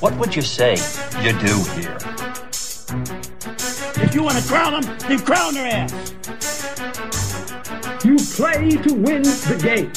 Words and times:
What 0.00 0.16
would 0.18 0.34
you 0.34 0.42
say 0.42 0.72
you 1.22 1.32
do 1.38 1.56
here? 1.74 1.96
If 4.02 4.14
you 4.14 4.22
want 4.24 4.36
to 4.36 4.44
crown 4.48 4.80
them, 4.80 4.98
then 5.08 5.18
crown 5.20 5.54
their 5.54 5.66
ass. 5.66 6.14
You 8.04 8.16
play 8.16 8.70
to 8.70 8.94
win 8.94 9.22
the 9.22 9.58
game. 9.62 9.92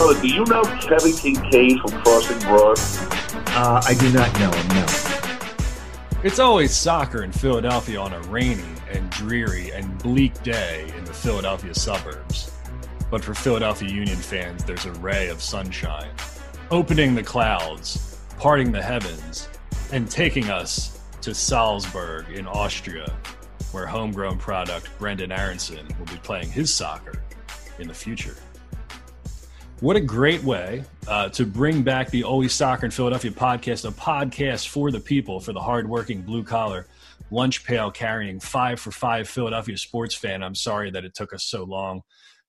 Oh, 0.00 0.16
do 0.22 0.28
you 0.28 0.44
know 0.44 0.62
Kevin 0.62 1.12
Kinkead 1.12 1.80
from 1.80 2.00
Crossing 2.02 2.38
Broad? 2.38 2.78
Uh, 3.48 3.82
I 3.84 3.94
do 3.94 4.12
not 4.12 4.32
know 4.38 4.50
him, 4.52 4.68
no. 4.68 4.86
It's 6.22 6.38
always 6.38 6.72
soccer 6.72 7.24
in 7.24 7.32
Philadelphia 7.32 8.00
on 8.00 8.12
a 8.12 8.20
rainy 8.22 8.62
and 8.90 9.10
dreary 9.10 9.72
and 9.72 9.98
bleak 9.98 10.40
day 10.44 10.92
in 10.96 11.04
the 11.04 11.12
Philadelphia 11.12 11.74
suburbs. 11.74 12.47
But 13.10 13.24
for 13.24 13.32
Philadelphia 13.32 13.88
Union 13.88 14.16
fans, 14.16 14.64
there's 14.64 14.84
a 14.84 14.92
ray 14.92 15.28
of 15.28 15.40
sunshine, 15.40 16.10
opening 16.70 17.14
the 17.14 17.22
clouds, 17.22 18.18
parting 18.38 18.70
the 18.70 18.82
heavens, 18.82 19.48
and 19.92 20.10
taking 20.10 20.50
us 20.50 21.00
to 21.22 21.34
Salzburg 21.34 22.28
in 22.28 22.46
Austria, 22.46 23.10
where 23.72 23.86
homegrown 23.86 24.36
product 24.36 24.90
Brendan 24.98 25.32
Aaronson 25.32 25.86
will 25.98 26.06
be 26.06 26.18
playing 26.22 26.50
his 26.50 26.72
soccer 26.72 27.22
in 27.78 27.88
the 27.88 27.94
future. 27.94 28.36
What 29.80 29.96
a 29.96 30.00
great 30.00 30.42
way 30.42 30.84
uh, 31.06 31.30
to 31.30 31.46
bring 31.46 31.82
back 31.82 32.10
the 32.10 32.24
Always 32.24 32.52
Soccer 32.52 32.84
in 32.84 32.90
Philadelphia 32.90 33.30
podcast, 33.30 33.88
a 33.88 33.92
podcast 33.92 34.68
for 34.68 34.90
the 34.90 35.00
people, 35.00 35.40
for 35.40 35.52
the 35.52 35.60
hardworking 35.60 36.20
blue 36.20 36.42
collar, 36.42 36.88
lunch 37.30 37.64
pail 37.64 37.90
carrying 37.90 38.38
five 38.40 38.80
for 38.80 38.90
five 38.90 39.28
Philadelphia 39.28 39.78
sports 39.78 40.14
fan. 40.14 40.42
I'm 40.42 40.56
sorry 40.56 40.90
that 40.90 41.04
it 41.04 41.14
took 41.14 41.32
us 41.32 41.44
so 41.44 41.64
long 41.64 42.02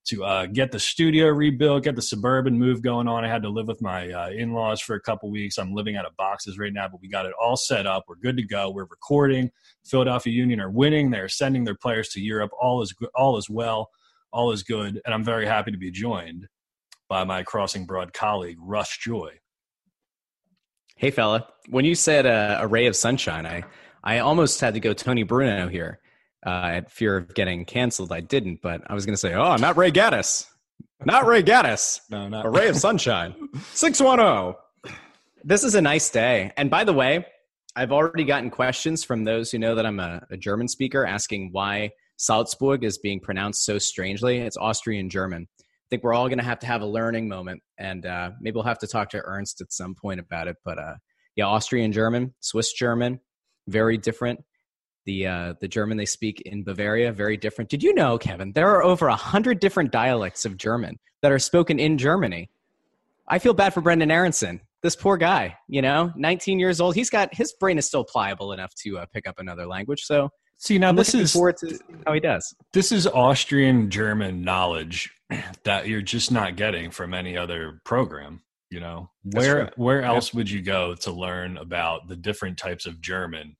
to 0.06 0.24
uh, 0.24 0.46
get 0.48 0.72
the 0.72 0.80
studio 0.80 1.28
rebuilt, 1.28 1.84
get 1.84 1.96
the 1.96 2.02
suburban 2.02 2.58
move 2.58 2.82
going 2.82 3.08
on. 3.08 3.24
I 3.24 3.28
had 3.28 3.44
to 3.44 3.50
live 3.50 3.68
with 3.68 3.82
my 3.82 4.12
uh, 4.12 4.30
in 4.30 4.54
laws 4.54 4.82
for 4.82 4.96
a 4.96 5.02
couple 5.02 5.30
weeks. 5.30 5.58
I'm 5.58 5.74
living 5.74 5.98
out 5.98 6.06
of 6.06 6.16
boxes 6.18 6.58
right 6.58 6.74
now, 6.74 6.88
but 6.88 7.02
we 7.02 7.10
got 7.10 7.26
it 7.26 7.34
all 7.42 7.58
set 7.58 7.86
up. 7.86 8.06
We're 8.08 8.16
good 8.16 8.38
to 8.38 8.44
go. 8.44 8.72
We're 8.72 8.86
recording. 8.86 9.52
Philadelphia 9.86 10.34
Union 10.34 10.60
are 10.60 10.72
winning. 10.72 11.12
They're 11.12 11.30
sending 11.30 11.64
their 11.64 11.76
players 11.76 12.10
to 12.10 12.22
Europe. 12.22 12.52
All 12.60 12.82
is 12.82 12.94
good. 12.94 13.10
All 13.16 13.38
is 13.38 13.50
well. 13.50 13.90
All 14.32 14.52
is 14.52 14.64
good. 14.64 15.02
And 15.06 15.14
I'm 15.14 15.24
very 15.24 15.46
happy 15.46 15.72
to 15.72 15.78
be 15.78 15.92
joined 15.92 16.48
by 17.08 17.24
my 17.24 17.44
Crossing 17.44 17.86
Broad 17.86 18.14
colleague, 18.14 18.58
Russ 18.60 18.98
Joy. 18.98 19.40
Hey, 20.96 21.12
fella. 21.12 21.48
When 21.70 21.86
you 21.86 21.96
said 21.96 22.26
uh, 22.26 22.58
a 22.60 22.68
ray 22.68 22.86
of 22.86 22.96
sunshine, 22.96 23.46
I, 23.46 23.64
I 24.04 24.20
almost 24.20 24.60
had 24.60 24.74
to 24.74 24.80
go 24.80 24.94
Tony 24.94 25.24
Bruno 25.24 25.68
here. 25.68 26.00
Uh, 26.46 26.72
at 26.76 26.92
fear 26.92 27.18
of 27.18 27.34
getting 27.34 27.66
canceled, 27.66 28.14
I 28.14 28.22
didn't, 28.22 28.62
but 28.62 28.82
I 28.88 28.94
was 28.94 29.06
going 29.06 29.14
to 29.14 29.18
say, 29.18 29.34
oh, 29.34 29.58
not 29.58 29.76
Ray 29.76 29.92
Gaddis. 29.92 30.46
Not 31.04 31.26
Ray 31.26 31.44
Gaddis. 31.44 32.00
No, 32.10 32.30
not 32.30 32.46
a 32.46 32.50
ray 32.50 32.70
of 32.70 32.78
sunshine. 32.78 33.36
610. 33.74 34.56
This 35.44 35.64
is 35.64 35.76
a 35.76 35.82
nice 35.82 36.10
day. 36.10 36.52
And 36.56 36.70
by 36.70 36.86
the 36.86 36.94
way, 36.94 37.26
I've 37.76 37.92
already 37.92 38.24
gotten 38.24 38.50
questions 38.50 39.04
from 39.04 39.26
those 39.26 39.52
who 39.52 39.60
know 39.60 39.76
that 39.76 39.86
I'm 39.86 40.00
a, 40.00 40.26
a 40.32 40.38
German 40.38 40.70
speaker 40.70 41.06
asking 41.06 41.50
why 41.52 41.92
Salzburg 42.18 42.84
is 42.84 42.98
being 42.98 43.20
pronounced 43.20 43.66
so 43.66 43.78
strangely. 43.78 44.40
It's 44.40 44.58
Austrian 44.58 45.10
German 45.10 45.48
I 45.90 45.96
think 45.96 46.04
we're 46.04 46.14
all 46.14 46.28
going 46.28 46.38
to 46.38 46.44
have 46.44 46.60
to 46.60 46.68
have 46.68 46.84
a 46.84 46.86
learning 46.86 47.28
moment, 47.28 47.64
and 47.80 48.06
uh, 48.06 48.30
maybe 48.40 48.54
we'll 48.54 48.64
have 48.64 48.78
to 48.80 48.88
talk 48.88 49.10
to 49.10 49.22
Ernst 49.26 49.60
at 49.60 49.74
some 49.74 49.96
point 49.96 50.20
about 50.20 50.48
it. 50.48 50.56
But 50.64 50.78
uh, 50.78 50.94
yeah, 51.36 51.46
Austrian 51.46 51.92
German, 51.92 52.36
Swiss 52.42 52.74
German, 52.74 53.20
very 53.68 53.98
different. 53.98 54.40
The 55.06 55.28
uh, 55.28 55.54
the 55.62 55.68
German 55.68 55.98
they 55.98 56.06
speak 56.06 56.42
in 56.42 56.64
Bavaria, 56.64 57.12
very 57.12 57.38
different. 57.38 57.70
Did 57.70 57.82
you 57.82 57.94
know, 57.94 58.18
Kevin? 58.18 58.52
There 58.52 58.70
are 58.70 58.84
over 58.84 59.08
a 59.08 59.16
hundred 59.16 59.60
different 59.60 59.92
dialects 59.92 60.46
of 60.46 60.58
German 60.58 61.00
that 61.22 61.32
are 61.32 61.40
spoken 61.40 61.80
in 61.80 61.98
Germany. 61.98 62.50
I 63.28 63.40
feel 63.40 63.54
bad 63.54 63.74
for 63.74 63.82
Brendan 63.82 64.12
Aaronson. 64.12 64.62
This 64.82 64.96
poor 64.96 65.18
guy, 65.18 65.58
you 65.68 65.82
know, 65.82 66.12
19 66.16 66.58
years 66.60 66.80
old. 66.80 66.96
He's 66.96 67.10
got 67.10 67.34
his 67.34 67.54
brain 67.54 67.78
is 67.78 67.86
still 67.86 68.04
pliable 68.04 68.54
enough 68.54 68.74
to 68.84 69.00
uh, 69.00 69.06
pick 69.14 69.28
up 69.28 69.40
another 69.40 69.68
language. 69.68 70.04
So 70.04 70.30
See 70.58 70.78
now, 70.78 70.90
I'm 70.90 70.96
this 70.98 71.14
looking 71.14 71.22
is 71.22 71.34
forward 71.34 71.58
to 71.58 71.80
how 72.06 72.14
he 72.14 72.20
does. 72.20 72.54
this 72.74 72.92
is 72.92 73.08
Austrian 73.08 73.90
German 73.90 74.42
knowledge 74.42 75.10
that 75.64 75.88
you're 75.88 76.02
just 76.02 76.32
not 76.32 76.58
getting 76.58 76.92
from 76.92 77.14
any 77.14 77.38
other 77.38 77.82
program. 77.86 78.42
You 78.70 78.82
know, 78.82 79.10
where 79.24 79.72
where 79.78 80.04
else 80.04 80.34
would 80.34 80.50
you 80.50 80.62
go 80.62 80.96
to 80.96 81.12
learn 81.12 81.58
about 81.58 82.08
the 82.08 82.16
different 82.16 82.58
types 82.58 82.86
of 82.86 83.02
German 83.02 83.56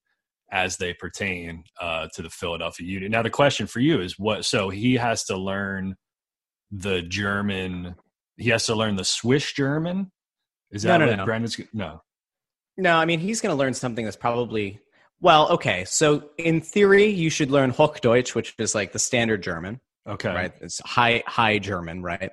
as 0.50 0.76
they 0.76 0.94
pertain 0.94 1.64
uh, 1.80 2.08
to 2.14 2.22
the 2.22 2.30
Philadelphia 2.30 2.86
Union? 2.86 3.12
Now, 3.12 3.22
the 3.22 3.30
question 3.30 3.66
for 3.66 3.80
you 3.80 4.00
is 4.00 4.18
what? 4.18 4.44
So 4.44 4.68
he 4.70 4.94
has 4.96 5.24
to 5.24 5.36
learn 5.36 5.96
the 6.70 7.02
German. 7.02 7.94
He 8.36 8.50
has 8.50 8.66
to 8.66 8.74
learn 8.74 8.96
the 8.96 9.04
Swiss 9.04 9.52
German. 9.52 10.10
Is 10.70 10.82
that 10.82 10.98
no, 10.98 11.06
what 11.06 11.16
no. 11.16 11.24
Brendan's? 11.24 11.60
No. 11.72 12.02
No, 12.76 12.96
I 12.96 13.04
mean 13.04 13.20
he's 13.20 13.40
going 13.40 13.52
to 13.54 13.58
learn 13.58 13.74
something 13.74 14.04
that's 14.04 14.16
probably 14.16 14.80
well, 15.20 15.50
okay. 15.50 15.84
So 15.84 16.30
in 16.38 16.60
theory, 16.62 17.04
you 17.06 17.28
should 17.28 17.50
learn 17.50 17.72
Hochdeutsch, 17.72 18.34
which 18.34 18.54
is 18.58 18.74
like 18.74 18.92
the 18.92 18.98
standard 18.98 19.42
German, 19.42 19.80
Okay. 20.08 20.30
right? 20.34 20.52
It's 20.60 20.80
high 20.80 21.22
high 21.26 21.58
German, 21.58 22.02
right? 22.02 22.30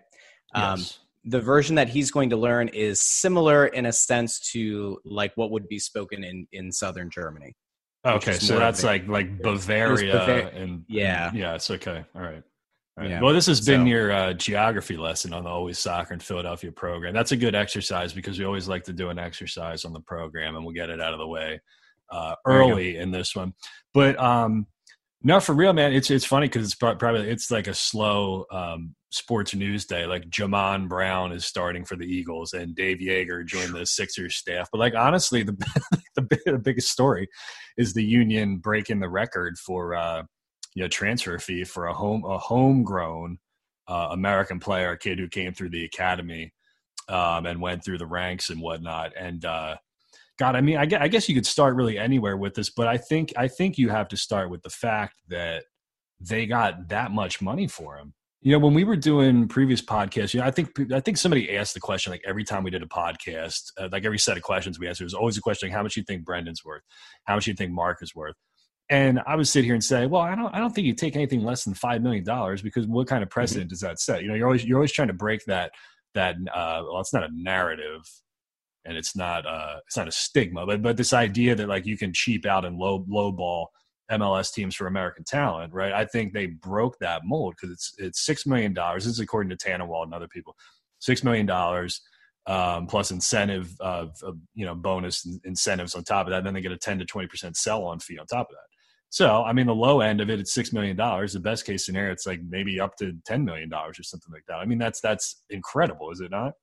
Um, 0.53 0.79
Yes. 0.79 0.99
the 1.25 1.41
version 1.41 1.75
that 1.75 1.89
he's 1.89 2.11
going 2.11 2.29
to 2.29 2.37
learn 2.37 2.69
is 2.69 3.01
similar 3.01 3.65
in 3.67 3.85
a 3.85 3.91
sense 3.91 4.39
to 4.51 4.99
like 5.03 5.33
what 5.35 5.51
would 5.51 5.67
be 5.67 5.79
spoken 5.79 6.23
in 6.23 6.47
in 6.53 6.71
southern 6.71 7.09
Germany. 7.09 7.55
Okay, 8.15 8.33
so 8.33 8.57
that's 8.59 8.83
like 8.83 9.07
like 9.07 9.41
Bavaria 9.41 10.13
Bavar- 10.15 10.55
and 10.55 10.83
Yeah. 10.87 11.29
and- 11.29 11.37
yeah, 11.37 11.55
it's 11.55 11.69
okay. 11.71 12.03
All 12.15 12.21
right. 12.21 12.43
All 12.97 13.03
right. 13.03 13.09
Yeah. 13.11 13.21
Well, 13.21 13.33
this 13.33 13.45
has 13.45 13.61
been 13.61 13.81
So- 13.81 13.85
your 13.87 14.11
uh, 14.11 14.33
geography 14.33 14.97
lesson 14.97 15.33
on 15.33 15.43
the 15.43 15.49
Always 15.49 15.77
Soccer 15.77 16.13
in 16.13 16.19
Philadelphia 16.19 16.71
program. 16.71 17.13
That's 17.13 17.31
a 17.31 17.37
good 17.37 17.53
exercise 17.55 18.11
because 18.13 18.39
we 18.39 18.45
always 18.45 18.67
like 18.67 18.83
to 18.85 18.93
do 18.93 19.09
an 19.09 19.19
exercise 19.19 19.85
on 19.85 19.93
the 19.93 19.99
program, 20.01 20.55
and 20.55 20.65
we'll 20.65 20.73
get 20.73 20.89
it 20.89 20.99
out 20.99 21.13
of 21.13 21.19
the 21.19 21.27
way 21.27 21.59
uh, 22.11 22.35
There 22.45 22.55
you 22.55 22.63
go. 22.63 22.71
early 22.71 22.97
in 22.97 23.11
this 23.11 23.35
one. 23.35 23.53
But 23.93 24.17
um, 24.19 24.65
no, 25.21 25.39
for 25.39 25.53
real, 25.53 25.73
man, 25.73 25.93
it's 25.93 26.09
it's 26.09 26.25
funny 26.25 26.47
because 26.47 26.65
it's 26.65 26.75
probably 26.75 27.29
it's 27.29 27.51
like 27.51 27.67
a 27.67 27.73
slow 27.73 28.45
um, 28.51 28.95
sports 29.09 29.55
news 29.55 29.85
day. 29.85 30.05
Like 30.05 30.29
Jamon 30.29 30.87
Brown 30.87 31.31
is 31.31 31.45
starting 31.45 31.85
for 31.85 31.95
the 31.95 32.05
Eagles, 32.05 32.53
and 32.53 32.75
Dave 32.75 32.97
Joerger 32.97 33.45
joined 33.45 33.73
the 33.73 33.85
Sixers 33.85 34.35
staff. 34.35 34.69
But 34.71 34.79
like 34.79 34.95
honestly, 34.95 35.43
the 35.43 35.53
the, 36.15 36.39
the 36.45 36.59
biggest 36.59 36.91
story 36.91 37.27
is 37.77 37.93
the 37.93 38.03
Union 38.03 38.57
breaking 38.57 38.99
the 38.99 39.09
record 39.09 39.57
for 39.57 39.95
uh, 39.95 40.23
you 40.75 40.83
know 40.83 40.89
transfer 40.89 41.37
fee 41.39 41.63
for 41.63 41.87
a 41.87 41.93
home 41.93 42.23
a 42.25 42.37
homegrown 42.37 43.37
uh, 43.87 44.09
American 44.11 44.59
player, 44.59 44.91
a 44.91 44.97
kid 44.97 45.19
who 45.19 45.27
came 45.27 45.53
through 45.53 45.69
the 45.69 45.85
academy 45.85 46.53
um, 47.09 47.45
and 47.45 47.61
went 47.61 47.83
through 47.83 47.97
the 47.97 48.05
ranks 48.05 48.49
and 48.49 48.61
whatnot. 48.61 49.13
And 49.17 49.43
uh, 49.45 49.77
God, 50.37 50.55
I 50.55 50.61
mean, 50.61 50.77
I 50.77 50.85
gue- 50.85 50.99
I 50.99 51.07
guess 51.07 51.27
you 51.27 51.35
could 51.35 51.45
start 51.45 51.75
really 51.75 51.97
anywhere 51.97 52.37
with 52.37 52.53
this, 52.55 52.69
but 52.69 52.87
I 52.87 52.97
think 52.97 53.33
I 53.37 53.47
think 53.47 53.77
you 53.77 53.89
have 53.89 54.07
to 54.09 54.17
start 54.17 54.49
with 54.49 54.61
the 54.61 54.69
fact 54.69 55.15
that 55.29 55.63
they 56.19 56.45
got 56.45 56.89
that 56.89 57.11
much 57.11 57.41
money 57.41 57.67
for 57.67 57.97
him. 57.97 58.13
You 58.41 58.51
know, 58.51 58.59
when 58.59 58.75
we 58.75 58.83
were 58.83 58.95
doing 58.95 59.47
previous 59.47 59.81
podcasts, 59.81 60.33
you 60.33 60.39
know, 60.39 60.45
I 60.45 60.51
think 60.51 60.69
I 60.93 60.99
think 60.99 61.17
somebody 61.17 61.55
asked 61.55 61.73
the 61.73 61.79
question 61.79 62.11
like 62.11 62.21
every 62.25 62.43
time 62.43 62.63
we 62.63 62.69
did 62.69 62.83
a 62.83 62.87
podcast, 62.87 63.71
uh, 63.79 63.89
like 63.91 64.05
every 64.05 64.19
set 64.19 64.37
of 64.37 64.43
questions 64.43 64.79
we 64.79 64.87
answered 64.87 65.05
was 65.05 65.13
always 65.15 65.37
a 65.37 65.41
question: 65.41 65.69
like, 65.69 65.75
How 65.75 65.83
much 65.83 65.95
do 65.95 66.01
you 66.01 66.05
think 66.05 66.23
Brendan's 66.23 66.63
worth? 66.63 66.83
How 67.25 67.35
much 67.35 67.45
do 67.45 67.51
you 67.51 67.55
think 67.55 67.71
Mark 67.71 67.97
is 68.01 68.13
worth? 68.15 68.35
And 68.89 69.19
I 69.27 69.35
would 69.35 69.47
sit 69.47 69.65
here 69.65 69.73
and 69.73 69.83
say, 69.83 70.05
well, 70.05 70.21
I 70.21 70.35
don't, 70.35 70.53
I 70.53 70.59
don't 70.59 70.73
think 70.73 70.87
you 70.87 70.93
take 70.93 71.15
anything 71.15 71.43
less 71.43 71.65
than 71.65 71.73
five 71.73 72.01
million 72.01 72.23
dollars 72.23 72.61
because 72.61 72.87
what 72.87 73.07
kind 73.07 73.21
of 73.21 73.29
precedent 73.29 73.69
does 73.69 73.81
that 73.81 73.99
set? 73.99 74.21
You 74.21 74.29
know, 74.29 74.35
you're 74.35 74.47
always, 74.47 74.63
you're 74.63 74.77
always 74.77 74.93
trying 74.93 75.09
to 75.09 75.13
break 75.13 75.43
that, 75.45 75.71
that, 76.13 76.35
uh, 76.53 76.83
well, 76.85 77.01
it's 77.01 77.13
not 77.13 77.23
a 77.23 77.29
narrative, 77.31 78.01
and 78.85 78.95
it's 78.95 79.13
not, 79.13 79.45
uh, 79.45 79.79
it's 79.85 79.97
not 79.97 80.07
a 80.07 80.11
stigma, 80.11 80.65
but, 80.65 80.81
but 80.81 80.95
this 80.95 81.11
idea 81.11 81.53
that 81.55 81.67
like 81.67 81.85
you 81.85 81.97
can 81.97 82.13
cheap 82.13 82.45
out 82.45 82.63
and 82.63 82.77
low, 82.77 83.03
low 83.09 83.31
ball 83.33 83.69
MLS 84.11 84.53
teams 84.53 84.75
for 84.75 84.87
American 84.87 85.23
talent, 85.23 85.73
right? 85.73 85.91
I 85.93 86.05
think 86.05 86.33
they 86.33 86.47
broke 86.47 86.97
that 86.99 87.21
mold 87.25 87.55
because 87.55 87.73
it's, 87.73 87.93
it's 87.97 88.25
six 88.25 88.45
million 88.45 88.73
dollars. 88.73 89.05
This 89.05 89.13
is 89.13 89.19
according 89.19 89.55
to 89.55 89.57
Tannenwald 89.57 90.03
and 90.03 90.13
other 90.13 90.27
people, 90.27 90.55
six 90.99 91.23
million 91.23 91.45
dollars. 91.45 92.01
Um, 92.45 92.87
plus 92.87 93.11
incentive 93.11 93.75
of, 93.81 94.11
of 94.23 94.37
you 94.53 94.65
know 94.65 94.73
bonus 94.73 95.27
incentives 95.43 95.95
on 95.95 96.05
top 96.05 96.27
of 96.27 96.31
that, 96.31 96.45
then 96.45 96.53
they 96.53 96.61
get 96.61 96.71
a 96.71 96.77
ten 96.77 96.97
to 96.99 97.03
twenty 97.03 97.27
percent 97.27 97.57
sell 97.57 97.83
on 97.83 97.99
fee 97.99 98.17
on 98.17 98.25
top 98.25 98.47
of 98.49 98.55
that. 98.55 98.67
So, 99.09 99.43
I 99.43 99.53
mean, 99.53 99.67
the 99.67 99.75
low 99.75 100.01
end 100.01 100.21
of 100.21 100.29
it, 100.29 100.39
it's 100.39 100.53
six 100.53 100.73
million 100.73 100.95
dollars. 100.95 101.33
The 101.33 101.39
best 101.39 101.65
case 101.65 101.85
scenario, 101.85 102.11
it's 102.11 102.25
like 102.25 102.41
maybe 102.47 102.79
up 102.79 102.95
to 102.97 103.13
ten 103.25 103.45
million 103.45 103.69
dollars 103.69 103.99
or 103.99 104.03
something 104.03 104.31
like 104.31 104.43
that. 104.47 104.55
I 104.55 104.65
mean, 104.65 104.77
that's 104.77 105.01
that's 105.01 105.43
incredible, 105.49 106.11
is 106.11 106.19
it 106.19 106.31
not? 106.31 106.53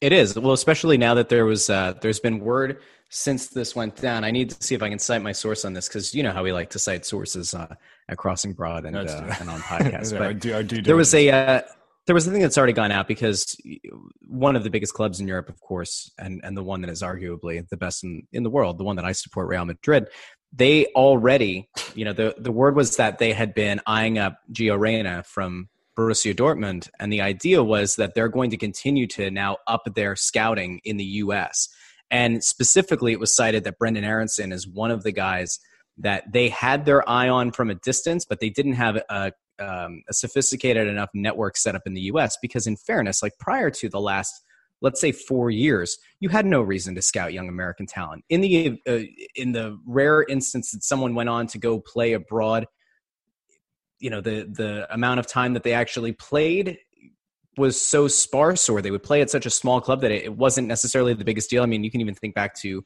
It 0.00 0.12
is 0.12 0.38
well, 0.38 0.52
especially 0.52 0.98
now 0.98 1.14
that 1.14 1.28
there 1.28 1.46
was 1.46 1.70
uh, 1.70 1.94
there's 2.02 2.20
been 2.20 2.38
word 2.38 2.80
since 3.08 3.48
this 3.48 3.74
went 3.74 3.96
down. 3.96 4.24
I 4.24 4.30
need 4.30 4.50
to 4.50 4.62
see 4.62 4.74
if 4.74 4.82
I 4.82 4.88
can 4.88 4.98
cite 4.98 5.22
my 5.22 5.32
source 5.32 5.64
on 5.64 5.72
this 5.72 5.88
because 5.88 6.14
you 6.14 6.22
know 6.22 6.32
how 6.32 6.42
we 6.42 6.52
like 6.52 6.70
to 6.70 6.78
cite 6.78 7.06
sources 7.06 7.54
uh, 7.54 7.74
at 8.08 8.18
Crossing 8.18 8.52
Broad 8.52 8.84
and, 8.84 8.96
uh, 8.96 9.34
and 9.40 9.48
on 9.48 9.60
podcasts. 9.62 10.16
But 10.16 10.40
due- 10.40 10.54
our 10.54 10.62
due 10.62 10.82
there 10.82 10.96
was 10.96 11.10
diligence. 11.10 11.32
a 11.32 11.70
uh, 11.70 11.72
there 12.06 12.14
was 12.14 12.26
a 12.26 12.30
thing 12.30 12.42
that's 12.42 12.58
already 12.58 12.72
gone 12.72 12.92
out 12.92 13.08
because 13.08 13.56
one 14.28 14.54
of 14.54 14.64
the 14.64 14.70
biggest 14.70 14.94
clubs 14.94 15.18
in 15.18 15.26
Europe, 15.26 15.48
of 15.48 15.60
course, 15.60 16.10
and 16.18 16.40
and 16.44 16.56
the 16.56 16.62
one 16.62 16.80
that 16.82 16.90
is 16.90 17.02
arguably 17.02 17.66
the 17.68 17.76
best 17.76 18.04
in, 18.04 18.26
in 18.32 18.42
the 18.42 18.50
world, 18.50 18.78
the 18.78 18.84
one 18.84 18.96
that 18.96 19.04
I 19.04 19.12
support, 19.12 19.48
Real 19.48 19.64
Madrid. 19.64 20.08
They 20.52 20.86
already, 20.94 21.68
you 21.94 22.04
know, 22.04 22.12
the 22.12 22.34
the 22.38 22.52
word 22.52 22.76
was 22.76 22.96
that 22.96 23.18
they 23.18 23.32
had 23.32 23.54
been 23.54 23.80
eyeing 23.86 24.18
up 24.18 24.38
Gio 24.52 24.78
Reyna 24.78 25.22
from 25.24 25.68
Borussia 25.96 26.34
Dortmund. 26.34 26.88
And 27.00 27.12
the 27.12 27.20
idea 27.20 27.62
was 27.62 27.96
that 27.96 28.14
they're 28.14 28.28
going 28.28 28.50
to 28.50 28.56
continue 28.56 29.06
to 29.08 29.30
now 29.30 29.56
up 29.66 29.82
their 29.94 30.14
scouting 30.14 30.80
in 30.84 30.96
the 30.96 31.04
U.S. 31.04 31.68
And 32.10 32.44
specifically, 32.44 33.12
it 33.12 33.20
was 33.20 33.34
cited 33.34 33.64
that 33.64 33.78
Brendan 33.78 34.04
Aaronson 34.04 34.52
is 34.52 34.68
one 34.68 34.90
of 34.90 35.02
the 35.02 35.12
guys 35.12 35.58
that 35.98 36.30
they 36.30 36.48
had 36.50 36.84
their 36.84 37.08
eye 37.08 37.28
on 37.28 37.50
from 37.52 37.70
a 37.70 37.74
distance, 37.74 38.24
but 38.24 38.40
they 38.40 38.50
didn't 38.50 38.74
have 38.74 38.96
a, 39.08 39.32
um, 39.58 40.02
a 40.08 40.12
sophisticated 40.12 40.86
enough 40.86 41.08
network 41.14 41.56
set 41.56 41.74
up 41.74 41.82
in 41.86 41.94
the 41.94 42.02
U.S. 42.02 42.36
Because, 42.40 42.66
in 42.66 42.76
fairness, 42.76 43.22
like 43.22 43.32
prior 43.38 43.70
to 43.70 43.88
the 43.88 44.00
last, 44.00 44.32
let's 44.82 45.00
say, 45.00 45.12
four 45.12 45.50
years, 45.50 45.96
you 46.20 46.28
had 46.28 46.44
no 46.44 46.60
reason 46.60 46.94
to 46.94 47.02
scout 47.02 47.32
young 47.32 47.48
American 47.48 47.86
talent. 47.86 48.24
In 48.28 48.42
the 48.42 48.80
uh, 48.86 49.00
in 49.34 49.52
the 49.52 49.78
rare 49.86 50.24
instance 50.24 50.72
that 50.72 50.84
someone 50.84 51.14
went 51.14 51.30
on 51.30 51.46
to 51.48 51.58
go 51.58 51.80
play 51.80 52.12
abroad, 52.12 52.66
you 53.98 54.10
know 54.10 54.20
the 54.20 54.44
the 54.44 54.92
amount 54.92 55.20
of 55.20 55.26
time 55.26 55.54
that 55.54 55.62
they 55.62 55.72
actually 55.72 56.12
played 56.12 56.78
was 57.56 57.80
so 57.80 58.06
sparse 58.06 58.68
or 58.68 58.82
they 58.82 58.90
would 58.90 59.02
play 59.02 59.22
at 59.22 59.30
such 59.30 59.46
a 59.46 59.50
small 59.50 59.80
club 59.80 60.02
that 60.02 60.10
it, 60.10 60.36
wasn't 60.36 60.68
necessarily 60.68 61.14
the 61.14 61.24
biggest 61.24 61.48
deal. 61.48 61.62
I 61.62 61.66
mean, 61.66 61.84
you 61.84 61.90
can 61.90 62.00
even 62.00 62.14
think 62.14 62.34
back 62.34 62.54
to, 62.56 62.84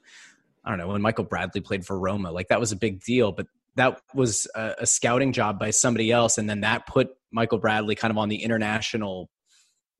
I 0.64 0.70
don't 0.70 0.78
know, 0.78 0.88
when 0.88 1.02
Michael 1.02 1.24
Bradley 1.24 1.60
played 1.60 1.84
for 1.84 1.98
Roma, 1.98 2.30
like 2.30 2.48
that 2.48 2.60
was 2.60 2.72
a 2.72 2.76
big 2.76 3.02
deal, 3.02 3.32
but 3.32 3.46
that 3.76 4.00
was 4.14 4.46
a, 4.54 4.76
a 4.78 4.86
scouting 4.86 5.32
job 5.32 5.58
by 5.58 5.70
somebody 5.70 6.12
else. 6.12 6.38
And 6.38 6.48
then 6.48 6.60
that 6.60 6.86
put 6.86 7.10
Michael 7.32 7.58
Bradley 7.58 7.94
kind 7.94 8.12
of 8.12 8.18
on 8.18 8.28
the 8.28 8.42
international, 8.42 9.28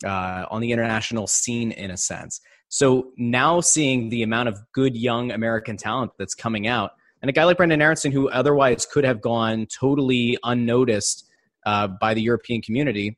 uh, 0.05 0.47
on 0.51 0.61
the 0.61 0.73
international 0.73 1.27
scene 1.27 1.73
in 1.73 1.91
a 1.91 1.97
sense. 1.97 2.41
So 2.69 3.11
now 3.17 3.61
seeing 3.61 4.09
the 4.09 4.23
amount 4.23 4.49
of 4.49 4.61
good 4.73 4.97
young 4.97 5.33
American 5.33 5.77
talent 5.77 6.13
that's 6.19 6.35
coming 6.35 6.69
out, 6.69 6.93
and 7.23 7.29
a 7.29 7.33
guy 7.33 7.45
like 7.45 7.57
Brendan 7.57 7.83
Aaronson, 7.83 8.13
who 8.13 8.29
otherwise 8.31 8.87
could 8.87 9.05
have 9.05 9.21
gone 9.21 9.67
totally 9.67 10.39
unnoticed 10.43 11.29
uh, 11.67 11.87
by 11.87 12.15
the 12.15 12.23
European 12.23 12.63
community, 12.63 13.17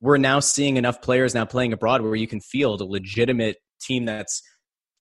we're 0.00 0.18
now 0.18 0.40
seeing 0.40 0.76
enough 0.76 1.02
players 1.02 1.34
now 1.34 1.44
playing 1.44 1.72
abroad 1.72 2.02
where 2.02 2.14
you 2.14 2.26
can 2.26 2.40
field 2.40 2.80
a 2.80 2.84
legitimate 2.84 3.56
team 3.80 4.04
that's 4.04 4.42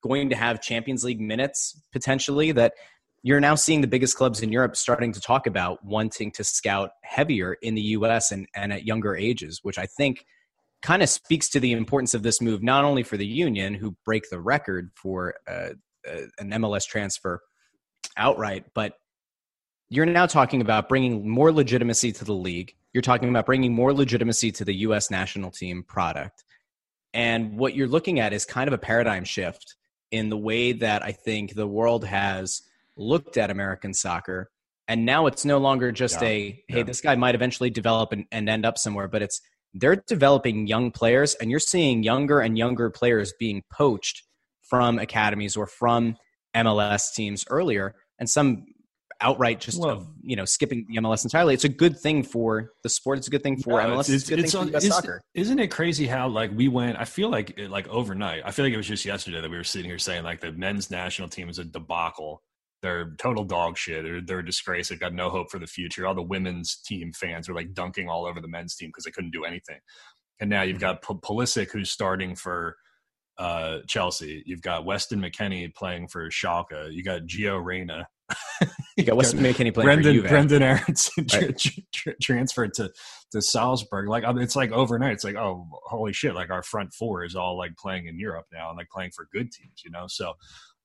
going 0.02 0.30
to 0.30 0.36
have 0.36 0.62
Champions 0.62 1.04
League 1.04 1.22
minutes 1.22 1.80
potentially 1.92 2.52
that 2.54 2.74
you're 3.22 3.40
now 3.40 3.56
seeing 3.56 3.82
the 3.82 3.88
biggest 3.88 4.16
clubs 4.16 4.42
in 4.42 4.52
Europe 4.52 4.76
starting 4.76 5.12
to 5.12 5.20
talk 5.20 5.46
about 5.46 5.84
wanting 5.84 6.32
to 6.32 6.44
scout 6.44 6.92
heavier 7.04 7.58
in 7.62 7.76
the 7.76 7.82
US 7.82 8.32
and, 8.32 8.48
and 8.56 8.72
at 8.72 8.86
younger 8.86 9.16
ages, 9.16 9.60
which 9.62 9.78
I 9.78 9.86
think 9.86 10.26
kind 10.82 11.04
of 11.04 11.10
speaks 11.10 11.50
to 11.50 11.60
the 11.60 11.74
importance 11.74 12.14
of 12.14 12.24
this 12.24 12.42
move, 12.42 12.64
not 12.64 12.86
only 12.86 13.04
for 13.04 13.18
the 13.18 13.26
union, 13.26 13.74
who 13.74 13.96
break 14.06 14.30
the 14.30 14.40
record 14.40 14.92
for 14.96 15.36
uh, 15.48 15.72
uh, 16.10 16.22
an 16.40 16.52
MLS 16.52 16.86
transfer 16.86 17.42
outright, 18.18 18.66
but 18.74 18.94
you're 19.90 20.06
now 20.06 20.26
talking 20.26 20.62
about 20.62 20.88
bringing 20.88 21.28
more 21.28 21.52
legitimacy 21.52 22.12
to 22.14 22.26
the 22.26 22.34
league. 22.34 22.76
You're 22.94 23.02
talking 23.02 23.30
about 23.30 23.46
bringing 23.46 23.74
more 23.74 23.94
legitimacy 23.94 24.52
to 24.54 24.66
the 24.66 24.74
U.S. 24.76 25.10
national 25.10 25.52
team 25.52 25.84
product. 25.84 26.44
And 27.14 27.58
what 27.58 27.76
you're 27.76 27.88
looking 27.88 28.20
at 28.20 28.34
is 28.34 28.46
kind 28.46 28.68
of 28.68 28.74
a 28.74 28.78
paradigm 28.78 29.24
shift 29.24 29.76
in 30.12 30.30
the 30.30 30.38
way 30.38 30.74
that 30.74 31.04
I 31.04 31.12
think 31.12 31.54
the 31.54 31.68
world 31.68 32.06
has 32.06 32.62
looked 32.96 33.38
at 33.38 33.50
American 33.50 33.94
soccer. 33.94 34.52
And 34.88 35.06
now 35.06 35.28
it's 35.28 35.46
no 35.46 35.58
longer 35.58 35.92
just 35.92 36.22
yeah. 36.22 36.28
a, 36.28 36.64
hey, 36.68 36.78
yeah. 36.78 36.84
this 36.84 37.02
guy 37.02 37.16
might 37.16 37.36
eventually 37.36 37.70
develop 37.70 38.12
and, 38.12 38.26
and 38.32 38.50
end 38.50 38.66
up 38.66 38.78
somewhere, 38.78 39.08
but 39.08 39.22
it's 39.22 39.42
they're 39.74 39.98
developing 40.08 40.66
young 40.66 40.92
players, 40.92 41.36
and 41.36 41.52
you're 41.52 41.60
seeing 41.60 42.02
younger 42.02 42.40
and 42.40 42.58
younger 42.58 42.90
players 42.90 43.34
being 43.40 43.64
poached 43.72 44.24
from 44.64 44.98
academies 44.98 45.56
or 45.56 45.68
from 45.68 46.16
MLS 46.56 47.14
teams 47.14 47.46
earlier. 47.50 47.96
And 48.20 48.30
some 48.30 48.66
outright 49.22 49.60
just 49.60 49.84
of, 49.84 50.08
you 50.24 50.36
know 50.36 50.46
skipping 50.46 50.86
the 50.90 50.98
MLS 50.98 51.24
entirely. 51.24 51.54
It's 51.54 51.64
a 51.64 51.70
good 51.70 52.00
thing 52.00 52.24
for 52.24 52.72
the 52.84 52.90
sport. 52.90 53.18
It's 53.18 53.28
a 53.28 53.32
good 53.32 53.44
thing 53.44 53.58
for 53.58 53.80
MLS. 53.82 54.02
It's, 54.02 54.10
it's, 54.10 54.30
it's 54.30 54.30
a 54.30 54.32
good 54.32 54.40
it's, 54.40 54.54
thing 54.54 54.62
for 54.72 54.82
soccer. 54.82 55.22
Isn't 55.34 55.60
it 55.60 55.68
crazy 55.68 56.08
how 56.08 56.28
like 56.28 56.52
we 56.56 56.68
went? 56.68 56.98
I 56.98 57.06
feel 57.06 57.30
like 57.30 57.60
like 57.70 57.88
overnight. 57.88 58.44
I 58.46 58.52
feel 58.52 58.66
like 58.66 58.74
it 58.74 58.78
was 58.78 58.88
just 58.88 59.06
yesterday 59.06 59.42
that 59.42 59.50
we 59.50 59.58
were 59.58 59.64
sitting 59.64 59.90
here 59.90 60.00
saying 60.00 60.24
like 60.24 60.42
the 60.42 60.52
men's 60.52 60.90
national 60.90 61.30
team 61.30 61.50
is 61.50 61.60
a 61.60 61.66
debacle. 61.66 62.42
They're 62.82 63.14
total 63.18 63.44
dog 63.44 63.78
shit. 63.78 64.04
They're, 64.04 64.22
they're 64.22 64.40
a 64.40 64.46
disgrace. 64.46 64.88
They've 64.88 65.00
got 65.00 65.14
no 65.14 65.30
hope 65.30 65.52
for 65.52 65.60
the 65.60 65.68
future. 65.68 66.08
All 66.08 66.16
the 66.16 66.22
women's 66.22 66.78
team 66.78 67.12
fans 67.12 67.50
were 67.50 67.56
like 67.56 67.74
dunking 67.74 68.08
all 68.08 68.26
over 68.26 68.40
the 68.40 68.48
men's 68.48 68.76
team 68.78 68.88
because 68.88 69.04
they 69.04 69.12
couldn't 69.12 69.32
do 69.32 69.44
anything. 69.44 69.80
And 70.40 70.50
now 70.50 70.62
you've 70.62 70.78
mm-hmm. 70.78 70.82
got 70.82 71.02
P- 71.02 71.16
Pulisic 71.16 71.72
who's 71.72 71.92
starting 71.92 72.36
for 72.36 72.78
uh, 73.40 73.80
Chelsea. 73.88 74.44
You've 74.46 74.62
got 74.62 74.86
Weston 74.86 75.22
McKennie 75.22 75.74
playing 75.74 76.10
for 76.10 76.30
Schalke. 76.30 76.94
You 76.94 77.04
got 77.04 77.24
Gio 77.24 77.64
Reyna 77.64 78.08
you 78.98 79.04
got 79.04 79.16
Weston 79.16 79.40
McKennie 79.40 79.74
playing 79.74 79.86
Brendan, 79.88 80.16
for 80.16 80.22
Juve. 80.22 80.30
Brendan 80.30 80.64
Aaronson 80.64 81.26
right. 81.34 81.58
tra- 81.58 81.84
tra- 81.94 82.20
transferred 82.22 82.74
to 82.76 82.92
to 83.32 83.42
Salzburg. 83.42 84.08
Like 84.08 84.24
it's 84.38 84.56
like 84.56 84.72
overnight. 84.72 85.14
It's 85.14 85.24
like 85.24 85.36
oh 85.36 85.68
holy 85.86 86.14
shit! 86.14 86.36
Like 86.36 86.50
our 86.50 86.64
front 86.64 86.94
four 86.94 87.24
is 87.24 87.36
all 87.36 87.58
like 87.58 87.76
playing 87.78 88.08
in 88.08 88.20
Europe 88.20 88.46
now 88.52 88.70
and 88.70 88.78
like 88.78 88.90
playing 88.90 89.12
for 89.16 89.28
good 89.32 89.52
teams. 89.52 89.82
You 89.84 89.92
know, 89.92 90.06
so 90.08 90.34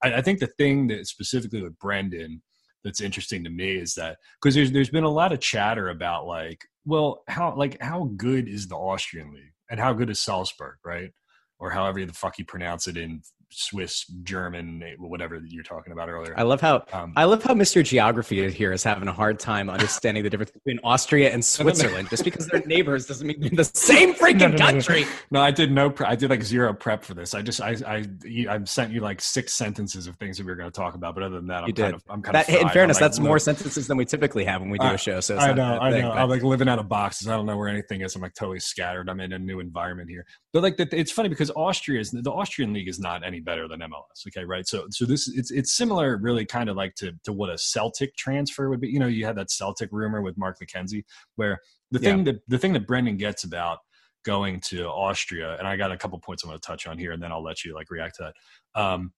I, 0.02 0.14
I 0.14 0.22
think 0.22 0.40
the 0.40 0.46
thing 0.58 0.88
that 0.88 1.06
specifically 1.06 1.62
with 1.62 1.78
Brendan 1.78 2.42
that's 2.82 3.00
interesting 3.00 3.44
to 3.44 3.50
me 3.50 3.76
is 3.76 3.94
that 3.94 4.18
because 4.40 4.54
there's 4.54 4.72
there's 4.72 4.90
been 4.90 5.04
a 5.04 5.10
lot 5.10 5.32
of 5.32 5.40
chatter 5.40 5.88
about 5.88 6.26
like 6.26 6.60
well 6.84 7.22
how 7.28 7.54
like 7.56 7.80
how 7.80 8.10
good 8.16 8.48
is 8.48 8.68
the 8.68 8.76
Austrian 8.76 9.32
league 9.32 9.52
and 9.70 9.80
how 9.80 9.92
good 9.92 10.10
is 10.10 10.20
Salzburg 10.20 10.76
right 10.84 11.10
or 11.58 11.70
however 11.70 12.04
the 12.04 12.12
fuck 12.12 12.38
you 12.38 12.44
pronounce 12.44 12.86
it 12.86 12.96
in 12.96 13.22
Swiss, 13.54 14.04
German, 14.22 14.82
whatever 14.98 15.40
you're 15.46 15.62
talking 15.62 15.92
about 15.92 16.08
earlier. 16.08 16.34
I 16.36 16.42
love 16.42 16.60
how 16.60 16.84
um, 16.92 17.12
I 17.16 17.24
love 17.24 17.42
how 17.42 17.54
Mr. 17.54 17.84
Geography 17.84 18.50
here 18.50 18.72
is 18.72 18.82
having 18.82 19.08
a 19.08 19.12
hard 19.12 19.38
time 19.38 19.70
understanding 19.70 20.22
the 20.22 20.30
difference 20.30 20.50
between 20.50 20.80
Austria 20.82 21.32
and 21.32 21.44
Switzerland. 21.44 22.10
Just 22.10 22.24
because 22.24 22.46
they're 22.46 22.62
neighbors 22.66 23.06
doesn't 23.06 23.26
mean 23.26 23.40
they're 23.40 23.50
the 23.50 23.64
same 23.64 24.14
freaking 24.14 24.38
no, 24.38 24.46
no, 24.48 24.56
no, 24.56 24.66
country. 24.66 25.06
No, 25.30 25.40
I 25.40 25.50
did 25.50 25.72
no. 25.72 25.94
I 26.04 26.16
did 26.16 26.30
like 26.30 26.42
zero 26.42 26.74
prep 26.74 27.04
for 27.04 27.14
this. 27.14 27.34
I 27.34 27.42
just 27.42 27.60
I 27.60 27.76
I 27.86 28.04
I 28.48 28.64
sent 28.64 28.92
you 28.92 29.00
like 29.00 29.20
six 29.20 29.54
sentences 29.54 30.06
of 30.06 30.16
things 30.16 30.38
that 30.38 30.44
we 30.44 30.52
were 30.52 30.56
going 30.56 30.70
to 30.70 30.76
talk 30.76 30.94
about. 30.94 31.14
But 31.14 31.24
other 31.24 31.36
than 31.36 31.46
that, 31.48 31.62
I'm 31.62 31.68
you 31.68 31.74
kind 31.74 31.92
did. 31.92 31.94
of 31.94 32.02
I'm 32.08 32.22
kind 32.22 32.34
that, 32.34 32.48
of. 32.48 32.54
In 32.54 32.68
fairness, 32.70 32.98
that's 32.98 33.18
more 33.18 33.38
sentences 33.38 33.86
than 33.86 33.96
we 33.96 34.04
typically 34.04 34.44
have 34.44 34.60
when 34.60 34.70
we 34.70 34.78
do 34.78 34.86
a 34.86 34.98
show. 34.98 35.20
So 35.20 35.36
I 35.36 35.52
know, 35.52 35.78
I 35.78 36.00
know. 36.00 36.10
I'm 36.12 36.28
like 36.28 36.42
living 36.42 36.68
out 36.68 36.78
of 36.78 36.88
boxes. 36.88 37.28
I 37.28 37.36
don't 37.36 37.46
know 37.46 37.56
where 37.56 37.68
anything 37.68 38.00
is. 38.00 38.14
I'm 38.14 38.22
like 38.22 38.34
totally 38.34 38.60
scattered. 38.60 39.08
I'm 39.08 39.20
in 39.20 39.32
a 39.32 39.38
new 39.38 39.60
environment 39.60 40.10
here. 40.10 40.26
But 40.52 40.62
like 40.62 40.74
it's 40.78 41.12
funny 41.12 41.28
because 41.28 41.50
Austria 41.56 42.00
is 42.00 42.10
the 42.10 42.30
Austrian 42.30 42.72
league 42.72 42.88
is 42.88 42.98
not 42.98 43.24
any 43.24 43.40
better 43.44 43.68
than 43.68 43.80
MLS. 43.80 44.26
Okay, 44.28 44.44
right. 44.44 44.66
So 44.66 44.86
so 44.90 45.04
this 45.04 45.28
it's 45.28 45.50
it's 45.50 45.76
similar, 45.76 46.16
really, 46.16 46.44
kind 46.44 46.68
of 46.68 46.76
like 46.76 46.94
to 46.96 47.12
to 47.24 47.32
what 47.32 47.50
a 47.50 47.58
Celtic 47.58 48.16
transfer 48.16 48.68
would 48.68 48.80
be. 48.80 48.88
You 48.88 48.98
know, 48.98 49.06
you 49.06 49.24
had 49.24 49.36
that 49.36 49.50
Celtic 49.50 49.90
rumor 49.92 50.22
with 50.22 50.36
Mark 50.38 50.58
McKenzie, 50.60 51.04
where 51.36 51.60
the 51.90 51.98
thing 51.98 52.18
yeah. 52.18 52.32
that 52.32 52.40
the 52.48 52.58
thing 52.58 52.72
that 52.72 52.86
Brendan 52.86 53.16
gets 53.16 53.44
about 53.44 53.78
going 54.24 54.60
to 54.60 54.86
Austria, 54.88 55.56
and 55.58 55.68
I 55.68 55.76
got 55.76 55.92
a 55.92 55.96
couple 55.96 56.18
points 56.18 56.42
I'm 56.42 56.50
going 56.50 56.58
to 56.58 56.66
touch 56.66 56.86
on 56.86 56.98
here, 56.98 57.12
and 57.12 57.22
then 57.22 57.30
I'll 57.30 57.42
let 57.42 57.64
you 57.64 57.74
like 57.74 57.90
react 57.90 58.16
to 58.16 58.32
that. 58.74 58.80
Um, 58.80 59.12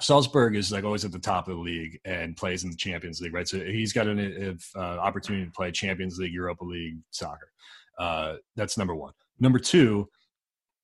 Salzburg 0.00 0.56
is 0.56 0.72
like 0.72 0.84
always 0.84 1.04
at 1.04 1.12
the 1.12 1.18
top 1.18 1.48
of 1.48 1.56
the 1.56 1.60
league 1.60 2.00
and 2.04 2.36
plays 2.36 2.64
in 2.64 2.70
the 2.70 2.76
Champions 2.76 3.20
League, 3.20 3.34
right? 3.34 3.46
So 3.46 3.58
he's 3.58 3.92
got 3.92 4.06
an 4.06 4.58
uh, 4.74 4.78
opportunity 4.78 5.44
to 5.44 5.50
play 5.50 5.70
Champions 5.70 6.18
League, 6.18 6.32
Europa 6.32 6.64
League 6.64 6.96
soccer. 7.10 7.50
Uh, 7.98 8.36
that's 8.56 8.78
number 8.78 8.94
one. 8.94 9.12
Number 9.38 9.58
two, 9.58 10.08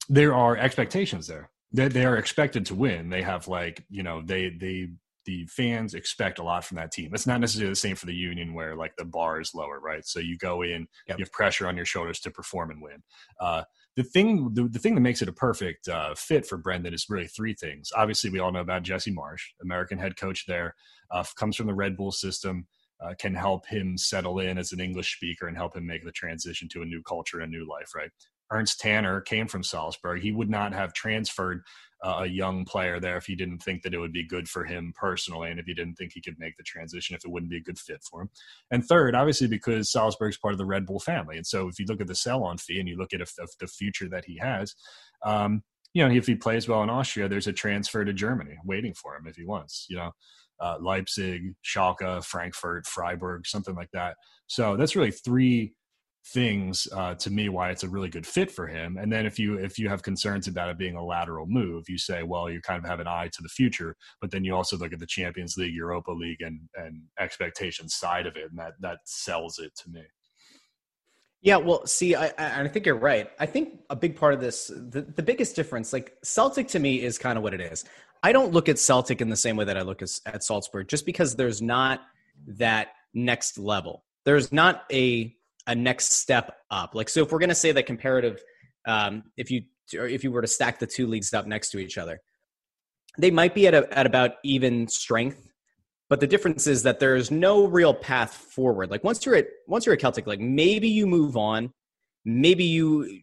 there 0.08 0.34
are 0.34 0.56
expectations 0.56 1.26
there 1.26 1.50
they, 1.72 1.88
they 1.88 2.04
are 2.04 2.16
expected 2.16 2.66
to 2.66 2.74
win. 2.74 3.10
They 3.10 3.22
have 3.22 3.48
like 3.48 3.84
you 3.90 4.02
know 4.02 4.22
they 4.24 4.50
they 4.50 4.90
the 5.28 5.44
fans 5.44 5.92
expect 5.92 6.38
a 6.38 6.42
lot 6.42 6.64
from 6.64 6.76
that 6.76 6.90
team. 6.90 7.10
It's 7.12 7.26
not 7.26 7.38
necessarily 7.38 7.72
the 7.72 7.76
same 7.76 7.96
for 7.96 8.06
the 8.06 8.14
Union 8.14 8.54
where 8.54 8.74
like 8.74 8.96
the 8.96 9.04
bar 9.04 9.42
is 9.42 9.54
lower, 9.54 9.78
right? 9.78 10.02
So 10.06 10.20
you 10.20 10.38
go 10.38 10.62
in, 10.62 10.88
yep. 11.06 11.18
you 11.18 11.24
have 11.24 11.32
pressure 11.32 11.68
on 11.68 11.76
your 11.76 11.84
shoulders 11.84 12.18
to 12.20 12.30
perform 12.30 12.70
and 12.70 12.80
win. 12.80 13.02
Uh, 13.38 13.64
the 13.94 14.04
thing, 14.04 14.54
the, 14.54 14.64
the, 14.68 14.78
thing 14.78 14.94
that 14.94 15.02
makes 15.02 15.20
it 15.20 15.28
a 15.28 15.32
perfect 15.32 15.86
uh, 15.86 16.14
fit 16.14 16.46
for 16.46 16.56
Brendan 16.56 16.94
is 16.94 17.10
really 17.10 17.26
three 17.26 17.52
things. 17.52 17.90
Obviously, 17.94 18.30
we 18.30 18.38
all 18.38 18.50
know 18.52 18.62
about 18.62 18.84
Jesse 18.84 19.14
Marsch, 19.14 19.42
American 19.60 19.98
head 19.98 20.16
coach 20.16 20.46
there, 20.46 20.74
uh, 21.10 21.24
comes 21.36 21.56
from 21.56 21.66
the 21.66 21.74
Red 21.74 21.94
Bull 21.94 22.10
system. 22.10 22.66
Uh, 23.00 23.14
can 23.16 23.32
help 23.32 23.64
him 23.66 23.96
settle 23.96 24.40
in 24.40 24.58
as 24.58 24.72
an 24.72 24.80
English 24.80 25.14
speaker 25.14 25.46
and 25.46 25.56
help 25.56 25.76
him 25.76 25.86
make 25.86 26.04
the 26.04 26.10
transition 26.10 26.68
to 26.68 26.82
a 26.82 26.84
new 26.84 27.00
culture 27.02 27.38
and 27.38 27.52
new 27.52 27.68
life, 27.68 27.94
right? 27.94 28.10
Ernst 28.50 28.80
Tanner 28.80 29.20
came 29.20 29.46
from 29.46 29.62
Salzburg. 29.62 30.22
He 30.22 30.32
would 30.32 30.50
not 30.50 30.72
have 30.72 30.92
transferred 30.92 31.62
uh, 32.02 32.20
a 32.22 32.26
young 32.26 32.64
player 32.64 33.00
there 33.00 33.16
if 33.16 33.26
he 33.26 33.34
didn't 33.34 33.58
think 33.58 33.82
that 33.82 33.92
it 33.92 33.98
would 33.98 34.12
be 34.12 34.26
good 34.26 34.48
for 34.48 34.64
him 34.64 34.92
personally 34.96 35.50
and 35.50 35.58
if 35.58 35.66
he 35.66 35.74
didn't 35.74 35.94
think 35.94 36.12
he 36.14 36.20
could 36.20 36.38
make 36.38 36.56
the 36.56 36.62
transition 36.62 37.16
if 37.16 37.24
it 37.24 37.30
wouldn't 37.30 37.50
be 37.50 37.56
a 37.56 37.62
good 37.62 37.78
fit 37.78 38.02
for 38.08 38.22
him. 38.22 38.30
And 38.70 38.84
third, 38.84 39.14
obviously, 39.14 39.48
because 39.48 39.90
Salzburg's 39.90 40.38
part 40.38 40.54
of 40.54 40.58
the 40.58 40.64
Red 40.64 40.86
Bull 40.86 41.00
family. 41.00 41.36
And 41.36 41.46
so 41.46 41.68
if 41.68 41.78
you 41.78 41.86
look 41.86 42.00
at 42.00 42.06
the 42.06 42.14
sell 42.14 42.44
on 42.44 42.58
fee 42.58 42.78
and 42.78 42.88
you 42.88 42.96
look 42.96 43.12
at 43.12 43.20
if, 43.20 43.32
if 43.38 43.50
the 43.58 43.66
future 43.66 44.08
that 44.10 44.24
he 44.26 44.38
has, 44.38 44.74
um, 45.24 45.62
you 45.92 46.06
know, 46.06 46.14
if 46.14 46.26
he 46.26 46.36
plays 46.36 46.68
well 46.68 46.82
in 46.82 46.90
Austria, 46.90 47.28
there's 47.28 47.48
a 47.48 47.52
transfer 47.52 48.04
to 48.04 48.12
Germany 48.12 48.56
waiting 48.64 48.94
for 48.94 49.16
him 49.16 49.26
if 49.26 49.36
he 49.36 49.44
wants, 49.44 49.86
you 49.88 49.96
know. 49.96 50.12
Uh, 50.60 50.76
Leipzig, 50.80 51.54
Schalke, 51.64 52.24
Frankfurt, 52.24 52.84
Freiburg, 52.84 53.46
something 53.46 53.76
like 53.76 53.90
that. 53.92 54.16
So 54.48 54.76
that's 54.76 54.96
really 54.96 55.12
three 55.12 55.72
things 56.26 56.86
uh, 56.92 57.14
to 57.14 57.30
me 57.30 57.48
why 57.48 57.70
it's 57.70 57.84
a 57.84 57.88
really 57.88 58.08
good 58.08 58.26
fit 58.26 58.50
for 58.50 58.66
him 58.66 58.98
and 58.98 59.10
then 59.10 59.24
if 59.24 59.38
you 59.38 59.54
if 59.54 59.78
you 59.78 59.88
have 59.88 60.02
concerns 60.02 60.46
about 60.46 60.68
it 60.68 60.76
being 60.76 60.96
a 60.96 61.04
lateral 61.04 61.46
move 61.46 61.88
you 61.88 61.96
say 61.96 62.22
well 62.22 62.50
you 62.50 62.60
kind 62.60 62.82
of 62.82 62.88
have 62.88 63.00
an 63.00 63.06
eye 63.06 63.28
to 63.32 63.42
the 63.42 63.48
future 63.48 63.96
but 64.20 64.30
then 64.30 64.44
you 64.44 64.54
also 64.54 64.76
look 64.76 64.92
at 64.92 64.98
the 64.98 65.06
champions 65.06 65.56
league 65.56 65.74
europa 65.74 66.10
league 66.10 66.42
and 66.42 66.60
and 66.74 67.00
expectations 67.18 67.94
side 67.94 68.26
of 68.26 68.36
it 68.36 68.50
and 68.50 68.58
that 68.58 68.72
that 68.80 68.98
sells 69.04 69.58
it 69.58 69.72
to 69.74 69.88
me 69.90 70.02
Yeah, 71.40 71.56
well, 71.56 71.86
see, 71.86 72.16
I, 72.16 72.32
I 72.36 72.66
think 72.68 72.84
you're 72.84 72.96
right. 72.96 73.30
I 73.38 73.46
think 73.46 73.78
a 73.90 73.96
big 73.96 74.16
part 74.16 74.34
of 74.34 74.40
this, 74.40 74.66
the, 74.66 75.02
the 75.02 75.22
biggest 75.22 75.54
difference, 75.54 75.92
like 75.92 76.16
Celtic 76.24 76.66
to 76.68 76.80
me 76.80 77.00
is 77.00 77.16
kind 77.16 77.36
of 77.38 77.44
what 77.44 77.54
it 77.54 77.60
is. 77.60 77.84
I 78.24 78.32
don't 78.32 78.52
look 78.52 78.68
at 78.68 78.76
Celtic 78.78 79.20
in 79.20 79.28
the 79.28 79.36
same 79.36 79.56
way 79.56 79.64
that 79.64 79.76
I 79.76 79.82
look 79.82 80.02
at, 80.02 80.10
at 80.26 80.42
Salzburg, 80.42 80.88
just 80.88 81.06
because 81.06 81.36
there's 81.36 81.62
not 81.62 82.00
that 82.48 82.88
next 83.14 83.56
level. 83.56 84.04
There's 84.24 84.50
not 84.50 84.82
a 84.92 85.34
a 85.68 85.74
next 85.74 86.14
step 86.14 86.56
up. 86.70 86.96
Like, 86.96 87.08
so 87.08 87.22
if 87.22 87.30
we're 87.30 87.38
going 87.38 87.48
to 87.50 87.54
say 87.54 87.70
that 87.70 87.86
comparative, 87.86 88.42
um, 88.86 89.22
if 89.36 89.50
you 89.50 89.62
if 89.92 90.24
you 90.24 90.32
were 90.32 90.42
to 90.42 90.48
stack 90.48 90.78
the 90.78 90.86
two 90.86 91.06
leagues 91.06 91.32
up 91.32 91.46
next 91.46 91.70
to 91.70 91.78
each 91.78 91.96
other, 91.96 92.20
they 93.18 93.30
might 93.30 93.54
be 93.54 93.66
at 93.68 93.74
a, 93.74 93.88
at 93.96 94.06
about 94.06 94.32
even 94.42 94.88
strength 94.88 95.48
but 96.08 96.20
the 96.20 96.26
difference 96.26 96.66
is 96.66 96.82
that 96.84 97.00
there's 97.00 97.30
no 97.30 97.66
real 97.66 97.92
path 97.92 98.32
forward. 98.32 98.90
Like 98.90 99.04
once 99.04 99.24
you're 99.26 99.36
at 99.36 99.46
once 99.66 99.84
you're 99.84 99.92
at 99.92 100.00
Celtic, 100.00 100.26
like 100.26 100.40
maybe 100.40 100.88
you 100.88 101.06
move 101.06 101.36
on, 101.36 101.70
maybe 102.24 102.64
you 102.64 103.20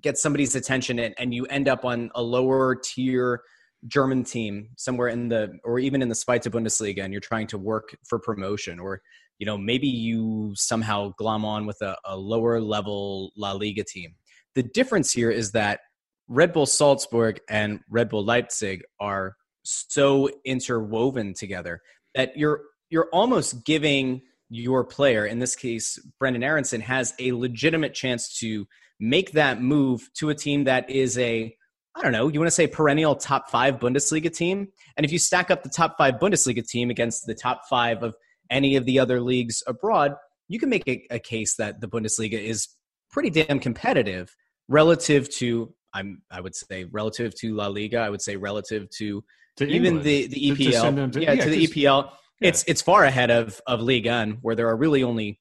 get 0.00 0.18
somebody's 0.18 0.54
attention 0.54 0.98
and, 0.98 1.14
and 1.18 1.34
you 1.34 1.46
end 1.46 1.66
up 1.66 1.84
on 1.84 2.10
a 2.14 2.22
lower 2.22 2.76
tier 2.76 3.42
German 3.86 4.22
team 4.22 4.68
somewhere 4.76 5.08
in 5.08 5.28
the 5.28 5.58
or 5.64 5.78
even 5.78 6.02
in 6.02 6.08
the 6.08 6.14
Zweite 6.14 6.50
Bundesliga 6.50 7.02
and 7.02 7.12
you're 7.12 7.20
trying 7.20 7.48
to 7.48 7.58
work 7.58 7.96
for 8.06 8.18
promotion 8.18 8.78
or 8.78 9.02
you 9.38 9.46
know 9.46 9.58
maybe 9.58 9.88
you 9.88 10.52
somehow 10.54 11.12
glom 11.18 11.44
on 11.44 11.66
with 11.66 11.80
a, 11.82 11.96
a 12.04 12.16
lower 12.16 12.60
level 12.60 13.32
La 13.36 13.52
Liga 13.52 13.84
team. 13.84 14.14
The 14.54 14.62
difference 14.62 15.12
here 15.12 15.30
is 15.30 15.52
that 15.52 15.80
Red 16.28 16.52
Bull 16.52 16.66
Salzburg 16.66 17.40
and 17.48 17.80
Red 17.90 18.08
Bull 18.08 18.24
Leipzig 18.24 18.82
are 19.00 19.36
so 19.64 20.30
interwoven 20.44 21.34
together 21.34 21.80
that 22.14 22.36
you're 22.36 22.62
you're 22.90 23.08
almost 23.12 23.64
giving 23.64 24.22
your 24.50 24.84
player, 24.84 25.26
in 25.26 25.38
this 25.38 25.56
case, 25.56 25.98
Brendan 26.18 26.44
Aaronson, 26.44 26.80
has 26.80 27.14
a 27.18 27.32
legitimate 27.32 27.94
chance 27.94 28.38
to 28.38 28.66
make 29.00 29.32
that 29.32 29.60
move 29.60 30.08
to 30.14 30.30
a 30.30 30.34
team 30.34 30.64
that 30.64 30.88
is 30.90 31.18
a 31.18 31.54
I 31.96 32.02
don't 32.02 32.12
know, 32.12 32.26
you 32.26 32.40
want 32.40 32.48
to 32.48 32.54
say 32.54 32.66
perennial 32.66 33.14
top 33.14 33.50
five 33.50 33.78
Bundesliga 33.78 34.34
team? 34.34 34.66
And 34.96 35.06
if 35.06 35.12
you 35.12 35.18
stack 35.18 35.50
up 35.52 35.62
the 35.62 35.68
top 35.68 35.96
five 35.96 36.14
Bundesliga 36.14 36.66
team 36.66 36.90
against 36.90 37.24
the 37.24 37.34
top 37.34 37.62
five 37.70 38.02
of 38.02 38.16
any 38.50 38.76
of 38.76 38.84
the 38.84 38.98
other 38.98 39.20
leagues 39.20 39.62
abroad, 39.66 40.14
you 40.48 40.58
can 40.58 40.68
make 40.68 40.86
a, 40.88 41.06
a 41.10 41.18
case 41.18 41.56
that 41.56 41.80
the 41.80 41.88
Bundesliga 41.88 42.40
is 42.40 42.68
pretty 43.10 43.30
damn 43.30 43.60
competitive 43.60 44.34
relative 44.68 45.28
to 45.30 45.74
I'm 45.92 46.22
I 46.30 46.40
would 46.40 46.54
say 46.54 46.84
relative 46.84 47.34
to 47.36 47.54
La 47.54 47.68
Liga, 47.68 47.98
I 47.98 48.10
would 48.10 48.22
say 48.22 48.36
relative 48.36 48.90
to 48.98 49.22
to 49.58 49.66
even 49.66 50.02
the 50.02 50.26
the 50.26 50.50
EPL, 50.50 50.96
to, 50.96 51.08
to, 51.10 51.22
yeah, 51.22 51.32
yeah, 51.32 51.44
to 51.44 51.50
the 51.50 51.66
EPL, 51.66 52.10
yeah. 52.40 52.48
it's 52.48 52.64
it's 52.66 52.82
far 52.82 53.04
ahead 53.04 53.30
of 53.30 53.60
of 53.66 53.80
Ligue 53.80 54.06
1, 54.06 54.38
where 54.42 54.56
there 54.56 54.68
are 54.68 54.76
really 54.76 55.04
only 55.04 55.40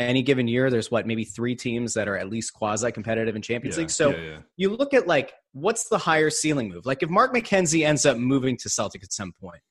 any 0.00 0.22
given 0.22 0.48
year 0.48 0.70
there's 0.70 0.90
what 0.90 1.06
maybe 1.06 1.24
three 1.24 1.54
teams 1.54 1.94
that 1.94 2.08
are 2.08 2.18
at 2.18 2.28
least 2.28 2.52
quasi 2.52 2.90
competitive 2.90 3.36
in 3.36 3.42
Champions 3.42 3.78
League. 3.78 3.90
So 3.90 4.40
you 4.56 4.70
look 4.70 4.92
at 4.92 5.06
like 5.06 5.32
what's 5.52 5.88
the 5.88 5.98
higher 5.98 6.30
ceiling 6.30 6.68
move? 6.68 6.84
Like 6.84 7.04
if 7.04 7.10
Mark 7.10 7.32
McKenzie 7.32 7.86
ends 7.86 8.04
up 8.04 8.16
moving 8.16 8.56
to 8.58 8.68
Celtic 8.68 9.04
at 9.04 9.12
some 9.12 9.32
point, 9.40 9.62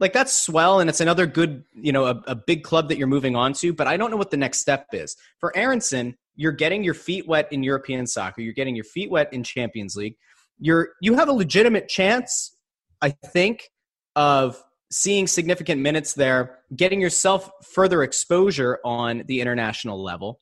like 0.00 0.12
that's 0.12 0.36
swell 0.36 0.80
and 0.80 0.90
it's 0.90 1.00
another 1.00 1.26
good 1.26 1.62
you 1.74 1.92
know 1.92 2.06
a, 2.06 2.22
a 2.26 2.34
big 2.34 2.64
club 2.64 2.88
that 2.88 2.98
you're 2.98 3.06
moving 3.06 3.36
on 3.36 3.52
to. 3.54 3.72
But 3.72 3.86
I 3.86 3.96
don't 3.96 4.10
know 4.10 4.16
what 4.16 4.30
the 4.30 4.36
next 4.36 4.58
step 4.58 4.86
is 4.92 5.16
for 5.38 5.56
Aaronson. 5.56 6.16
You're 6.34 6.52
getting 6.52 6.82
your 6.82 6.94
feet 6.94 7.28
wet 7.28 7.52
in 7.52 7.62
European 7.62 8.06
soccer. 8.06 8.40
You're 8.40 8.54
getting 8.54 8.74
your 8.74 8.84
feet 8.84 9.10
wet 9.10 9.32
in 9.32 9.44
Champions 9.44 9.94
League. 9.94 10.16
You're 10.58 10.90
you 11.00 11.14
have 11.14 11.28
a 11.28 11.32
legitimate 11.32 11.88
chance 11.88 12.56
I 13.02 13.10
think, 13.10 13.70
of 14.16 14.62
seeing 14.90 15.26
significant 15.26 15.80
minutes 15.80 16.14
there, 16.14 16.58
getting 16.74 17.00
yourself 17.00 17.50
further 17.62 18.02
exposure 18.02 18.78
on 18.84 19.22
the 19.26 19.40
international 19.40 20.02
level. 20.02 20.40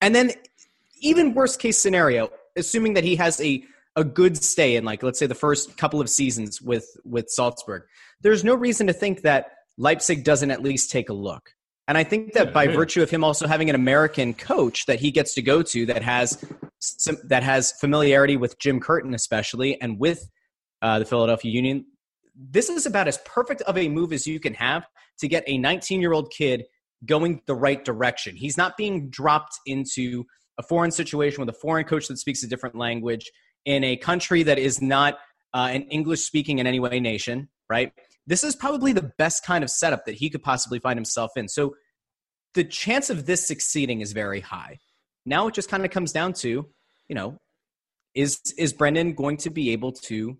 And 0.00 0.14
then, 0.14 0.32
even 1.00 1.34
worst 1.34 1.60
case 1.60 1.78
scenario, 1.78 2.30
assuming 2.56 2.94
that 2.94 3.04
he 3.04 3.16
has 3.16 3.40
a, 3.40 3.64
a 3.96 4.04
good 4.04 4.36
stay 4.36 4.76
in, 4.76 4.84
like, 4.84 5.02
let's 5.02 5.18
say 5.18 5.26
the 5.26 5.34
first 5.34 5.76
couple 5.76 6.00
of 6.00 6.08
seasons 6.08 6.62
with, 6.62 6.86
with 7.04 7.28
Salzburg, 7.28 7.82
there's 8.20 8.44
no 8.44 8.54
reason 8.54 8.86
to 8.86 8.92
think 8.92 9.22
that 9.22 9.52
Leipzig 9.78 10.24
doesn't 10.24 10.50
at 10.50 10.62
least 10.62 10.90
take 10.90 11.08
a 11.08 11.12
look. 11.14 11.50
And 11.88 11.98
I 11.98 12.04
think 12.04 12.34
that 12.34 12.52
by 12.52 12.68
virtue 12.68 13.02
of 13.02 13.10
him 13.10 13.24
also 13.24 13.48
having 13.48 13.68
an 13.68 13.74
American 13.74 14.32
coach 14.32 14.86
that 14.86 15.00
he 15.00 15.10
gets 15.10 15.34
to 15.34 15.42
go 15.42 15.60
to 15.62 15.86
that 15.86 16.02
has 16.02 16.44
some, 16.78 17.16
that 17.24 17.42
has 17.42 17.72
familiarity 17.72 18.36
with 18.36 18.60
Jim 18.60 18.78
Curtin 18.78 19.12
especially 19.12 19.80
and 19.80 19.98
with 19.98 20.30
uh, 20.82 21.00
the 21.00 21.04
Philadelphia 21.04 21.50
Union. 21.50 21.84
This 22.36 22.68
is 22.70 22.86
about 22.86 23.08
as 23.08 23.18
perfect 23.24 23.62
of 23.62 23.76
a 23.76 23.88
move 23.88 24.12
as 24.12 24.24
you 24.24 24.38
can 24.38 24.54
have 24.54 24.86
to 25.18 25.26
get 25.26 25.42
a 25.48 25.58
19 25.58 26.00
year 26.00 26.12
old 26.12 26.30
kid 26.30 26.64
going 27.06 27.42
the 27.46 27.56
right 27.56 27.84
direction. 27.84 28.36
He's 28.36 28.56
not 28.56 28.76
being 28.76 29.10
dropped 29.10 29.58
into 29.66 30.24
a 30.58 30.62
foreign 30.62 30.92
situation 30.92 31.40
with 31.40 31.48
a 31.48 31.58
foreign 31.58 31.86
coach 31.86 32.06
that 32.06 32.18
speaks 32.18 32.44
a 32.44 32.46
different 32.46 32.76
language 32.76 33.30
in 33.64 33.84
a 33.84 33.96
country 33.96 34.42
that 34.42 34.58
is 34.58 34.80
not 34.80 35.18
uh, 35.54 35.68
an 35.70 35.82
English 35.82 36.22
speaking 36.22 36.58
in 36.58 36.66
any 36.66 36.80
way 36.80 37.00
nation, 37.00 37.48
right? 37.68 37.92
This 38.26 38.44
is 38.44 38.54
probably 38.54 38.92
the 38.92 39.10
best 39.18 39.44
kind 39.44 39.64
of 39.64 39.70
setup 39.70 40.06
that 40.06 40.14
he 40.14 40.30
could 40.30 40.42
possibly 40.42 40.78
find 40.78 40.96
himself 40.96 41.32
in. 41.36 41.48
So 41.48 41.74
the 42.54 42.64
chance 42.64 43.10
of 43.10 43.26
this 43.26 43.46
succeeding 43.46 44.00
is 44.00 44.12
very 44.12 44.40
high. 44.40 44.78
Now 45.26 45.48
it 45.48 45.54
just 45.54 45.68
kind 45.68 45.84
of 45.84 45.90
comes 45.90 46.12
down 46.12 46.32
to, 46.34 46.68
you 47.08 47.14
know, 47.14 47.38
is 48.14 48.40
is 48.58 48.72
Brendan 48.72 49.14
going 49.14 49.36
to 49.38 49.50
be 49.50 49.70
able 49.70 49.92
to 49.92 50.36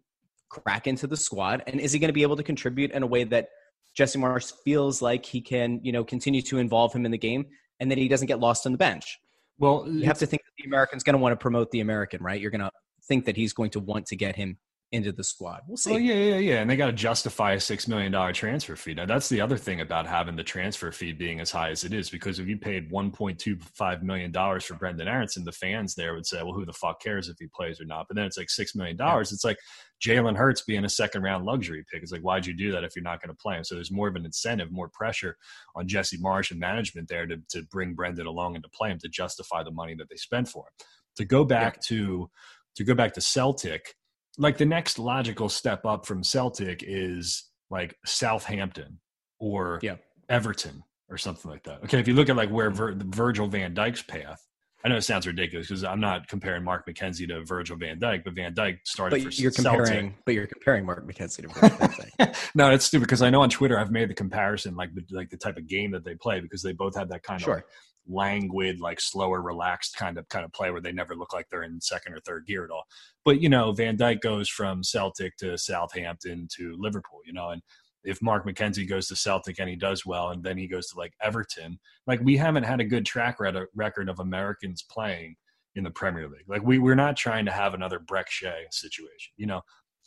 crack 0.48 0.86
into 0.86 1.06
the 1.06 1.16
squad? 1.16 1.62
And 1.66 1.80
is 1.80 1.92
he 1.92 1.98
going 1.98 2.08
to 2.08 2.14
be 2.14 2.22
able 2.22 2.36
to 2.36 2.42
contribute 2.42 2.90
in 2.90 3.02
a 3.02 3.06
way 3.06 3.24
that 3.24 3.48
Jesse 3.94 4.18
Marsch 4.18 4.52
feels 4.64 5.00
like 5.00 5.24
he 5.24 5.40
can, 5.40 5.80
you 5.82 5.92
know, 5.92 6.04
continue 6.04 6.42
to 6.42 6.58
involve 6.58 6.92
him 6.92 7.04
in 7.04 7.10
the 7.10 7.18
game 7.18 7.46
and 7.78 7.90
that 7.90 7.98
he 7.98 8.08
doesn't 8.08 8.26
get 8.26 8.40
lost 8.40 8.66
on 8.66 8.72
the 8.72 8.78
bench? 8.78 9.18
Well, 9.58 9.86
you 9.86 10.06
have 10.06 10.18
to 10.18 10.26
think 10.26 10.42
that 10.42 10.52
the 10.62 10.68
American's 10.68 11.02
going 11.02 11.14
to 11.14 11.18
want 11.18 11.32
to 11.32 11.36
promote 11.36 11.70
the 11.70 11.80
American, 11.80 12.22
right? 12.22 12.40
You're 12.40 12.50
going 12.50 12.62
to 12.62 12.70
think 13.04 13.24
that 13.26 13.36
he's 13.36 13.52
going 13.52 13.70
to 13.70 13.80
want 13.80 14.06
to 14.06 14.16
get 14.16 14.36
him 14.36 14.58
into 14.92 15.12
the 15.12 15.22
squad. 15.22 15.60
We'll 15.68 15.76
see. 15.76 15.92
Well, 15.92 16.00
yeah, 16.00 16.14
yeah, 16.14 16.38
yeah. 16.38 16.60
And 16.60 16.68
they 16.68 16.74
got 16.74 16.86
to 16.86 16.92
justify 16.92 17.52
a 17.52 17.60
six 17.60 17.86
million 17.86 18.10
dollar 18.10 18.32
transfer 18.32 18.74
fee. 18.74 18.94
Now 18.94 19.06
that's 19.06 19.28
the 19.28 19.40
other 19.40 19.56
thing 19.56 19.80
about 19.80 20.06
having 20.06 20.34
the 20.34 20.42
transfer 20.42 20.90
fee 20.90 21.12
being 21.12 21.38
as 21.38 21.50
high 21.50 21.70
as 21.70 21.84
it 21.84 21.92
is, 21.92 22.10
because 22.10 22.40
if 22.40 22.48
you 22.48 22.56
paid 22.56 22.90
one 22.90 23.12
point 23.12 23.38
two 23.38 23.56
five 23.74 24.02
million 24.02 24.32
dollars 24.32 24.64
for 24.64 24.74
Brendan 24.74 25.06
Aaronson, 25.06 25.44
the 25.44 25.52
fans 25.52 25.94
there 25.94 26.14
would 26.14 26.26
say, 26.26 26.42
"Well, 26.42 26.54
who 26.54 26.66
the 26.66 26.72
fuck 26.72 27.00
cares 27.00 27.28
if 27.28 27.36
he 27.38 27.46
plays 27.54 27.80
or 27.80 27.84
not?" 27.84 28.06
But 28.08 28.16
then 28.16 28.24
it's 28.24 28.36
like 28.36 28.50
six 28.50 28.74
million 28.74 28.96
dollars. 28.96 29.30
Yeah. 29.30 29.36
It's 29.36 29.44
like 29.44 29.58
Jalen 30.04 30.36
Hurts 30.36 30.62
being 30.62 30.84
a 30.84 30.88
second 30.88 31.22
round 31.22 31.44
luxury 31.44 31.84
pick. 31.92 32.02
It's 32.02 32.10
like, 32.10 32.22
why'd 32.22 32.46
you 32.46 32.54
do 32.54 32.72
that 32.72 32.82
if 32.82 32.96
you're 32.96 33.04
not 33.04 33.22
going 33.22 33.34
to 33.34 33.40
play 33.40 33.56
him? 33.56 33.64
So 33.64 33.76
there's 33.76 33.92
more 33.92 34.08
of 34.08 34.16
an 34.16 34.24
incentive, 34.24 34.72
more 34.72 34.88
pressure 34.88 35.36
on 35.76 35.86
Jesse 35.86 36.18
Marsch 36.18 36.50
and 36.50 36.58
management 36.58 37.06
there 37.06 37.26
to 37.26 37.36
to 37.50 37.62
bring 37.70 37.94
Brendan 37.94 38.26
along 38.26 38.56
and 38.56 38.64
to 38.64 38.70
play 38.70 38.90
him 38.90 38.98
to 38.98 39.08
justify 39.08 39.62
the 39.62 39.70
money 39.70 39.94
that 39.94 40.08
they 40.10 40.16
spent 40.16 40.48
for 40.48 40.64
him. 40.64 40.86
To 41.16 41.24
go 41.24 41.44
back 41.44 41.76
yeah. 41.76 41.96
to 41.96 42.30
to 42.76 42.84
go 42.84 42.94
back 42.94 43.12
to 43.14 43.20
Celtic 43.20 43.94
like 44.38 44.56
the 44.56 44.66
next 44.66 44.98
logical 44.98 45.48
step 45.48 45.84
up 45.84 46.06
from 46.06 46.24
Celtic 46.24 46.82
is 46.86 47.50
like 47.70 47.96
Southampton 48.04 48.98
or 49.38 49.78
yeah. 49.82 49.96
Everton 50.28 50.82
or 51.08 51.18
something 51.18 51.50
like 51.50 51.64
that. 51.64 51.84
Okay, 51.84 51.98
if 51.98 52.08
you 52.08 52.14
look 52.14 52.28
at 52.28 52.36
like 52.36 52.50
where 52.50 52.70
hmm. 52.70 52.76
Vir- 52.76 52.96
Virgil 53.06 53.46
Van 53.48 53.74
Dijk's 53.74 54.02
path, 54.02 54.40
I 54.82 54.88
know 54.88 54.96
it 54.96 55.02
sounds 55.02 55.26
ridiculous 55.26 55.68
because 55.68 55.84
I'm 55.84 56.00
not 56.00 56.26
comparing 56.26 56.64
Mark 56.64 56.86
McKenzie 56.86 57.28
to 57.28 57.44
Virgil 57.44 57.76
Van 57.76 58.00
Dijk, 58.00 58.24
but 58.24 58.34
Van 58.34 58.54
Dijk 58.54 58.78
started 58.84 59.24
but 59.24 59.34
for 59.34 59.40
you're 59.42 59.50
Celtic. 59.50 59.78
comparing, 59.78 60.14
but 60.24 60.34
you're 60.34 60.46
comparing 60.46 60.86
Mark 60.86 61.06
McKenzie 61.06 61.42
to 61.42 61.48
Virgil 61.48 61.76
Van 61.76 61.90
Dijk. 61.90 62.50
no, 62.54 62.70
it's 62.70 62.86
stupid 62.86 63.04
because 63.04 63.20
I 63.20 63.28
know 63.28 63.42
on 63.42 63.50
Twitter 63.50 63.78
I've 63.78 63.90
made 63.90 64.08
the 64.08 64.14
comparison, 64.14 64.74
like 64.76 64.90
like 65.10 65.28
the 65.28 65.36
type 65.36 65.58
of 65.58 65.68
game 65.68 65.90
that 65.90 66.04
they 66.04 66.14
play 66.14 66.40
because 66.40 66.62
they 66.62 66.72
both 66.72 66.96
have 66.96 67.10
that 67.10 67.22
kind 67.22 67.42
sure. 67.42 67.58
of 67.58 67.62
languid, 68.10 68.80
like 68.80 69.00
slower, 69.00 69.40
relaxed 69.40 69.96
kind 69.96 70.18
of 70.18 70.28
kind 70.28 70.44
of 70.44 70.52
play 70.52 70.70
where 70.70 70.80
they 70.80 70.92
never 70.92 71.14
look 71.14 71.32
like 71.32 71.48
they're 71.48 71.62
in 71.62 71.80
second 71.80 72.14
or 72.14 72.20
third 72.20 72.46
gear 72.46 72.64
at 72.64 72.70
all. 72.70 72.84
But 73.24 73.40
you 73.40 73.48
know, 73.48 73.72
Van 73.72 73.96
Dijk 73.96 74.20
goes 74.20 74.48
from 74.48 74.82
Celtic 74.82 75.36
to 75.38 75.56
Southampton 75.56 76.48
to 76.56 76.76
Liverpool, 76.78 77.20
you 77.24 77.32
know, 77.32 77.50
and 77.50 77.62
if 78.02 78.22
Mark 78.22 78.46
McKenzie 78.46 78.88
goes 78.88 79.08
to 79.08 79.16
Celtic 79.16 79.58
and 79.58 79.68
he 79.68 79.76
does 79.76 80.06
well, 80.06 80.30
and 80.30 80.42
then 80.42 80.56
he 80.56 80.66
goes 80.66 80.88
to 80.88 80.98
like 80.98 81.12
Everton, 81.22 81.78
like 82.06 82.20
we 82.22 82.36
haven't 82.36 82.64
had 82.64 82.80
a 82.80 82.84
good 82.84 83.04
track 83.04 83.38
record 83.74 84.08
of 84.08 84.20
Americans 84.20 84.82
playing 84.82 85.36
in 85.74 85.84
the 85.84 85.90
Premier 85.90 86.28
League. 86.28 86.48
Like 86.48 86.62
we 86.62 86.78
we're 86.78 86.94
not 86.94 87.16
trying 87.16 87.44
to 87.46 87.52
have 87.52 87.74
another 87.74 88.00
Brek 88.00 88.28
Shea 88.28 88.66
situation. 88.70 89.32
You 89.36 89.46
know, 89.46 89.60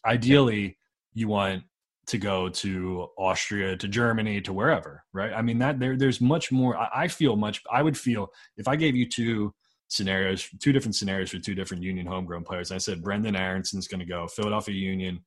ideally 0.05 0.77
you 1.13 1.27
want 1.27 1.63
to 2.05 2.17
go 2.17 2.49
to 2.49 3.07
Austria, 3.17 3.77
to 3.77 3.87
Germany, 3.87 4.41
to 4.41 4.53
wherever, 4.53 5.03
right? 5.13 5.31
I 5.33 5.41
mean 5.41 5.59
that 5.59 5.79
there 5.79 5.95
there's 5.97 6.19
much 6.19 6.51
more. 6.51 6.77
I, 6.77 6.89
I 7.03 7.07
feel 7.07 7.35
much. 7.35 7.61
I 7.71 7.81
would 7.81 7.97
feel 7.97 8.27
if 8.57 8.67
I 8.67 8.75
gave 8.75 8.95
you 8.95 9.07
two 9.07 9.53
scenarios, 9.87 10.49
two 10.59 10.73
different 10.73 10.95
scenarios 10.95 11.29
for 11.29 11.39
two 11.39 11.55
different 11.55 11.83
Union 11.83 12.05
homegrown 12.05 12.43
players. 12.43 12.71
I 12.71 12.77
said 12.77 13.03
Brendan 13.03 13.35
Aaronson's 13.35 13.87
going 13.87 13.99
to 13.99 14.05
go 14.05 14.27
Philadelphia 14.27 14.75
Union, 14.75 15.23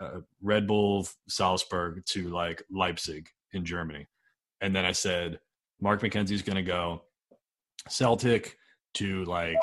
uh, 0.00 0.20
Red 0.42 0.66
Bull 0.66 1.06
Salzburg 1.28 2.02
to 2.06 2.28
like 2.28 2.62
Leipzig 2.70 3.28
in 3.52 3.64
Germany, 3.64 4.06
and 4.60 4.74
then 4.74 4.84
I 4.84 4.92
said 4.92 5.38
Mark 5.80 6.00
McKenzie's 6.00 6.42
going 6.42 6.56
to 6.56 6.62
go 6.62 7.02
Celtic 7.88 8.56
to 8.94 9.24
like 9.24 9.58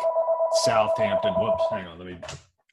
Southampton. 0.63 1.33
Whoops, 1.33 1.63
hang 1.72 1.88
on, 1.88 1.98
let 1.98 2.07
me 2.07 2.17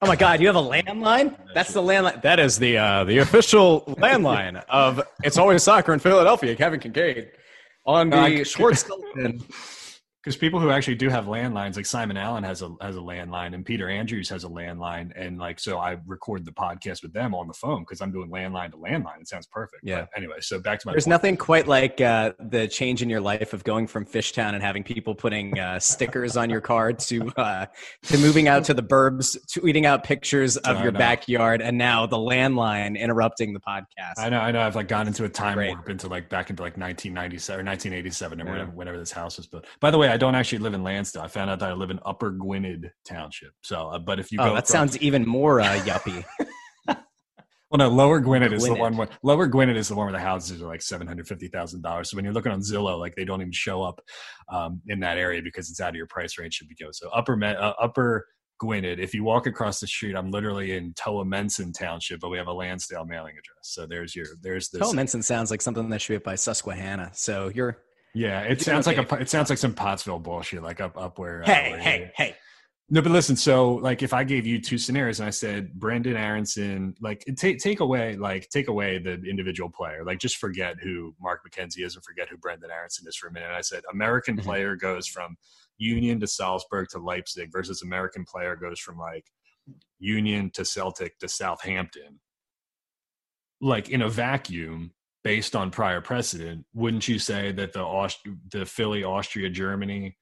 Oh 0.02 0.06
my 0.06 0.16
God! 0.16 0.40
You 0.40 0.46
have 0.46 0.56
a 0.56 0.60
landline? 0.60 1.36
That's 1.52 1.74
the 1.74 1.82
landline. 1.82 2.22
That 2.22 2.40
is 2.40 2.58
the 2.58 2.78
uh, 2.78 3.04
the 3.04 3.18
official 3.18 3.82
landline 3.98 4.64
of 4.70 5.02
It's 5.22 5.36
Always 5.36 5.62
Soccer 5.62 5.92
in 5.92 6.00
Philadelphia. 6.00 6.56
Kevin 6.56 6.80
Kinkead 6.80 7.28
on 7.84 8.08
the 8.08 8.40
uh, 8.40 8.44
Schwartz 8.44 8.88
Because 10.22 10.36
people 10.36 10.60
who 10.60 10.70
actually 10.70 10.96
do 10.96 11.08
have 11.08 11.24
landlines, 11.24 11.76
like 11.76 11.86
Simon 11.86 12.18
Allen 12.18 12.44
has 12.44 12.60
a 12.60 12.70
has 12.82 12.94
a 12.96 13.00
landline, 13.00 13.54
and 13.54 13.64
Peter 13.64 13.88
Andrews 13.88 14.28
has 14.28 14.44
a 14.44 14.48
landline, 14.48 15.12
and 15.16 15.38
like 15.38 15.58
so 15.58 15.78
I 15.78 15.96
record 16.06 16.44
the 16.44 16.52
podcast 16.52 17.02
with 17.02 17.14
them 17.14 17.34
on 17.34 17.46
the 17.48 17.54
phone 17.54 17.82
because 17.84 18.02
I'm 18.02 18.12
doing 18.12 18.30
landline 18.30 18.70
to 18.72 18.76
landline. 18.76 19.20
It 19.22 19.28
sounds 19.28 19.46
perfect. 19.46 19.82
Yeah. 19.82 20.00
But 20.00 20.08
anyway, 20.18 20.36
so 20.40 20.60
back 20.60 20.78
to 20.80 20.86
my. 20.88 20.92
There's 20.92 21.04
point. 21.04 21.10
nothing 21.12 21.36
quite 21.38 21.66
like 21.66 22.02
uh, 22.02 22.32
the 22.38 22.68
change 22.68 23.00
in 23.00 23.08
your 23.08 23.22
life 23.22 23.54
of 23.54 23.64
going 23.64 23.86
from 23.86 24.04
Fishtown 24.04 24.52
and 24.52 24.62
having 24.62 24.82
people 24.84 25.14
putting 25.14 25.58
uh, 25.58 25.78
stickers 25.78 26.36
on 26.36 26.50
your 26.50 26.60
car 26.60 26.92
to 26.92 27.32
uh, 27.38 27.66
to 28.02 28.18
moving 28.18 28.46
out 28.46 28.64
to 28.64 28.74
the 28.74 28.82
burbs, 28.82 29.38
tweeting 29.56 29.86
out 29.86 30.04
pictures 30.04 30.58
of 30.58 30.76
I 30.76 30.82
your 30.82 30.92
know. 30.92 30.98
backyard, 30.98 31.62
and 31.62 31.78
now 31.78 32.04
the 32.04 32.18
landline 32.18 32.98
interrupting 32.98 33.54
the 33.54 33.60
podcast. 33.60 34.18
I 34.18 34.28
know, 34.28 34.40
I 34.40 34.50
know. 34.50 34.60
I've 34.60 34.76
like 34.76 34.88
gone 34.88 35.06
into 35.06 35.24
a 35.24 35.30
time 35.30 35.54
Great. 35.54 35.70
warp 35.70 35.88
into 35.88 36.08
like 36.08 36.28
back 36.28 36.50
into 36.50 36.62
like 36.62 36.76
1997 36.76 37.58
or 37.58 37.64
1987 37.64 38.40
or 38.40 38.44
Yeah. 38.44 38.50
whenever, 38.52 38.70
whenever 38.72 38.98
this 38.98 39.12
house 39.12 39.38
was 39.38 39.46
built. 39.46 39.64
By 39.80 39.90
the 39.90 39.96
way, 39.96 40.09
I 40.10 40.16
don't 40.16 40.34
actually 40.34 40.58
live 40.58 40.74
in 40.74 40.82
Lansdale. 40.82 41.22
I 41.22 41.28
found 41.28 41.50
out 41.50 41.58
that 41.60 41.70
I 41.70 41.72
live 41.72 41.90
in 41.90 42.00
Upper 42.04 42.30
Gwynedd 42.30 42.90
Township. 43.04 43.52
So, 43.62 43.88
uh, 43.88 43.98
but 43.98 44.18
if 44.18 44.30
you 44.32 44.38
oh, 44.40 44.48
go, 44.48 44.54
that 44.54 44.66
from- 44.66 44.72
sounds 44.72 44.98
even 44.98 45.26
more 45.26 45.60
uh, 45.60 45.78
yuppie. 45.80 46.24
well, 46.86 47.78
no, 47.78 47.88
Lower 47.88 48.20
Gwynedd 48.20 48.52
is 48.52 48.64
the 48.64 48.74
one. 48.74 48.96
Where, 48.96 49.08
Lower 49.22 49.46
Gwynedd 49.46 49.76
is 49.76 49.88
the 49.88 49.94
one 49.94 50.06
where 50.06 50.12
the 50.12 50.18
houses 50.18 50.60
are 50.62 50.66
like 50.66 50.82
seven 50.82 51.06
hundred 51.06 51.28
fifty 51.28 51.48
thousand 51.48 51.82
dollars. 51.82 52.10
So 52.10 52.16
when 52.16 52.24
you're 52.24 52.34
looking 52.34 52.52
on 52.52 52.60
Zillow, 52.60 52.98
like 52.98 53.14
they 53.14 53.24
don't 53.24 53.40
even 53.40 53.52
show 53.52 53.82
up 53.82 54.00
um, 54.48 54.80
in 54.88 55.00
that 55.00 55.18
area 55.18 55.40
because 55.42 55.70
it's 55.70 55.80
out 55.80 55.90
of 55.90 55.96
your 55.96 56.06
price 56.06 56.38
range 56.38 56.54
should 56.54 56.68
be 56.68 56.74
go. 56.74 56.88
So 56.92 57.08
Upper 57.10 57.42
uh, 57.44 57.72
Upper 57.80 58.26
Gwynedd. 58.60 59.00
If 59.00 59.14
you 59.14 59.24
walk 59.24 59.46
across 59.46 59.80
the 59.80 59.86
street, 59.86 60.14
I'm 60.14 60.30
literally 60.30 60.76
in 60.76 60.92
Towamencin 60.94 61.72
Township, 61.76 62.20
but 62.20 62.28
we 62.28 62.38
have 62.38 62.46
a 62.46 62.52
Lansdale 62.52 63.06
mailing 63.06 63.32
address. 63.32 63.62
So 63.62 63.86
there's 63.86 64.14
your 64.14 64.26
there's 64.42 64.68
this. 64.68 64.82
Towamencin 64.82 65.24
sounds 65.24 65.50
like 65.50 65.62
something 65.62 65.88
that 65.88 66.00
should 66.00 66.12
be 66.12 66.16
up 66.16 66.24
by 66.24 66.34
Susquehanna. 66.34 67.10
So 67.14 67.50
you're 67.54 67.78
Yeah, 68.14 68.40
it 68.42 68.60
sounds 68.60 68.86
like 68.86 68.98
a 68.98 69.14
it 69.16 69.28
sounds 69.28 69.50
like 69.50 69.58
some 69.58 69.74
Pottsville 69.74 70.18
bullshit, 70.18 70.62
like 70.62 70.80
up 70.80 70.96
up 70.98 71.18
where. 71.18 71.42
uh, 71.42 71.46
hey, 71.46 71.70
where- 71.70 71.78
hey, 71.80 72.12
hey. 72.16 72.36
No, 72.92 73.00
but 73.00 73.12
listen. 73.12 73.36
So, 73.36 73.74
like, 73.74 74.02
if 74.02 74.12
I 74.12 74.24
gave 74.24 74.44
you 74.44 74.60
two 74.60 74.76
scenarios 74.76 75.20
and 75.20 75.28
I 75.28 75.30
said 75.30 75.72
Brendan 75.74 76.16
Aaronson, 76.16 76.96
like, 77.00 77.24
take 77.36 77.60
take 77.60 77.78
away 77.78 78.16
like 78.16 78.48
take 78.48 78.66
away 78.66 78.98
the 78.98 79.12
individual 79.22 79.70
player, 79.70 80.02
like, 80.04 80.18
just 80.18 80.38
forget 80.38 80.76
who 80.82 81.14
Mark 81.20 81.42
McKenzie 81.48 81.84
is 81.86 81.94
and 81.94 82.04
forget 82.04 82.28
who 82.28 82.36
Brendan 82.36 82.72
Aaronson 82.72 83.06
is 83.06 83.14
for 83.14 83.28
a 83.28 83.32
minute. 83.32 83.46
And 83.46 83.54
I 83.54 83.60
said 83.60 83.84
American 83.92 84.36
Mhm. 84.38 84.42
player 84.42 84.74
goes 84.74 85.06
from 85.06 85.36
Union 85.78 86.18
to 86.18 86.26
Salzburg 86.26 86.88
to 86.88 86.98
Leipzig 86.98 87.52
versus 87.52 87.80
American 87.82 88.24
player 88.24 88.56
goes 88.56 88.80
from 88.80 88.98
like 88.98 89.26
Union 90.00 90.50
to 90.54 90.64
Celtic 90.64 91.16
to 91.20 91.28
Southampton. 91.28 92.18
Like 93.60 93.88
in 93.90 94.02
a 94.02 94.08
vacuum, 94.08 94.94
based 95.22 95.54
on 95.54 95.70
prior 95.70 96.00
precedent, 96.00 96.64
wouldn't 96.74 97.06
you 97.08 97.18
say 97.18 97.52
that 97.52 97.72
the 97.72 97.80
Aust- 97.82 98.26
the 98.50 98.64
Philly, 98.64 99.04
Austria, 99.04 99.50
Germany, 99.50 100.16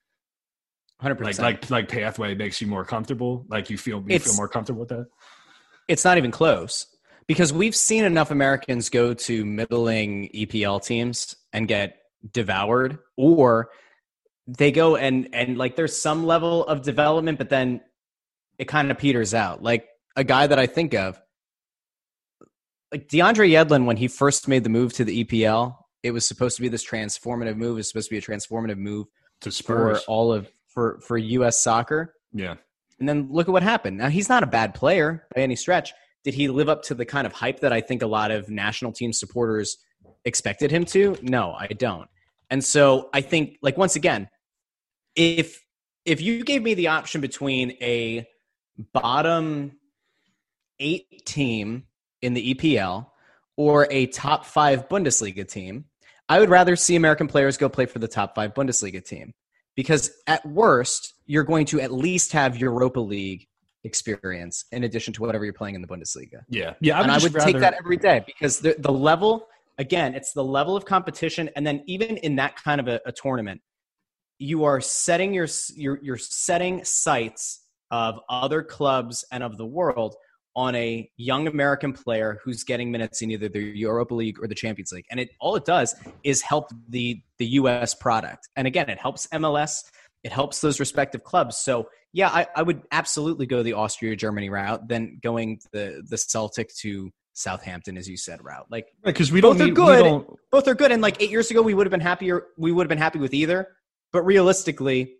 Hundred 0.99 1.19
like 1.21 1.37
percent. 1.37 1.43
like 1.43 1.69
like 1.69 1.87
pathway 1.89 2.35
makes 2.35 2.59
you 2.59 2.67
more 2.67 2.83
comfortable? 2.85 3.45
Like 3.49 3.69
you 3.69 3.77
feel 3.77 3.99
you 3.99 4.05
It's- 4.15 4.25
feel 4.25 4.35
more 4.35 4.49
comfortable 4.49 4.81
with 4.81 4.89
that? 4.89 5.07
it's 5.87 6.03
not 6.05 6.17
even 6.17 6.29
close 6.31 6.85
because 7.25 7.51
we've 7.53 7.75
seen 7.75 8.03
enough 8.03 8.29
Americans 8.31 8.89
go 8.89 9.13
to 9.13 9.45
middling 9.45 10.29
EPL 10.35 10.83
teams 10.83 11.35
and 11.53 11.67
get 11.67 11.97
devoured, 12.33 12.99
or 13.15 13.69
they 14.47 14.71
go 14.71 14.95
and 14.97 15.29
and 15.33 15.57
like 15.57 15.75
there's 15.77 15.95
some 15.95 16.25
level 16.25 16.65
of 16.65 16.81
development, 16.81 17.37
but 17.37 17.49
then 17.49 17.81
it 18.57 18.65
kind 18.67 18.91
of 18.91 18.97
peters 18.97 19.33
out. 19.33 19.63
Like 19.63 19.87
a 20.17 20.23
guy 20.25 20.47
that 20.47 20.59
I 20.59 20.65
think 20.67 20.93
of, 20.93 21.21
like 22.91 23.07
DeAndre 23.07 23.49
Yedlin, 23.51 23.85
when 23.85 23.97
he 23.97 24.07
first 24.07 24.47
made 24.47 24.63
the 24.63 24.69
move 24.69 24.93
to 24.93 25.05
the 25.05 25.23
EPL, 25.23 25.75
it 26.03 26.11
was 26.11 26.25
supposed 26.25 26.55
to 26.55 26.61
be 26.61 26.69
this 26.69 26.85
transformative 26.85 27.55
move. 27.57 27.71
It 27.71 27.79
was 27.79 27.87
supposed 27.89 28.09
to 28.09 28.15
be 28.15 28.17
a 28.17 28.21
transformative 28.21 28.77
move 28.77 29.07
To 29.41 29.51
for 29.51 29.99
all 30.07 30.31
of 30.31 30.49
for 30.67 30.99
for 31.01 31.17
U.S. 31.17 31.61
soccer. 31.61 32.15
yeah. 32.33 32.55
And 32.99 33.07
then 33.07 33.29
look 33.31 33.47
at 33.47 33.51
what 33.51 33.63
happened. 33.63 33.97
Now 33.97 34.09
he's 34.09 34.27
not 34.27 34.43
a 34.43 34.47
bad 34.47 34.73
player 34.73 35.25
by 35.33 35.41
any 35.41 35.55
stretch. 35.55 35.93
Did 36.25 36.33
he 36.33 36.49
live 36.49 36.67
up 36.67 36.83
to 36.83 36.93
the 36.93 37.05
kind 37.05 37.25
of 37.25 37.31
hype 37.31 37.61
that 37.61 37.71
I 37.71 37.79
think 37.79 38.01
a 38.01 38.07
lot 38.07 38.29
of 38.29 38.49
national 38.49 38.91
team 38.91 39.13
supporters 39.13 39.77
expected 40.25 40.69
him 40.69 40.83
to? 40.85 41.17
No, 41.21 41.53
I 41.57 41.67
don't. 41.67 42.09
And 42.49 42.61
so 42.61 43.09
I 43.13 43.21
think 43.21 43.57
like 43.61 43.77
once 43.77 43.95
again, 43.95 44.27
if 45.15 45.63
if 46.05 46.19
you 46.21 46.43
gave 46.43 46.61
me 46.61 46.73
the 46.73 46.87
option 46.87 47.21
between 47.21 47.71
a 47.81 48.27
bottom 48.93 49.73
8 50.79 51.25
team 51.25 51.83
in 52.21 52.33
the 52.33 52.53
EPL 52.53 53.07
or 53.57 53.87
a 53.91 54.07
top 54.07 54.45
5 54.45 54.87
Bundesliga 54.89 55.47
team, 55.47 55.85
I 56.27 56.39
would 56.39 56.49
rather 56.49 56.75
see 56.75 56.95
American 56.95 57.27
players 57.27 57.57
go 57.57 57.69
play 57.69 57.85
for 57.85 57.99
the 57.99 58.07
top 58.07 58.35
5 58.35 58.53
Bundesliga 58.53 59.03
team 59.03 59.33
because 59.75 60.11
at 60.27 60.45
worst 60.45 61.13
you're 61.25 61.43
going 61.43 61.65
to 61.67 61.81
at 61.81 61.91
least 61.91 62.31
have 62.33 62.57
Europa 62.57 62.99
League 62.99 63.47
experience 63.83 64.65
in 64.71 64.83
addition 64.83 65.13
to 65.13 65.21
whatever 65.21 65.45
you're 65.45 65.53
playing 65.53 65.75
in 65.75 65.81
the 65.81 65.87
Bundesliga. 65.87 66.41
Yeah, 66.49 66.73
yeah. 66.81 66.97
I 66.97 66.99
would 66.99 67.03
and 67.03 67.11
I 67.11 67.19
just 67.19 67.33
would 67.33 67.43
take 67.43 67.59
that 67.59 67.75
every 67.75 67.97
day 67.97 68.23
because 68.25 68.59
the 68.59 68.75
the 68.77 68.91
level 68.91 69.47
again, 69.77 70.15
it's 70.15 70.33
the 70.33 70.43
level 70.43 70.75
of 70.75 70.85
competition 70.85 71.49
and 71.55 71.65
then 71.65 71.83
even 71.87 72.17
in 72.17 72.35
that 72.35 72.61
kind 72.61 72.81
of 72.81 72.87
a, 72.87 72.99
a 73.05 73.11
tournament, 73.11 73.61
you 74.37 74.63
are 74.65 74.81
setting 74.81 75.33
your 75.33 75.47
you're 75.75 75.99
you're 76.01 76.17
setting 76.17 76.83
sights 76.83 77.61
of 77.91 78.19
other 78.29 78.61
clubs 78.61 79.25
and 79.31 79.43
of 79.43 79.57
the 79.57 79.65
world 79.65 80.15
on 80.55 80.75
a 80.75 81.09
young 81.17 81.47
American 81.47 81.93
player 81.93 82.39
who's 82.43 82.63
getting 82.63 82.91
minutes 82.91 83.21
in 83.21 83.31
either 83.31 83.49
the 83.49 83.59
Europa 83.59 84.13
League 84.13 84.37
or 84.41 84.47
the 84.47 84.55
Champions 84.55 84.91
League. 84.91 85.05
And 85.11 85.19
it 85.19 85.29
all 85.39 85.55
it 85.55 85.65
does 85.65 85.95
is 86.23 86.41
help 86.41 86.69
the 86.87 87.21
the 87.37 87.45
US 87.45 87.93
product. 87.93 88.49
And 88.55 88.67
again, 88.67 88.89
it 88.89 88.99
helps 88.99 89.27
MLS, 89.27 89.83
it 90.23 90.31
helps 90.31 90.61
those 90.61 90.79
respective 90.79 91.23
clubs. 91.23 91.57
So 91.57 91.89
yeah, 92.11 92.29
I, 92.29 92.47
I 92.55 92.63
would 92.63 92.81
absolutely 92.91 93.45
go 93.45 93.61
the 93.61 93.73
Austria 93.73 94.15
Germany 94.15 94.49
route 94.49 94.87
than 94.87 95.19
going 95.21 95.59
the 95.71 96.03
the 96.07 96.17
Celtic 96.17 96.73
to 96.77 97.11
Southampton, 97.33 97.97
as 97.97 98.09
you 98.09 98.17
said, 98.17 98.43
route. 98.43 98.65
Like 98.69 98.87
because 99.03 99.31
we 99.31 99.41
don't 99.41 99.57
both 99.57 99.67
are 99.67 99.71
good. 99.71 100.03
Don't, 100.03 100.39
both 100.51 100.67
are 100.67 100.75
good. 100.75 100.91
And 100.91 101.01
like 101.01 101.21
eight 101.21 101.29
years 101.29 101.51
ago, 101.51 101.61
we 101.61 101.73
would 101.73 101.85
have 101.85 101.91
been 101.91 101.99
happier. 101.99 102.47
We 102.57 102.71
would 102.71 102.83
have 102.83 102.89
been 102.89 102.97
happy 102.97 103.19
with 103.19 103.33
either. 103.33 103.67
But 104.11 104.23
realistically, 104.23 105.18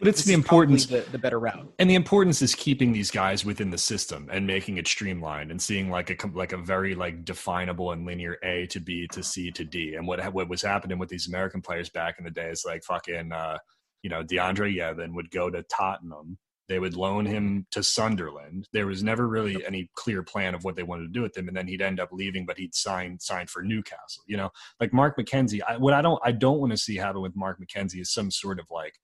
But 0.00 0.08
it's 0.08 0.24
the 0.24 0.32
importance- 0.32 0.86
the, 0.86 1.04
the 1.12 1.18
better 1.18 1.38
route. 1.38 1.72
and 1.78 1.88
the 1.88 1.94
importance 1.94 2.42
is 2.42 2.54
keeping 2.54 2.92
these 2.92 3.10
guys 3.10 3.44
within 3.44 3.70
the 3.70 3.78
system 3.78 4.28
and 4.32 4.46
making 4.46 4.78
it 4.78 4.88
streamlined 4.88 5.50
and 5.50 5.60
seeing 5.60 5.90
like 5.90 6.10
a 6.10 6.26
like 6.28 6.52
a 6.52 6.56
very 6.56 6.94
like 6.94 7.24
definable 7.24 7.92
and 7.92 8.04
linear 8.06 8.38
A 8.42 8.66
to 8.68 8.80
B 8.80 9.06
to 9.12 9.22
C 9.22 9.50
to 9.52 9.64
D. 9.64 9.94
And 9.94 10.06
what 10.06 10.20
what 10.32 10.48
was 10.48 10.62
happening 10.62 10.98
with 10.98 11.08
these 11.10 11.28
American 11.28 11.60
players 11.62 11.90
back 11.90 12.16
in 12.18 12.24
the 12.24 12.30
day 12.30 12.48
is 12.48 12.64
like 12.66 12.82
fucking 12.82 13.30
uh, 13.30 13.58
you 14.02 14.10
know 14.10 14.24
DeAndre 14.24 14.74
Yedlin 14.74 15.14
would 15.14 15.30
go 15.30 15.50
to 15.50 15.62
Tottenham. 15.64 16.38
They 16.70 16.78
would 16.78 16.96
loan 16.96 17.24
mm-hmm. 17.24 17.34
him 17.34 17.66
to 17.72 17.82
Sunderland. 17.82 18.68
There 18.72 18.86
was 18.86 19.02
never 19.02 19.26
really 19.26 19.66
any 19.66 19.90
clear 19.96 20.22
plan 20.22 20.54
of 20.54 20.62
what 20.62 20.76
they 20.76 20.84
wanted 20.84 21.02
to 21.02 21.12
do 21.12 21.20
with 21.20 21.36
him, 21.36 21.48
and 21.48 21.56
then 21.56 21.66
he'd 21.66 21.82
end 21.82 21.98
up 21.98 22.10
leaving, 22.12 22.46
but 22.46 22.58
he'd 22.58 22.76
sign 22.76 23.18
signed 23.18 23.50
for 23.50 23.62
Newcastle. 23.62 24.22
You 24.28 24.36
know, 24.36 24.50
like 24.78 24.92
Mark 24.92 25.18
McKenzie. 25.18 25.60
I, 25.68 25.76
what 25.78 25.94
I 25.94 26.00
don't 26.00 26.20
I 26.24 26.30
don't 26.30 26.60
want 26.60 26.70
to 26.70 26.78
see 26.78 26.96
happen 26.96 27.22
with 27.22 27.34
Mark 27.34 27.58
McKenzie 27.60 28.00
is 28.00 28.12
some 28.12 28.30
sort 28.30 28.60
of 28.60 28.66
like 28.70 28.94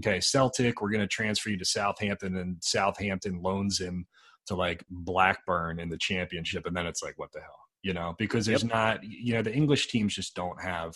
okay, 0.00 0.20
Celtic, 0.20 0.82
we're 0.82 0.90
going 0.90 1.00
to 1.00 1.06
transfer 1.06 1.48
you 1.48 1.56
to 1.56 1.64
Southampton, 1.64 2.36
and 2.36 2.56
Southampton 2.60 3.40
loans 3.40 3.80
him 3.80 4.06
to 4.46 4.54
like 4.54 4.84
Blackburn 4.90 5.80
in 5.80 5.88
the 5.88 5.98
championship, 5.98 6.66
and 6.66 6.76
then 6.76 6.86
it's 6.86 7.02
like, 7.02 7.14
what 7.16 7.32
the 7.32 7.40
hell, 7.40 7.60
you 7.82 7.94
know? 7.94 8.14
Because 8.18 8.44
there's 8.44 8.64
not, 8.64 9.02
you 9.02 9.32
know, 9.32 9.42
the 9.42 9.54
English 9.54 9.88
teams 9.88 10.14
just 10.14 10.34
don't 10.34 10.62
have 10.62 10.94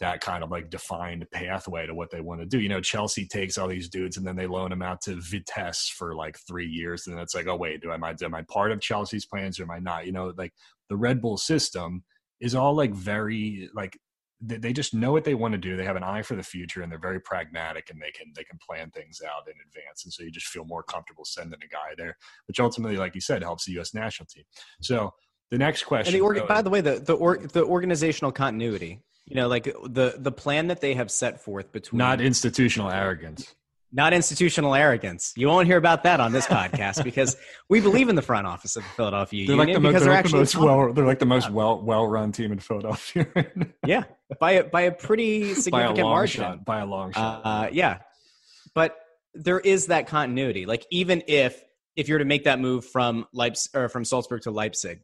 that 0.00 0.20
kind 0.20 0.44
of 0.44 0.50
like 0.50 0.70
defined 0.70 1.26
pathway 1.32 1.86
to 1.86 1.94
what 1.94 2.10
they 2.10 2.20
want 2.20 2.40
to 2.40 2.46
do. 2.46 2.60
You 2.60 2.68
know, 2.68 2.80
Chelsea 2.80 3.26
takes 3.26 3.56
all 3.56 3.68
these 3.68 3.88
dudes 3.88 4.16
and 4.16 4.26
then 4.26 4.36
they 4.36 4.46
loan 4.46 4.70
them 4.70 4.82
out 4.82 5.00
to 5.02 5.16
Vitesse 5.20 5.88
for 5.88 6.14
like 6.14 6.38
three 6.46 6.66
years, 6.66 7.06
and 7.06 7.18
it's 7.18 7.34
like, 7.34 7.46
oh 7.46 7.56
wait, 7.56 7.80
do 7.80 7.90
I 7.90 7.94
am 7.94 8.04
I 8.04 8.14
am 8.22 8.34
I 8.34 8.42
part 8.42 8.72
of 8.72 8.80
Chelsea's 8.80 9.26
plans 9.26 9.58
or 9.58 9.64
am 9.64 9.70
I 9.70 9.78
not? 9.78 10.06
You 10.06 10.12
know, 10.12 10.32
like 10.36 10.52
the 10.88 10.96
Red 10.96 11.20
Bull 11.20 11.36
system 11.36 12.04
is 12.40 12.54
all 12.54 12.74
like 12.74 12.92
very 12.92 13.70
like 13.74 13.98
they, 14.40 14.56
they 14.58 14.72
just 14.72 14.94
know 14.94 15.12
what 15.12 15.24
they 15.24 15.34
want 15.34 15.52
to 15.52 15.58
do. 15.58 15.76
They 15.76 15.84
have 15.84 15.96
an 15.96 16.02
eye 16.02 16.22
for 16.22 16.36
the 16.36 16.42
future, 16.42 16.82
and 16.82 16.92
they're 16.92 16.98
very 16.98 17.20
pragmatic, 17.20 17.90
and 17.90 18.00
they 18.00 18.10
can 18.10 18.32
they 18.34 18.44
can 18.44 18.58
plan 18.58 18.90
things 18.90 19.20
out 19.26 19.46
in 19.46 19.54
advance. 19.66 20.04
And 20.04 20.12
so 20.12 20.22
you 20.22 20.30
just 20.30 20.48
feel 20.48 20.64
more 20.64 20.82
comfortable 20.82 21.24
sending 21.24 21.58
a 21.62 21.68
guy 21.68 21.94
there, 21.96 22.16
which 22.46 22.60
ultimately, 22.60 22.98
like 22.98 23.14
you 23.14 23.20
said, 23.20 23.42
helps 23.42 23.64
the 23.64 23.72
U.S. 23.72 23.94
national 23.94 24.26
team. 24.26 24.44
So 24.82 25.12
the 25.50 25.58
next 25.58 25.84
question. 25.84 26.14
And 26.14 26.20
the 26.20 26.24
org- 26.24 26.38
oh, 26.38 26.46
by 26.46 26.62
the 26.62 26.70
way, 26.70 26.80
the 26.80 26.98
the, 26.98 27.14
or- 27.14 27.38
the 27.38 27.64
organizational 27.64 28.32
continuity. 28.32 29.00
You 29.26 29.36
know, 29.36 29.48
like 29.48 29.64
the 29.64 30.14
the 30.16 30.32
plan 30.32 30.68
that 30.68 30.80
they 30.80 30.94
have 30.94 31.10
set 31.10 31.42
forth 31.42 31.72
between 31.72 31.98
not 31.98 32.20
institutional 32.20 32.90
arrogance. 32.90 33.54
not 33.92 34.12
institutional 34.12 34.74
arrogance. 34.74 35.32
You 35.36 35.48
won't 35.48 35.66
hear 35.66 35.78
about 35.78 36.04
that 36.04 36.20
on 36.20 36.32
this 36.32 36.46
podcast 36.46 37.02
because 37.02 37.36
we 37.68 37.80
believe 37.80 38.08
in 38.08 38.14
the 38.14 38.22
front 38.22 38.46
office 38.46 38.76
of 38.76 38.84
the 38.84 38.88
Philadelphia 38.90 39.46
They're 39.46 39.56
like 39.56 39.72
the, 39.72 39.80
because 39.80 40.04
they're 40.04 40.12
they're 40.12 40.22
like 40.22 40.30
the 40.30 40.36
most 40.36 40.56
well. 40.56 40.92
They're 40.92 41.06
like 41.06 41.18
the 41.18 41.26
most 41.26 41.50
well 41.50 41.82
well 41.82 42.06
run 42.06 42.30
team 42.30 42.52
in 42.52 42.60
Philadelphia. 42.60 43.26
yeah 43.86 44.04
by 44.38 44.52
a, 44.52 44.64
by 44.64 44.82
a 44.82 44.92
pretty 44.92 45.44
by 45.44 45.50
a 45.50 45.54
significant 45.54 46.06
margin. 46.06 46.42
shot. 46.42 46.64
By 46.64 46.80
a 46.80 46.86
long 46.86 47.12
shot. 47.12 47.42
Uh, 47.44 47.68
yeah, 47.72 47.98
but 48.74 48.96
there 49.34 49.60
is 49.60 49.86
that 49.86 50.06
continuity. 50.06 50.66
Like 50.66 50.86
even 50.90 51.22
if 51.26 51.62
if 51.94 52.08
you're 52.08 52.18
to 52.18 52.24
make 52.24 52.44
that 52.44 52.60
move 52.60 52.84
from 52.84 53.26
Leipzig 53.32 53.74
or 53.74 53.88
from 53.88 54.04
Salzburg 54.04 54.42
to 54.42 54.50
Leipzig, 54.50 55.00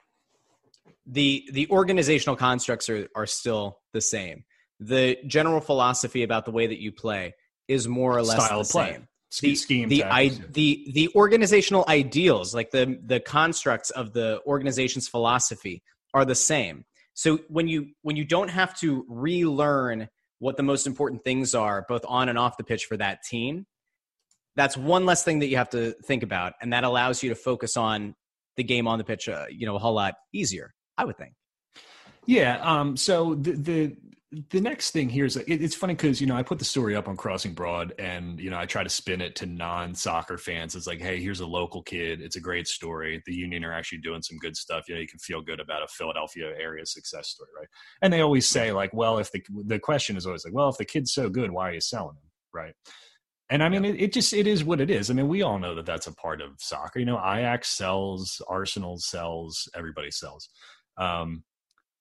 the 1.07 1.49
the 1.53 1.69
organizational 1.71 2.37
constructs 2.37 2.89
are 2.89 3.09
are 3.17 3.27
still 3.27 3.79
the 3.93 4.01
same. 4.01 4.45
The 4.81 5.19
general 5.27 5.61
philosophy 5.61 6.23
about 6.23 6.45
the 6.45 6.51
way 6.51 6.67
that 6.67 6.81
you 6.81 6.93
play 6.93 7.35
is 7.69 7.89
more 7.89 8.17
or 8.17 8.23
less 8.23 8.45
Style 8.45 8.59
the 8.59 8.61
of 8.61 8.71
play. 8.71 8.93
same. 8.93 9.09
The, 9.41 9.55
scheme 9.55 9.89
the, 9.89 10.05
I, 10.05 10.29
the 10.29 10.91
the 10.93 11.09
organizational 11.15 11.87
ideals, 11.89 12.55
like 12.55 12.71
the 12.71 12.99
the 13.05 13.19
constructs 13.19 13.91
of 13.91 14.13
the 14.13 14.41
organization's 14.47 15.09
philosophy, 15.09 15.83
are 16.13 16.25
the 16.25 16.35
same. 16.35 16.85
So 17.15 17.39
when 17.49 17.67
you 17.67 17.89
when 18.03 18.17
you 18.17 18.25
don't 18.25 18.49
have 18.49 18.77
to 18.81 19.07
relearn 19.09 20.09
what 20.39 20.57
the 20.57 20.63
most 20.63 20.87
important 20.87 21.25
things 21.25 21.55
are, 21.55 21.87
both 21.89 22.05
on 22.07 22.29
and 22.29 22.37
off 22.37 22.57
the 22.59 22.65
pitch 22.65 22.85
for 22.85 22.97
that 22.99 23.23
team, 23.23 23.65
that's 24.55 24.77
one 24.77 25.07
less 25.07 25.25
thing 25.25 25.39
that 25.39 25.47
you 25.47 25.57
have 25.57 25.71
to 25.71 25.95
think 26.05 26.23
about, 26.23 26.53
and 26.61 26.73
that 26.73 26.85
allows 26.85 27.23
you 27.23 27.31
to 27.31 27.35
focus 27.35 27.77
on 27.77 28.15
the 28.57 28.65
game 28.65 28.87
on 28.87 28.99
the 28.99 29.05
pitch, 29.05 29.29
uh, 29.29 29.47
you 29.51 29.67
know, 29.67 29.77
a 29.77 29.79
whole 29.79 29.95
lot 29.95 30.15
easier. 30.35 30.75
I 30.99 31.05
would 31.05 31.17
think. 31.17 31.35
Yeah. 32.27 32.61
Um, 32.63 32.97
so 32.97 33.35
the 33.35 33.53
the 33.53 33.97
the 34.51 34.63
next 34.63 34.93
thing 34.93 35.11
here 35.11 35.27
is 35.27 35.37
it, 35.37 35.45
it's 35.47 35.75
funny 35.75 35.93
because 35.93 36.21
you 36.21 36.27
know 36.27 36.35
I 36.37 36.43
put 36.43 36.59
the 36.59 36.65
story 36.65 36.97
up 36.97 37.07
on 37.07 37.17
Crossing 37.17 37.53
Broad, 37.53 37.93
and 37.99 38.41
you 38.41 38.49
know 38.49 38.59
I 38.59 38.65
try 38.65 38.83
to 38.83 38.89
spin 38.89 39.21
it 39.21 39.37
to 39.37 39.47
non 39.47 39.95
soccer 39.95 40.39
fans. 40.39 40.75
It's 40.75 40.87
like, 40.87 41.01
hey, 41.01 41.21
here's 41.21 41.41
a 41.41 41.47
local 41.47 41.83
kid. 41.83 42.23
It's 42.23 42.37
a 42.37 42.41
great 42.41 42.67
story. 42.67 43.23
The 43.27 43.35
Union 43.35 43.65
are 43.65 43.75
actually 43.75 43.99
doing 43.99 44.23
some 44.23 44.39
good 44.39 44.57
stuff. 44.57 44.89
You 44.89 44.95
know, 44.95 45.01
you 45.03 45.09
can 45.09 45.19
feel 45.19 45.43
good 45.43 45.61
about 45.61 45.83
a 45.83 45.89
Philadelphia 45.89 46.53
area 46.59 46.87
success 46.87 47.29
story, 47.29 47.51
right? 47.59 47.69
And 48.01 48.13
they 48.13 48.23
always 48.23 48.49
say 48.49 48.73
like, 48.73 48.95
well, 48.95 49.19
if 49.19 49.31
the 49.33 49.43
the 49.67 49.79
question 49.79 50.17
is 50.17 50.27
always 50.27 50.45
like, 50.45 50.55
well, 50.55 50.71
if 50.71 50.79
the 50.79 50.87
kid's 50.87 51.13
so 51.13 51.29
good, 51.29 51.51
why 51.51 51.69
are 51.69 51.75
you 51.75 51.81
selling 51.81 52.17
him, 52.17 52.31
right? 52.55 52.75
And 53.51 53.63
I 53.63 53.69
mean, 53.69 53.85
it, 53.85 54.01
it 54.01 54.13
just 54.15 54.33
it 54.33 54.47
is 54.47 54.65
what 54.65 54.81
it 54.81 54.89
is. 54.89 55.11
I 55.11 55.15
mean, 55.15 55.29
we 55.29 55.43
all 55.43 55.59
know 55.59 55.75
that 55.75 55.85
that's 55.85 56.07
a 56.07 56.15
part 56.15 56.41
of 56.41 56.53
soccer. 56.59 57.01
You 57.01 57.05
know, 57.05 57.19
Ajax 57.19 57.69
sells, 57.69 58.41
Arsenal 58.49 58.97
sells, 58.97 59.69
everybody 59.75 60.11
sells. 60.11 60.49
Um, 60.97 61.45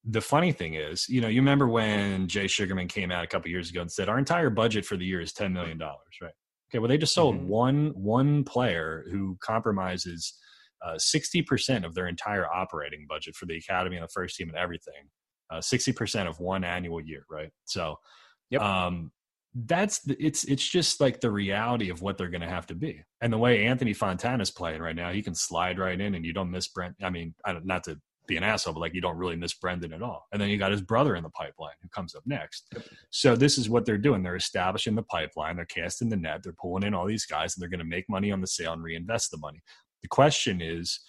the 0.03 0.21
funny 0.21 0.51
thing 0.51 0.73
is, 0.73 1.07
you 1.07 1.21
know, 1.21 1.27
you 1.27 1.41
remember 1.41 1.67
when 1.67 2.27
Jay 2.27 2.47
Sugarman 2.47 2.87
came 2.87 3.11
out 3.11 3.23
a 3.23 3.27
couple 3.27 3.51
years 3.51 3.69
ago 3.69 3.81
and 3.81 3.91
said 3.91 4.09
our 4.09 4.17
entire 4.17 4.49
budget 4.49 4.85
for 4.85 4.97
the 4.97 5.05
year 5.05 5.21
is 5.21 5.33
ten 5.33 5.53
million 5.53 5.77
dollars, 5.77 6.17
right? 6.21 6.33
Okay, 6.69 6.79
well, 6.79 6.87
they 6.89 6.97
just 6.97 7.13
sold 7.13 7.35
Mhm. 7.35 7.45
one 7.45 7.87
one 7.93 8.43
player 8.43 9.05
who 9.11 9.37
compromises 9.41 10.33
uh, 10.83 10.97
sixty 10.97 11.41
percent 11.43 11.85
of 11.85 11.93
their 11.93 12.07
entire 12.07 12.47
operating 12.51 13.05
budget 13.07 13.35
for 13.35 13.45
the 13.45 13.57
academy 13.57 13.97
and 13.97 14.03
the 14.03 14.11
first 14.11 14.35
team 14.37 14.49
and 14.49 14.57
everything. 14.57 15.09
Uh, 15.51 15.61
Sixty 15.61 15.91
percent 15.91 16.27
of 16.29 16.39
one 16.39 16.63
annual 16.63 17.01
year, 17.01 17.25
right? 17.29 17.51
So, 17.65 17.97
Yep. 18.49 18.61
um, 18.61 19.11
that's 19.53 19.99
the, 19.99 20.15
it's 20.17 20.45
it's 20.45 20.67
just 20.67 21.01
like 21.01 21.19
the 21.19 21.29
reality 21.29 21.89
of 21.89 22.01
what 22.01 22.17
they're 22.17 22.29
going 22.29 22.41
to 22.41 22.47
have 22.49 22.65
to 22.67 22.75
be. 22.75 23.03
And 23.19 23.31
the 23.31 23.37
way 23.37 23.65
Anthony 23.65 23.93
Fontana's 23.93 24.49
playing 24.49 24.81
right 24.81 24.95
now, 24.95 25.11
he 25.11 25.21
can 25.21 25.35
slide 25.35 25.77
right 25.77 25.99
in, 25.99 26.15
and 26.15 26.25
you 26.25 26.31
don't 26.33 26.49
miss 26.49 26.69
Brent. 26.69 26.95
I 27.03 27.09
mean, 27.09 27.35
I 27.45 27.53
don't, 27.53 27.65
not 27.65 27.83
to 27.83 27.99
be 28.31 28.37
an 28.37 28.43
asshole, 28.43 28.73
but 28.73 28.79
like 28.79 28.93
you 28.93 29.01
don't 29.01 29.17
really 29.17 29.35
miss 29.35 29.53
Brendan 29.53 29.93
at 29.93 30.01
all. 30.01 30.25
And 30.31 30.41
then 30.41 30.49
you 30.49 30.57
got 30.57 30.71
his 30.71 30.81
brother 30.81 31.15
in 31.15 31.23
the 31.23 31.29
pipeline 31.29 31.73
who 31.81 31.89
comes 31.89 32.15
up 32.15 32.23
next. 32.25 32.73
So 33.09 33.35
this 33.35 33.57
is 33.57 33.69
what 33.69 33.85
they're 33.85 33.97
doing. 33.97 34.23
They're 34.23 34.37
establishing 34.37 34.95
the 34.95 35.03
pipeline. 35.03 35.57
They're 35.57 35.65
casting 35.65 36.09
the 36.09 36.15
net. 36.15 36.41
They're 36.43 36.53
pulling 36.53 36.83
in 36.83 36.93
all 36.93 37.05
these 37.05 37.25
guys, 37.25 37.55
and 37.55 37.61
they're 37.61 37.69
going 37.69 37.79
to 37.79 37.85
make 37.85 38.09
money 38.09 38.31
on 38.31 38.39
the 38.39 38.47
sale 38.47 38.73
and 38.73 38.81
reinvest 38.81 39.31
the 39.31 39.37
money. 39.37 39.59
The 40.01 40.07
question 40.07 40.61
is, 40.61 41.01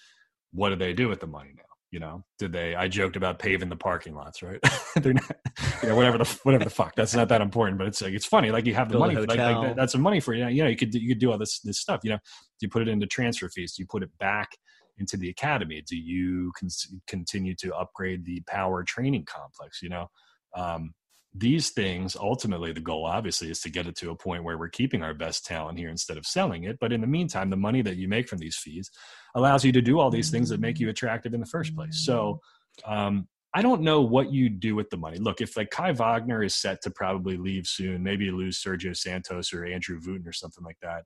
what 0.51 0.69
do 0.69 0.75
they 0.75 0.93
do 0.93 1.07
with 1.07 1.21
the 1.21 1.27
money 1.27 1.51
now? 1.55 1.63
You 1.91 1.99
know, 1.99 2.23
did 2.39 2.51
they? 2.51 2.75
I 2.75 2.87
joked 2.87 3.15
about 3.15 3.37
paving 3.37 3.69
the 3.69 3.75
parking 3.75 4.15
lots, 4.15 4.41
right? 4.41 4.59
They're 4.95 5.13
not, 5.13 5.35
you 5.83 5.89
know, 5.89 5.95
whatever 5.95 6.17
the 6.17 6.39
whatever 6.41 6.63
the 6.63 6.71
fuck. 6.71 6.95
That's 6.95 7.13
not 7.13 7.29
that 7.29 7.39
important, 7.39 7.77
but 7.77 7.85
it's 7.87 8.01
like 8.01 8.13
it's 8.13 8.25
funny. 8.25 8.49
Like 8.49 8.65
you 8.65 8.73
have 8.73 8.89
the 8.89 8.93
Build 8.93 9.13
money, 9.13 9.15
like, 9.15 9.27
like 9.27 9.37
that, 9.37 9.75
that's 9.75 9.91
some 9.91 10.01
money 10.01 10.19
for 10.19 10.33
you. 10.33 10.47
You 10.47 10.63
know, 10.63 10.69
you 10.69 10.75
could 10.75 10.89
do- 10.89 10.99
you 10.99 11.09
could 11.09 11.19
do 11.19 11.31
all 11.31 11.37
this 11.37 11.59
this 11.59 11.79
stuff. 11.79 12.01
You 12.03 12.09
know, 12.11 12.17
do 12.17 12.65
you 12.65 12.69
put 12.69 12.81
it 12.81 12.87
into 12.87 13.05
transfer 13.05 13.47
fees? 13.47 13.75
Do 13.75 13.83
you 13.83 13.87
put 13.87 14.01
it 14.01 14.09
back 14.19 14.57
into 14.97 15.17
the 15.17 15.29
academy? 15.29 15.81
Do 15.87 15.97
you 15.97 16.51
con- 16.57 16.69
continue 17.07 17.55
to 17.55 17.75
upgrade 17.75 18.25
the 18.25 18.41
power 18.47 18.83
training 18.83 19.25
complex? 19.25 19.81
You 19.81 19.89
know, 19.89 20.09
um, 20.55 20.93
these 21.35 21.71
things 21.71 22.15
ultimately 22.15 22.71
the 22.73 22.79
goal 22.79 23.05
obviously 23.05 23.49
is 23.49 23.59
to 23.61 23.69
get 23.69 23.87
it 23.87 23.95
to 23.95 24.11
a 24.11 24.15
point 24.15 24.43
where 24.43 24.57
we're 24.57 24.69
keeping 24.69 25.01
our 25.01 25.15
best 25.15 25.45
talent 25.45 25.79
here 25.79 25.89
instead 25.89 26.17
of 26.17 26.27
selling 26.27 26.65
it. 26.65 26.77
But 26.79 26.93
in 26.93 27.01
the 27.01 27.07
meantime, 27.07 27.49
the 27.49 27.57
money 27.57 27.81
that 27.81 27.97
you 27.97 28.07
make 28.07 28.29
from 28.29 28.37
these 28.37 28.55
fees 28.55 28.91
allows 29.35 29.65
you 29.65 29.71
to 29.71 29.81
do 29.81 29.99
all 29.99 30.11
these 30.11 30.29
things 30.29 30.49
that 30.49 30.59
make 30.59 30.79
you 30.79 30.89
attractive 30.89 31.33
in 31.33 31.39
the 31.39 31.45
first 31.47 31.75
place. 31.75 32.05
So 32.05 32.39
um, 32.85 33.27
I 33.55 33.61
don't 33.61 33.81
know 33.81 34.01
what 34.01 34.31
you 34.31 34.49
do 34.49 34.75
with 34.75 34.89
the 34.91 34.97
money. 34.97 35.17
Look, 35.17 35.41
if 35.41 35.57
like 35.57 35.71
Kai 35.71 35.91
Wagner 35.91 36.43
is 36.43 36.53
set 36.53 36.81
to 36.83 36.91
probably 36.91 37.37
leave 37.37 37.65
soon, 37.65 38.03
maybe 38.03 38.29
lose 38.29 38.61
Sergio 38.61 38.95
Santos 38.95 39.53
or 39.53 39.65
Andrew 39.65 39.99
Wooten 40.05 40.27
or 40.27 40.33
something 40.33 40.63
like 40.63 40.77
that. 40.81 41.03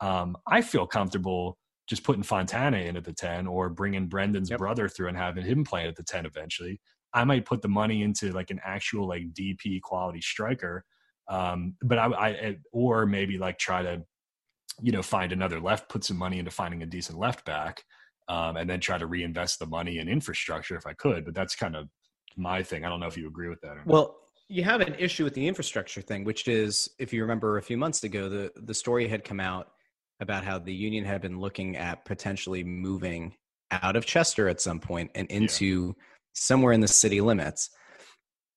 Um, 0.00 0.36
I 0.46 0.62
feel 0.62 0.86
comfortable 0.86 1.58
just 1.88 2.04
putting 2.04 2.22
Fontana 2.22 2.76
in 2.78 2.96
at 2.96 3.04
the 3.04 3.12
10 3.12 3.46
or 3.46 3.70
bringing 3.70 4.08
Brendan's 4.08 4.50
Yep. 4.50 4.58
brother 4.58 4.88
through 4.88 5.08
and 5.08 5.16
having 5.16 5.44
him 5.44 5.64
playing 5.64 5.88
at 5.88 5.96
the 5.96 6.02
10 6.02 6.26
eventually. 6.26 6.80
I 7.14 7.24
might 7.24 7.46
put 7.46 7.62
the 7.62 7.68
money 7.68 8.02
into 8.02 8.30
like 8.32 8.50
an 8.50 8.60
actual 8.62 9.08
like 9.08 9.32
DP 9.32 9.80
quality 9.80 10.20
striker. 10.20 10.84
Um, 11.28 11.76
but 11.82 11.98
I, 11.98 12.06
I, 12.06 12.56
or 12.72 13.06
maybe 13.06 13.38
like 13.38 13.58
try 13.58 13.82
to, 13.82 14.02
you 14.82 14.92
know, 14.92 15.02
find 15.02 15.32
another 15.32 15.60
left, 15.60 15.88
put 15.88 16.04
some 16.04 16.18
money 16.18 16.38
into 16.38 16.50
finding 16.50 16.82
a 16.82 16.86
decent 16.86 17.18
left 17.18 17.44
back, 17.46 17.82
um, 18.28 18.56
and 18.56 18.68
then 18.68 18.80
try 18.80 18.98
to 18.98 19.06
reinvest 19.06 19.58
the 19.58 19.66
money 19.66 19.98
in 19.98 20.08
infrastructure 20.08 20.76
if 20.76 20.86
I 20.86 20.92
could. 20.92 21.24
But 21.24 21.34
that's 21.34 21.54
kind 21.56 21.74
of 21.74 21.88
my 22.36 22.62
thing. 22.62 22.84
I 22.84 22.90
don't 22.90 23.00
know 23.00 23.06
if 23.06 23.16
you 23.16 23.26
agree 23.26 23.48
with 23.48 23.60
that. 23.62 23.72
Or 23.72 23.76
not. 23.76 23.86
Well, 23.86 24.16
you 24.48 24.62
have 24.64 24.80
an 24.82 24.94
issue 24.98 25.24
with 25.24 25.34
the 25.34 25.46
infrastructure 25.46 26.02
thing, 26.02 26.24
which 26.24 26.46
is, 26.48 26.88
if 26.98 27.12
you 27.12 27.22
remember 27.22 27.56
a 27.58 27.62
few 27.62 27.76
months 27.76 28.04
ago, 28.04 28.28
the, 28.28 28.52
the 28.56 28.74
story 28.74 29.08
had 29.08 29.24
come 29.24 29.40
out 29.40 29.72
about 30.20 30.44
how 30.44 30.58
the 30.58 30.74
union 30.74 31.04
had 31.04 31.22
been 31.22 31.38
looking 31.38 31.76
at 31.76 32.04
potentially 32.04 32.64
moving 32.64 33.34
out 33.70 33.96
of 33.96 34.06
Chester 34.06 34.48
at 34.48 34.60
some 34.60 34.80
point 34.80 35.10
and 35.14 35.30
into 35.30 35.94
somewhere 36.32 36.72
in 36.72 36.80
the 36.80 36.88
city 36.88 37.20
limits. 37.20 37.70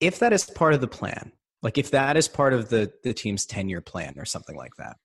If 0.00 0.18
that 0.18 0.32
is 0.32 0.44
part 0.44 0.74
of 0.74 0.80
the 0.80 0.88
plan, 0.88 1.32
like 1.62 1.78
if 1.78 1.92
that 1.92 2.16
is 2.16 2.28
part 2.28 2.52
of 2.52 2.68
the, 2.68 2.90
the 3.04 3.14
team's 3.14 3.46
10 3.46 3.68
year 3.68 3.80
plan 3.80 4.14
or 4.16 4.24
something 4.24 4.56
like 4.56 4.72
that, 4.78 4.96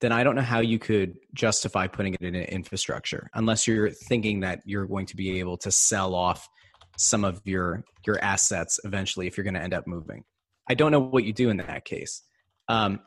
then 0.00 0.12
I 0.12 0.22
don't 0.22 0.36
know 0.36 0.42
how 0.42 0.60
you 0.60 0.78
could 0.78 1.14
justify 1.34 1.86
putting 1.86 2.14
it 2.14 2.22
in 2.22 2.34
infrastructure 2.34 3.28
unless 3.34 3.66
you're 3.66 3.90
thinking 3.90 4.40
that 4.40 4.60
you're 4.64 4.86
going 4.86 5.06
to 5.06 5.16
be 5.16 5.40
able 5.40 5.56
to 5.58 5.72
sell 5.72 6.14
off 6.14 6.48
some 6.96 7.24
of 7.24 7.40
your 7.44 7.84
your 8.06 8.22
assets 8.22 8.80
eventually 8.84 9.26
if 9.26 9.36
you're 9.36 9.44
going 9.44 9.54
to 9.54 9.62
end 9.62 9.74
up 9.74 9.86
moving. 9.86 10.24
I 10.68 10.74
don't 10.74 10.92
know 10.92 11.00
what 11.00 11.24
you 11.24 11.32
do 11.32 11.48
in 11.50 11.56
that 11.58 11.84
case. 11.84 12.22
Um, 12.68 13.00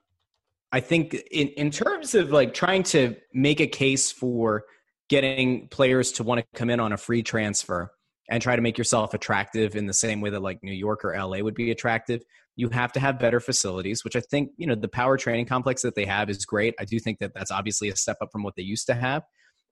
I 0.72 0.80
think 0.80 1.14
in 1.32 1.50
in 1.50 1.72
terms 1.72 2.16
of 2.16 2.32
like 2.32 2.54
trying 2.54 2.84
to 2.84 3.16
make 3.34 3.60
a 3.60 3.68
case 3.68 4.12
for 4.12 4.64
getting 5.10 5.68
players 5.68 6.12
to 6.14 6.24
want 6.24 6.40
to 6.40 6.46
come 6.58 6.70
in 6.70 6.80
on 6.80 6.94
a 6.94 6.98
free 6.98 7.22
transfer 7.22 7.92
and 8.30 8.42
try 8.42 8.56
to 8.56 8.62
make 8.62 8.78
yourself 8.78 9.14
attractive 9.14 9.76
in 9.76 9.86
the 9.86 9.94
same 9.94 10.22
way 10.22 10.30
that 10.30 10.42
like 10.42 10.64
New 10.64 10.72
York 10.72 11.04
or 11.04 11.14
LA 11.18 11.40
would 11.40 11.54
be 11.54 11.70
attractive, 11.70 12.22
you 12.56 12.70
have 12.70 12.94
to 12.94 13.00
have 13.02 13.20
better 13.20 13.42
facilities, 13.42 14.06
which 14.06 14.16
I 14.16 14.22
think, 14.22 14.52
you 14.56 14.66
know, 14.66 14.76
the 14.76 14.88
power 14.88 15.18
training 15.18 15.48
complex 15.48 15.82
that 15.82 15.96
they 15.96 16.06
have 16.06 16.30
is 16.30 16.46
great. 16.46 16.74
I 16.80 16.86
do 16.86 16.98
think 16.98 17.20
that 17.20 17.34
that's 17.34 17.52
obviously 17.52 17.90
a 17.90 17.96
step 17.96 18.18
up 18.22 18.30
from 18.32 18.44
what 18.44 18.56
they 18.56 18.64
used 18.64 18.88
to 18.88 18.94
have. 18.94 19.24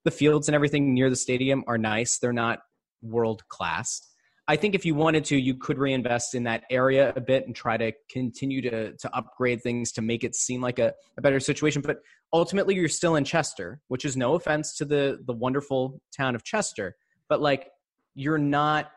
The 0.04 0.12
fields 0.12 0.50
and 0.50 0.56
everything 0.56 0.94
near 0.94 1.10
the 1.10 1.16
stadium 1.16 1.64
are 1.68 1.78
nice. 1.78 2.20
They're 2.20 2.34
not 2.34 2.60
world 3.02 3.48
class. 3.48 4.02
I 4.50 4.56
think 4.56 4.74
if 4.74 4.84
you 4.84 4.96
wanted 4.96 5.26
to, 5.26 5.38
you 5.38 5.54
could 5.54 5.78
reinvest 5.78 6.34
in 6.34 6.42
that 6.46 6.64
area 6.72 7.14
a 7.16 7.22
bit 7.22 7.46
and 7.46 7.56
try 7.56 7.78
to 7.78 7.92
continue 8.10 8.64
to 8.64 8.94
to 8.94 9.16
upgrade 9.16 9.62
things 9.62 9.92
to 9.92 10.02
make 10.02 10.24
it 10.24 10.34
seem 10.34 10.60
like 10.60 10.80
a, 10.80 10.92
a 11.20 11.22
better 11.22 11.40
situation. 11.40 11.84
But 11.84 12.02
ultimately, 12.34 12.74
you're 12.74 12.90
still 12.90 13.16
in 13.16 13.24
Chester, 13.24 13.80
which 13.90 14.06
is 14.06 14.18
no 14.18 14.34
offense 14.34 14.76
to 14.78 14.86
the 14.86 15.20
the 15.24 15.34
wonderful 15.34 16.02
town 16.18 16.34
of 16.34 16.44
Chester, 16.44 16.96
but 17.28 17.42
like 17.42 17.70
you're 18.16 18.40
not 18.40 18.90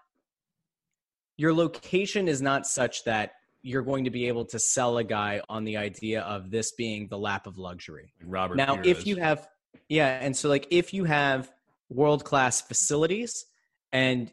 your 1.36 1.52
location 1.52 2.28
is 2.28 2.40
not 2.40 2.66
such 2.66 3.04
that 3.04 3.32
you're 3.60 3.82
going 3.82 4.04
to 4.04 4.10
be 4.10 4.28
able 4.28 4.46
to 4.46 4.58
sell 4.58 4.96
a 4.96 5.04
guy 5.04 5.42
on 5.50 5.64
the 5.64 5.76
idea 5.76 6.22
of 6.22 6.50
this 6.50 6.72
being 6.72 7.08
the 7.08 7.18
lap 7.18 7.46
of 7.46 7.58
luxury. 7.58 8.14
Robert. 8.24 8.56
Now, 8.56 8.76
Pires. 8.76 8.86
if 8.86 9.06
you 9.06 9.16
have, 9.16 9.46
yeah, 9.90 10.18
and 10.18 10.34
so 10.34 10.48
like 10.48 10.66
if 10.70 10.94
you 10.94 11.04
have 11.04 11.52
world 11.90 12.24
class 12.24 12.62
facilities 12.62 13.44
and 13.92 14.32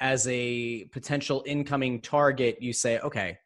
as 0.00 0.26
a 0.28 0.84
potential 0.86 1.42
incoming 1.46 2.00
target, 2.00 2.58
you 2.60 2.72
say, 2.72 2.98
okay, 3.00 3.38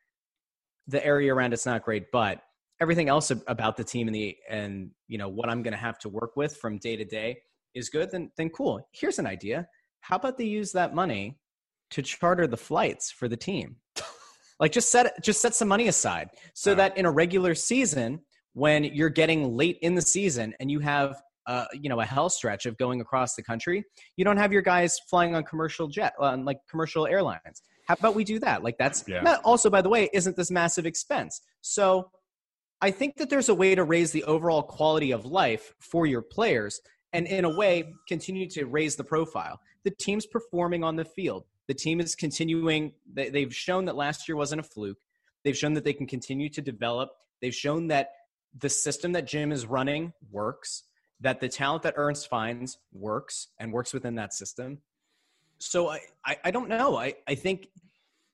the 0.87 1.04
area 1.04 1.35
around 1.35 1.52
it's 1.52 1.66
not 1.66 1.85
great, 1.85 2.11
but 2.12 2.40
everything 2.80 3.09
else 3.09 3.30
about 3.30 3.76
the 3.76 3.85
team 3.85 4.09
and 4.09 4.14
the 4.14 4.37
and 4.48 4.90
you 5.09 5.18
know 5.18 5.28
what 5.28 5.48
I'm 5.48 5.62
going 5.62 5.72
to 5.72 5.78
have 5.78 5.98
to 6.00 6.09
work 6.09 6.37
with 6.37 6.56
from 6.56 6.78
day 6.78 6.96
to 6.96 7.04
day 7.04 7.38
is 7.74 7.88
good. 7.88 8.11
Then 8.11 8.30
then 8.37 8.50
cool. 8.50 8.87
Here's 8.92 9.18
an 9.18 9.26
idea. 9.26 9.66
How 10.00 10.16
about 10.16 10.38
they 10.38 10.44
use 10.44 10.72
that 10.72 10.94
money 10.94 11.38
to 11.90 12.02
charter 12.02 12.46
the 12.46 12.56
flights 12.56 13.11
for 13.11 13.28
the 13.28 13.37
team? 13.37 13.76
like 14.61 14.72
just 14.72 14.90
set 14.90 15.22
just 15.22 15.40
set 15.40 15.54
some 15.54 15.68
money 15.68 15.88
aside 15.88 16.30
so 16.54 16.72
Wow. 16.72 16.76
that 16.76 16.96
in 16.96 17.06
a 17.06 17.11
regular 17.11 17.54
season 17.54 18.20
when 18.54 18.85
you're 18.85 19.11
getting 19.11 19.54
late 19.54 19.78
in 19.82 19.94
the 19.94 20.02
season 20.02 20.54
and 20.61 20.70
you 20.70 20.80
have 20.80 21.20
uh, 21.46 21.64
you 21.72 21.88
know 21.88 22.00
a 22.00 22.04
hell 22.04 22.28
stretch 22.28 22.66
of 22.66 22.76
going 22.76 23.00
across 23.00 23.35
the 23.35 23.42
country 23.42 23.85
you 24.16 24.24
don't 24.24 24.37
have 24.37 24.52
your 24.52 24.62
guys 24.62 24.98
flying 25.09 25.35
on 25.35 25.44
commercial 25.44 25.87
jet 25.88 26.12
on 26.18 26.44
like 26.44 26.59
commercial 26.70 27.06
airlines. 27.06 27.62
How 27.87 27.94
about 27.94 28.14
we 28.16 28.24
do 28.24 28.38
that? 28.40 28.64
Like 28.64 28.78
that's 28.78 29.04
Yeah. 29.06 29.22
that 29.22 29.40
also 29.44 29.70
by 29.70 29.82
the 29.82 29.88
way 29.88 30.09
isn't 30.12 30.37
this 30.37 30.50
massive 30.50 30.87
expense? 30.87 31.40
So 31.61 32.11
i 32.82 32.90
think 32.90 33.16
that 33.16 33.30
there's 33.30 33.48
a 33.48 33.54
way 33.54 33.74
to 33.74 33.85
raise 33.85 34.11
the 34.12 34.22
overall 34.24 34.62
quality 34.62 35.11
of 35.11 35.24
life 35.24 35.72
for 35.80 36.04
your 36.04 36.20
players 36.20 36.78
and 37.14 37.26
in 37.26 37.46
a 37.46 37.56
way 37.56 37.94
continue 38.06 38.46
to 38.50 38.66
raise 38.66 38.96
the 38.96 39.04
profile. 39.04 39.59
The 39.85 39.90
team's 39.92 40.26
performing 40.26 40.85
on 40.85 40.96
the 40.96 41.04
field. 41.04 41.44
The 41.68 41.74
team 41.74 42.00
is 42.00 42.14
continuing 42.14 42.92
they, 43.12 43.30
they've 43.30 43.54
shown 43.54 43.87
that 43.87 43.96
last 43.96 44.28
year 44.28 44.37
wasn't 44.37 44.61
a 44.61 44.64
fluke. 44.64 44.98
They've 45.44 45.56
shown 45.56 45.74
that 45.74 45.85
they 45.85 45.92
can 45.92 46.06
continue 46.06 46.48
to 46.50 46.61
develop. 46.61 47.11
They've 47.40 47.54
shown 47.54 47.87
that 47.88 48.11
the 48.59 48.68
system 48.68 49.12
that 49.12 49.26
Jim 49.26 49.52
is 49.52 49.64
running 49.66 50.12
works, 50.30 50.85
that 51.20 51.40
the 51.40 51.48
talent 51.48 51.83
that 51.85 51.94
Ernst 51.96 52.29
finds 52.29 52.79
works 52.92 53.48
and 53.59 53.72
works 53.72 53.92
within 53.94 54.14
that 54.16 54.35
system. 54.35 54.79
So 55.59 55.88
I, 55.88 56.00
I, 56.24 56.37
I 56.44 56.50
don't 56.50 56.68
know. 56.68 56.96
I, 56.96 57.14
I 57.26 57.35
think 57.35 57.68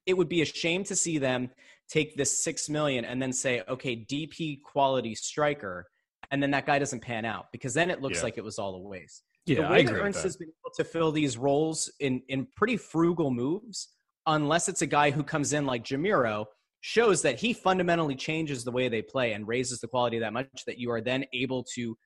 it 0.06 0.14
would 0.14 0.28
be 0.28 0.42
a 0.42 0.44
shame 0.44 0.82
to 0.84 0.96
see 0.96 1.18
them 1.18 1.50
take 1.88 2.16
this 2.16 2.42
six 2.42 2.68
million 2.68 3.04
and 3.04 3.22
then 3.22 3.32
say, 3.32 3.62
okay, 3.68 3.96
DP 3.96 4.62
quality 4.62 5.14
striker, 5.14 5.86
and 6.30 6.42
then 6.42 6.50
that 6.50 6.66
guy 6.66 6.78
doesn't 6.78 7.00
pan 7.00 7.24
out 7.24 7.46
because 7.52 7.74
then 7.74 7.90
it 7.90 8.00
looks 8.00 8.18
Yeah. 8.18 8.24
like 8.24 8.38
it 8.38 8.44
was 8.44 8.58
all 8.58 8.74
a 8.74 8.78
waste. 8.80 9.22
Yeah, 9.46 9.56
the 9.56 9.62
I 9.66 9.70
way 9.70 9.76
that 9.76 9.80
agree 9.90 9.92
with 10.00 10.06
Ernst 10.06 10.18
that. 10.18 10.22
has 10.24 10.36
been 10.36 10.48
able 10.48 10.74
to 10.76 10.84
fill 10.84 11.12
these 11.12 11.36
roles 11.36 11.90
in 12.00 12.22
in 12.28 12.46
pretty 12.56 12.76
frugal 12.76 13.30
moves, 13.30 13.88
unless 14.26 14.68
it's 14.68 14.82
a 14.82 14.86
guy 14.86 15.10
who 15.10 15.22
comes 15.22 15.52
in 15.52 15.66
like 15.66 15.84
Jamiro, 15.84 16.46
shows 16.80 17.22
that 17.22 17.38
he 17.38 17.52
fundamentally 17.52 18.14
changes 18.16 18.64
the 18.64 18.70
way 18.72 18.88
they 18.88 19.02
play 19.02 19.32
and 19.34 19.46
raises 19.46 19.80
the 19.80 19.88
quality 19.88 20.18
that 20.20 20.32
much 20.32 20.48
that 20.66 20.78
you 20.78 20.90
are 20.90 21.00
then 21.00 21.24
able 21.32 21.64
to 21.74 21.96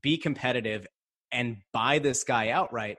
be 0.00 0.16
competitive 0.16 0.86
and 1.32 1.56
buy 1.72 1.98
this 1.98 2.24
guy 2.24 2.50
outright. 2.50 2.98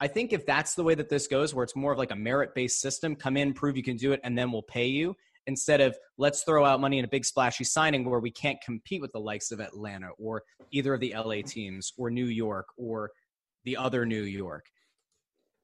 I 0.00 0.08
think 0.08 0.32
if 0.32 0.44
that's 0.44 0.74
the 0.74 0.82
way 0.82 0.94
that 0.94 1.08
this 1.08 1.26
goes, 1.26 1.54
where 1.54 1.64
it's 1.64 1.76
more 1.76 1.92
of 1.92 1.98
like 1.98 2.10
a 2.10 2.16
merit 2.16 2.54
based 2.54 2.80
system, 2.80 3.14
come 3.14 3.36
in, 3.36 3.54
prove 3.54 3.76
you 3.76 3.82
can 3.82 3.96
do 3.96 4.12
it, 4.12 4.20
and 4.24 4.36
then 4.36 4.50
we'll 4.50 4.62
pay 4.62 4.86
you, 4.86 5.14
instead 5.46 5.80
of 5.80 5.96
let's 6.18 6.42
throw 6.42 6.64
out 6.64 6.80
money 6.80 6.98
in 6.98 7.04
a 7.04 7.08
big 7.08 7.24
splashy 7.24 7.64
signing 7.64 8.08
where 8.08 8.20
we 8.20 8.30
can't 8.30 8.60
compete 8.60 9.00
with 9.00 9.12
the 9.12 9.20
likes 9.20 9.50
of 9.50 9.60
Atlanta 9.60 10.08
or 10.18 10.42
either 10.72 10.94
of 10.94 11.00
the 11.00 11.14
LA 11.16 11.42
teams 11.46 11.92
or 11.96 12.10
New 12.10 12.26
York 12.26 12.66
or 12.76 13.10
the 13.64 13.76
other 13.76 14.04
New 14.04 14.22
York. 14.22 14.66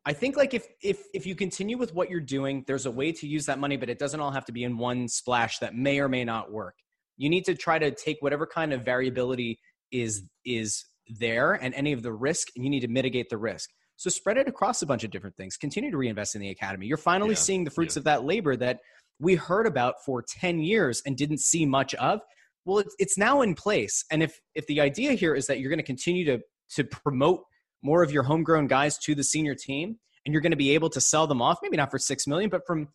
I 0.06 0.14
think 0.14 0.36
like 0.36 0.54
if 0.54 0.66
if 0.82 1.02
if 1.12 1.26
you 1.26 1.34
continue 1.34 1.76
with 1.76 1.94
what 1.94 2.08
you're 2.08 2.20
doing, 2.20 2.64
there's 2.66 2.86
a 2.86 2.90
way 2.90 3.12
to 3.12 3.26
use 3.26 3.46
that 3.46 3.58
money, 3.58 3.76
but 3.76 3.90
it 3.90 3.98
doesn't 3.98 4.18
all 4.18 4.30
have 4.30 4.46
to 4.46 4.52
be 4.52 4.64
in 4.64 4.78
one 4.78 5.08
splash 5.08 5.58
that 5.58 5.74
may 5.74 6.00
or 6.00 6.08
may 6.08 6.24
not 6.24 6.50
work. 6.50 6.76
You 7.18 7.28
need 7.28 7.44
to 7.44 7.54
try 7.54 7.78
to 7.78 7.90
take 7.90 8.16
whatever 8.20 8.46
kind 8.46 8.72
of 8.72 8.82
variability 8.82 9.58
is 9.92 10.22
is 10.44 10.84
there 11.08 11.52
and 11.52 11.74
any 11.74 11.92
of 11.92 12.02
the 12.02 12.12
risk, 12.12 12.48
and 12.54 12.64
you 12.64 12.70
need 12.70 12.80
to 12.80 12.88
mitigate 12.88 13.28
the 13.28 13.38
risk. 13.38 13.70
So 13.96 14.08
spread 14.08 14.38
it 14.38 14.48
across 14.48 14.80
a 14.80 14.86
bunch 14.86 15.04
of 15.04 15.10
different 15.10 15.36
things. 15.36 15.56
Continue 15.56 15.90
to 15.90 15.96
reinvest 15.96 16.34
in 16.34 16.40
the 16.40 16.48
academy. 16.50 16.86
You're 16.86 16.96
finally 16.96 17.32
Yeah, 17.32 17.36
seeing 17.36 17.64
the 17.64 17.70
fruits 17.70 17.96
yeah. 17.96 18.00
of 18.00 18.04
that 18.04 18.24
labor 18.24 18.56
that 18.56 18.80
we 19.18 19.34
heard 19.34 19.66
about 19.66 19.96
for 20.06 20.22
10 20.22 20.60
years 20.60 21.02
and 21.04 21.16
didn't 21.16 21.40
see 21.40 21.66
much 21.66 21.94
of. 21.96 22.20
Well, 22.64 22.78
it's, 22.78 22.94
it's 22.98 23.18
now 23.18 23.42
in 23.42 23.54
place. 23.54 24.04
And 24.10 24.22
if 24.22 24.40
if 24.54 24.66
the 24.66 24.80
idea 24.80 25.12
here 25.12 25.34
is 25.34 25.46
that 25.46 25.60
you're 25.60 25.70
going 25.70 25.78
to 25.78 25.84
continue 25.84 26.24
to 26.26 26.40
to 26.76 26.84
promote 26.84 27.42
more 27.82 28.02
of 28.02 28.12
your 28.12 28.22
homegrown 28.22 28.66
guys 28.66 28.98
to 28.98 29.14
the 29.14 29.24
senior 29.24 29.54
team 29.54 29.98
and 30.24 30.32
you're 30.32 30.42
going 30.42 30.52
to 30.52 30.56
be 30.56 30.70
able 30.70 30.90
to 30.90 31.00
sell 31.00 31.26
them 31.26 31.40
off 31.42 31.58
maybe 31.62 31.76
not 31.76 31.90
for 31.90 31.98
6 31.98 32.26
million 32.26 32.50
but 32.50 32.62
from 32.66 32.88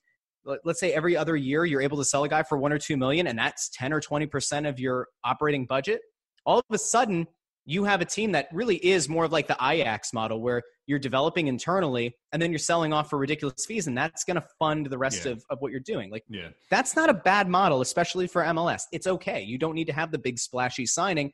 let- 0.45 0.59
let's 0.63 0.79
say 0.79 0.93
every 0.93 1.17
other 1.17 1.35
year 1.35 1.65
you're 1.65 1.81
able 1.81 1.97
to 1.97 2.05
sell 2.05 2.23
a 2.23 2.29
guy 2.29 2.43
for 2.43 2.57
1 2.57 2.71
or 2.71 2.77
2 2.77 2.95
million 2.97 3.27
and 3.27 3.37
that's 3.37 3.69
10 3.69 3.91
or 3.93 3.99
20% 3.99 4.69
of 4.69 4.79
your 4.79 5.07
operating 5.23 5.65
budget 5.65 6.01
all 6.45 6.59
of 6.59 6.63
a 6.71 6.77
sudden 6.77 7.27
you 7.67 7.83
have 7.83 7.99
a 7.99 8.05
team 8.05 8.31
that 8.33 8.47
really 8.53 8.75
is 8.85 9.09
more 9.09 9.25
of 9.25 9.31
like 9.31 9.47
the 9.47 9.57
Ajax 9.59 10.13
model 10.13 10.39
where 10.39 10.61
you're 10.85 10.99
developing 10.99 11.47
internally 11.47 12.15
and 12.31 12.39
then 12.39 12.51
you're 12.51 12.59
selling 12.59 12.93
off 12.93 13.09
for 13.09 13.17
ridiculous 13.17 13.65
fees 13.65 13.87
and 13.87 13.97
that's 13.97 14.23
going 14.23 14.35
to 14.35 14.45
fund 14.59 14.85
the 14.85 14.97
rest 14.97 15.25
Yeah. 15.25 15.31
of, 15.31 15.43
of 15.49 15.59
what 15.61 15.71
you're 15.71 15.79
doing 15.79 16.11
like 16.11 16.23
Yeah. 16.29 16.49
that's 16.69 16.95
not 16.95 17.09
a 17.09 17.13
bad 17.13 17.47
model 17.49 17.81
especially 17.81 18.27
for 18.27 18.43
MLS 18.43 18.83
it's 18.91 19.07
okay 19.07 19.41
you 19.41 19.57
don't 19.57 19.73
need 19.73 19.87
to 19.87 19.93
have 19.93 20.11
the 20.11 20.19
big 20.19 20.37
splashy 20.37 20.85
signing 20.85 21.33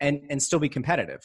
and 0.00 0.20
and 0.30 0.42
still 0.42 0.58
be 0.58 0.68
competitive 0.68 1.20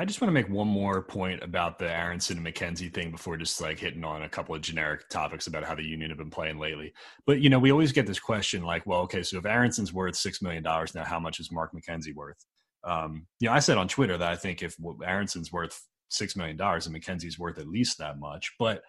I 0.00 0.04
just 0.04 0.20
want 0.20 0.28
to 0.28 0.32
make 0.32 0.48
one 0.48 0.68
more 0.68 1.02
point 1.02 1.42
about 1.42 1.80
the 1.80 1.92
Aaronson 1.92 2.38
and 2.38 2.46
McKenzie 2.46 2.92
thing 2.92 3.10
before 3.10 3.36
just 3.36 3.60
like 3.60 3.80
hitting 3.80 4.04
on 4.04 4.22
a 4.22 4.28
couple 4.28 4.54
of 4.54 4.60
generic 4.60 5.08
topics 5.08 5.48
about 5.48 5.64
how 5.64 5.74
the 5.74 5.82
union 5.82 6.10
have 6.10 6.18
been 6.18 6.30
playing 6.30 6.58
lately. 6.58 6.92
But 7.26 7.40
you 7.40 7.50
know, 7.50 7.58
we 7.58 7.72
always 7.72 7.90
get 7.90 8.06
this 8.06 8.20
question 8.20 8.62
like, 8.62 8.86
well, 8.86 9.00
okay, 9.00 9.24
so 9.24 9.38
if 9.38 9.44
Aaronson's 9.44 9.92
worth 9.92 10.14
six 10.14 10.40
million 10.40 10.62
dollars 10.62 10.94
now, 10.94 11.04
how 11.04 11.18
much 11.18 11.40
is 11.40 11.50
Mark 11.50 11.72
McKenzie 11.72 12.14
worth? 12.14 12.36
Um, 12.84 13.26
you 13.40 13.48
know, 13.48 13.54
I 13.54 13.58
said 13.58 13.76
on 13.76 13.88
Twitter 13.88 14.16
that 14.16 14.30
I 14.30 14.36
think 14.36 14.62
if 14.62 14.76
Aaronson's 15.04 15.50
worth 15.50 15.82
six 16.10 16.36
million 16.36 16.56
dollars 16.56 16.86
and 16.86 16.94
McKenzie's 16.94 17.38
worth 17.38 17.58
at 17.58 17.66
least 17.66 17.98
that 17.98 18.20
much, 18.20 18.52
but 18.56 18.82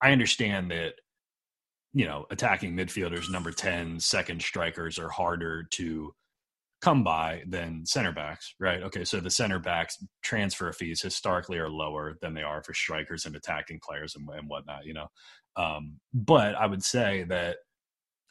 I 0.00 0.12
understand 0.12 0.70
that 0.70 0.94
you 1.92 2.06
know 2.06 2.24
attacking 2.30 2.74
midfielders, 2.74 3.30
number 3.30 3.52
10, 3.52 4.00
second 4.00 4.40
strikers 4.40 4.98
are 4.98 5.10
harder 5.10 5.64
to 5.72 6.14
come 6.84 7.02
by 7.02 7.42
than 7.48 7.86
center 7.86 8.12
backs, 8.12 8.54
right? 8.60 8.82
Okay, 8.82 9.04
so 9.04 9.18
the 9.18 9.30
center 9.30 9.58
backs 9.58 10.04
transfer 10.22 10.70
fees 10.70 11.00
historically 11.00 11.56
are 11.56 11.70
lower 11.70 12.18
than 12.20 12.34
they 12.34 12.42
are 12.42 12.62
for 12.62 12.74
strikers 12.74 13.24
and 13.24 13.34
attacking 13.34 13.80
players 13.82 14.14
and, 14.16 14.28
and 14.28 14.46
whatnot, 14.48 14.84
you 14.84 14.92
know. 14.92 15.06
Um, 15.56 15.98
but 16.12 16.54
I 16.54 16.66
would 16.66 16.84
say 16.84 17.24
that 17.28 17.56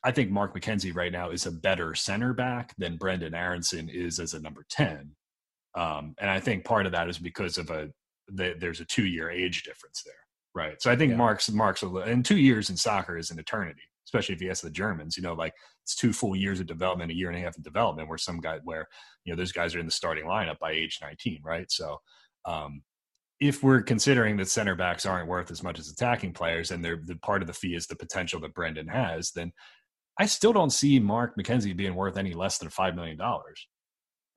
I 0.03 0.11
think 0.11 0.29
Mark 0.29 0.55
McKenzie 0.55 0.95
right 0.95 1.11
now 1.11 1.31
is 1.31 1.47
a 1.47 1.51
better 1.51 1.95
center 1.95 2.31
back 2.33 2.75
than 2.77 2.97
Brendan 2.97 3.33
Aaronson 3.33 3.89
is 3.89 4.19
as 4.19 4.35
a 4.35 4.39
number 4.39 4.65
10. 4.69 5.15
Um, 5.75 6.13
and 6.19 6.29
I 6.29 6.39
think 6.39 6.63
part 6.63 6.85
of 6.85 6.91
that 6.91 7.09
is 7.09 7.17
because 7.17 7.57
of 7.57 7.71
a 7.71 7.89
the, 8.27 8.53
there's 8.59 8.81
a 8.81 8.85
two 8.85 9.07
year 9.07 9.31
age 9.31 9.63
difference 9.63 10.03
there, 10.05 10.13
right? 10.53 10.79
So 10.79 10.91
I 10.91 10.95
think 10.95 11.11
Yeah. 11.11 11.17
Mark's 11.17 11.49
Mark's 11.49 11.81
a 11.81 11.87
and 11.87 12.23
two 12.23 12.37
years 12.37 12.69
in 12.69 12.77
soccer 12.77 13.17
is 13.17 13.31
an 13.31 13.39
eternity, 13.39 13.81
especially 14.05 14.35
if 14.35 14.41
you 14.41 14.49
ask 14.49 14.63
the 14.63 14.69
Germans. 14.69 15.17
You 15.17 15.23
know, 15.23 15.33
like 15.33 15.53
it's 15.83 15.95
two 15.95 16.13
full 16.13 16.35
years 16.35 16.59
of 16.59 16.67
development, 16.67 17.11
a 17.11 17.15
year 17.15 17.29
and 17.29 17.37
a 17.37 17.41
half 17.41 17.57
of 17.57 17.63
development. 17.63 18.09
Where 18.09 18.17
some 18.17 18.39
guy, 18.39 18.59
where 18.63 18.87
you 19.25 19.33
know 19.33 19.37
those 19.37 19.51
guys 19.51 19.75
are 19.75 19.79
in 19.79 19.85
the 19.85 19.91
starting 19.91 20.25
lineup 20.25 20.59
by 20.59 20.71
age 20.71 20.99
19, 21.01 21.39
right? 21.43 21.71
So 21.71 21.97
um, 22.45 22.81
if 23.39 23.63
we're 23.63 23.81
considering 23.81 24.37
that 24.37 24.47
center 24.49 24.75
backs 24.75 25.05
aren't 25.05 25.27
worth 25.27 25.51
as 25.51 25.63
much 25.63 25.79
as 25.79 25.89
attacking 25.89 26.33
players, 26.33 26.71
and 26.71 26.83
they're 26.83 27.01
the 27.03 27.15
part 27.17 27.41
of 27.41 27.47
the 27.47 27.53
fee 27.53 27.75
is 27.75 27.87
the 27.87 27.95
potential 27.95 28.39
that 28.41 28.53
Brendan 28.53 28.87
has, 28.87 29.31
then 29.31 29.51
I 30.19 30.27
still 30.27 30.53
don't 30.53 30.69
see 30.69 30.99
Mark 30.99 31.35
McKenzie 31.37 31.75
being 31.75 31.95
worth 31.95 32.17
any 32.17 32.33
less 32.33 32.57
than 32.59 32.69
five 32.69 32.95
million 32.95 33.17
dollars. 33.17 33.67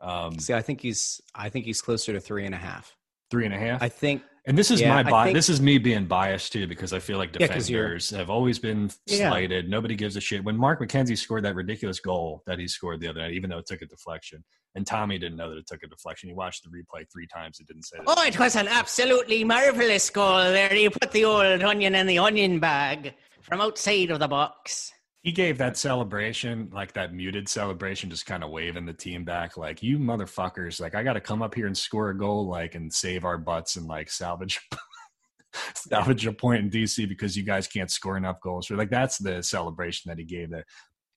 Um, 0.01 0.39
See, 0.39 0.55
I 0.55 0.63
think 0.63 0.81
he's 0.81 1.21
I 1.35 1.49
think 1.49 1.65
he's 1.67 1.81
closer 1.83 2.13
to 2.13 2.21
three 2.21 2.45
and 2.47 2.55
a 2.55 2.59
half. 2.59 2.97
three 3.31 3.45
and 3.45 3.55
a 3.55 3.59
half. 3.59 3.83
I 3.83 3.89
think 3.89 4.23
And 4.49 4.57
this 4.57 4.71
is 4.71 4.81
Yeah, 4.81 4.95
my 4.95 5.03
bias. 5.03 5.25
think- 5.27 5.35
This 5.37 5.49
is 5.49 5.61
me 5.61 5.77
being 5.79 6.07
biased 6.07 6.53
too, 6.53 6.67
because 6.69 6.93
I 6.93 7.01
feel 7.01 7.19
like 7.19 7.31
Yeah, 7.39 7.49
defenders 7.49 8.11
have 8.11 8.31
always 8.31 8.59
been 8.61 8.91
Yeah. 9.07 9.29
slighted. 9.31 9.69
Nobody 9.69 9.97
gives 9.97 10.15
a 10.17 10.21
shit. 10.21 10.45
When 10.45 10.57
Mark 10.57 10.81
McKenzie 10.81 11.19
scored 11.19 11.45
that 11.45 11.57
ridiculous 11.57 11.99
goal 11.99 12.43
that 12.47 12.59
he 12.61 12.69
scored 12.69 13.01
the 13.01 13.09
other 13.09 13.21
night, 13.21 13.33
even 13.33 13.51
though 13.51 13.59
it 13.59 13.67
took 13.67 13.83
a 13.83 13.87
deflection, 13.87 14.45
and 14.77 14.87
Tommy 14.87 15.19
didn't 15.19 15.37
know 15.37 15.51
that 15.51 15.57
it 15.59 15.67
took 15.67 15.83
a 15.83 15.89
deflection. 15.89 16.29
He 16.29 16.35
watched 16.35 16.63
the 16.63 16.69
replay 16.71 17.11
three 17.13 17.27
times. 17.27 17.59
It 17.59 17.67
didn't 17.67 17.85
say. 17.85 17.97
That. 17.99 18.05
Oh, 18.07 18.23
it 18.25 18.39
was 18.39 18.55
an 18.55 18.69
absolutely 18.69 19.43
marvelous 19.43 20.11
goal 20.11 20.37
there. 20.53 20.73
You 20.75 20.91
put 20.91 21.11
the 21.11 21.25
old 21.25 21.63
onion 21.63 21.95
in 21.97 22.07
the 22.07 22.19
onion 22.19 22.61
bag 22.61 23.15
from 23.43 23.61
outside 23.61 24.11
of 24.11 24.21
the 24.21 24.29
box. 24.29 24.93
He 25.27 25.33
gave 25.33 25.59
that 25.59 25.77
celebration, 25.77 26.71
like 26.73 26.93
that 26.93 27.13
muted 27.13 27.49
celebration, 27.49 28.09
just 28.11 28.27
kind 28.27 28.45
of 28.45 28.51
waving 28.51 28.87
the 28.87 28.93
team 28.93 29.25
back, 29.25 29.57
like 29.57 29.83
you 29.83 29.99
motherfuckers. 29.99 30.81
Like 30.81 30.95
I 30.95 31.03
got 31.03 31.15
to 31.15 31.21
come 31.21 31.43
up 31.43 31.53
here 31.53 31.67
and 31.67 31.77
score 31.77 32.11
a 32.11 32.17
goal, 32.17 32.47
like 32.47 32.77
and 32.77 32.93
save 32.93 33.25
our 33.25 33.37
butts 33.37 33.75
and 33.75 33.89
like 33.89 34.09
salvage. 34.09 34.61
salvage 35.75 36.25
a 36.29 36.33
point 36.33 36.63
in 36.63 36.71
DC 36.71 37.09
because 37.09 37.37
you 37.37 37.43
guys 37.43 37.67
can't 37.67 37.91
score 37.91 38.17
enough 38.17 38.41
goals. 38.41 38.71
Like 38.71 38.89
that's 38.89 39.19
the 39.19 39.43
celebration 39.43 40.09
that 40.11 40.19
he 40.19 40.25
gave 40.25 40.49
there. 40.49 40.65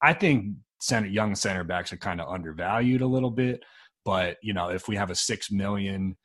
I 0.02 0.12
think 0.12 0.56
center 0.80 1.06
young 1.06 1.36
center 1.36 1.62
backs 1.62 1.92
are 1.92 1.96
kind 1.96 2.20
of 2.20 2.28
undervalued 2.28 3.02
a 3.02 3.06
little 3.06 3.30
bit, 3.30 3.62
but 4.04 4.38
you 4.42 4.54
know 4.54 4.70
if 4.70 4.88
we 4.88 4.96
have 4.96 5.12
a 5.12 5.14
six 5.14 5.52
million 5.52 6.16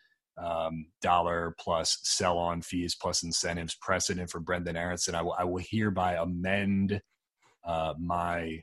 um, 0.43 0.87
dollar 1.03 1.55
plus 1.59 1.99
sell 2.01 2.39
on 2.39 2.63
fees 2.63 2.95
plus 2.99 3.21
incentives 3.21 3.77
precedent 3.79 4.31
for 4.31 4.39
Brendan 4.39 4.75
Aaronson, 4.75 5.13
I 5.13 5.21
will 5.21 5.61
hereby 5.69 6.15
amend 6.15 6.99
uh, 7.65 7.93
my 7.99 8.61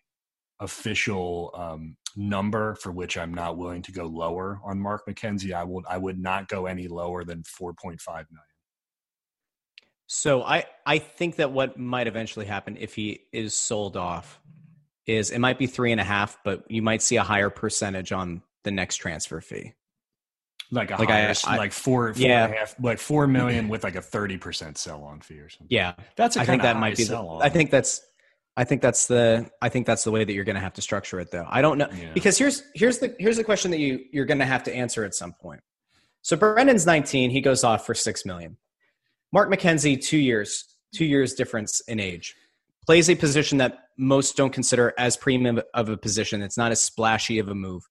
official 0.60 1.50
um, 1.54 1.96
number 2.16 2.76
for 2.76 2.92
which 2.92 3.18
I'm 3.18 3.34
not 3.34 3.56
willing 3.56 3.82
to 3.82 3.92
go 3.92 4.04
lower 4.06 4.60
on 4.64 4.78
Mark 4.78 5.06
McKenzie. 5.08 5.52
I 5.52 5.64
would 5.64 5.84
I 5.88 5.98
would 5.98 6.18
not 6.18 6.48
go 6.48 6.66
any 6.66 6.86
lower 6.88 7.24
than 7.24 7.42
4.5 7.42 7.98
million. 8.06 8.26
so. 10.06 10.42
I 10.42 10.64
I 10.86 10.98
think 10.98 11.36
that 11.36 11.52
what 11.52 11.78
might 11.78 12.06
eventually 12.06 12.46
happen 12.46 12.76
if 12.78 12.94
he 12.94 13.22
is 13.32 13.54
sold 13.56 13.96
off 13.96 14.40
is 15.06 15.30
it 15.30 15.38
might 15.40 15.58
be 15.58 15.66
three 15.66 15.90
and 15.90 16.00
a 16.00 16.04
half, 16.04 16.38
but 16.44 16.70
you 16.70 16.80
might 16.82 17.02
see 17.02 17.16
a 17.16 17.22
higher 17.24 17.50
percentage 17.50 18.12
on 18.12 18.42
the 18.62 18.70
next 18.70 18.96
transfer 18.96 19.40
fee. 19.40 19.72
Like 20.70 20.90
a 20.92 20.96
Like 20.96 21.08
higher, 21.10 21.34
I- 21.44 21.56
like 21.56 21.72
four, 21.72 22.14
four 22.14 22.22
Yeah. 22.22 22.44
and 22.44 22.54
a 22.54 22.56
half, 22.58 22.76
like 22.80 22.98
four 22.98 23.26
million 23.26 23.68
with 23.68 23.82
like 23.84 23.96
a 23.96 24.00
thirty 24.02 24.38
percent 24.38 24.78
sell 24.78 25.02
on 25.02 25.20
fee 25.20 25.40
or 25.40 25.48
something. 25.48 25.66
Yeah, 25.70 25.94
that's 26.16 26.36
a 26.36 26.40
I 26.40 26.44
think 26.44 26.62
that 26.62 26.76
might 26.78 26.96
be. 26.96 27.02
The, 27.02 27.08
sell 27.08 27.28
on. 27.28 27.42
I 27.42 27.48
think 27.48 27.70
that's. 27.70 28.00
I 28.56 28.64
think 28.64 28.82
that's 28.82 29.06
the. 29.06 29.50
I 29.62 29.68
think 29.70 29.86
that's 29.86 30.04
the 30.04 30.10
way 30.10 30.24
that 30.24 30.32
you're 30.32 30.44
going 30.44 30.56
to 30.56 30.60
have 30.60 30.74
to 30.74 30.82
structure 30.82 31.18
it, 31.20 31.30
though. 31.30 31.46
I 31.48 31.62
don't 31.62 31.78
know 31.78 31.88
Yeah. 31.90 32.12
because 32.12 32.36
here's 32.36 32.62
here's 32.74 32.98
the 32.98 33.14
here's 33.18 33.36
the 33.38 33.44
question 33.44 33.70
that 33.70 33.78
you 33.78 34.00
you're 34.12 34.26
going 34.26 34.40
to 34.40 34.44
have 34.46 34.62
to 34.64 34.74
answer 34.74 35.04
at 35.04 35.14
some 35.14 35.32
point. 35.32 35.60
So 36.20 36.36
Brendan's 36.36 36.86
19. 36.86 37.30
He 37.30 37.40
goes 37.40 37.64
off 37.64 37.86
for 37.86 37.94
six 37.94 38.24
million. 38.26 38.56
Mark 39.32 39.50
McKenzie, 39.50 40.00
two 40.00 40.18
years, 40.18 40.64
two 40.94 41.06
years 41.06 41.32
difference 41.34 41.80
in 41.88 41.98
age, 41.98 42.34
plays 42.86 43.08
a 43.08 43.14
position 43.14 43.58
that 43.58 43.78
most 43.96 44.36
don't 44.36 44.52
consider 44.52 44.92
as 44.98 45.16
premium 45.16 45.60
of 45.72 45.88
a 45.88 45.96
position. 45.96 46.42
It's 46.42 46.58
not 46.58 46.72
as 46.72 46.82
splashy 46.82 47.38
of 47.38 47.48
a 47.48 47.54
move, 47.54 47.82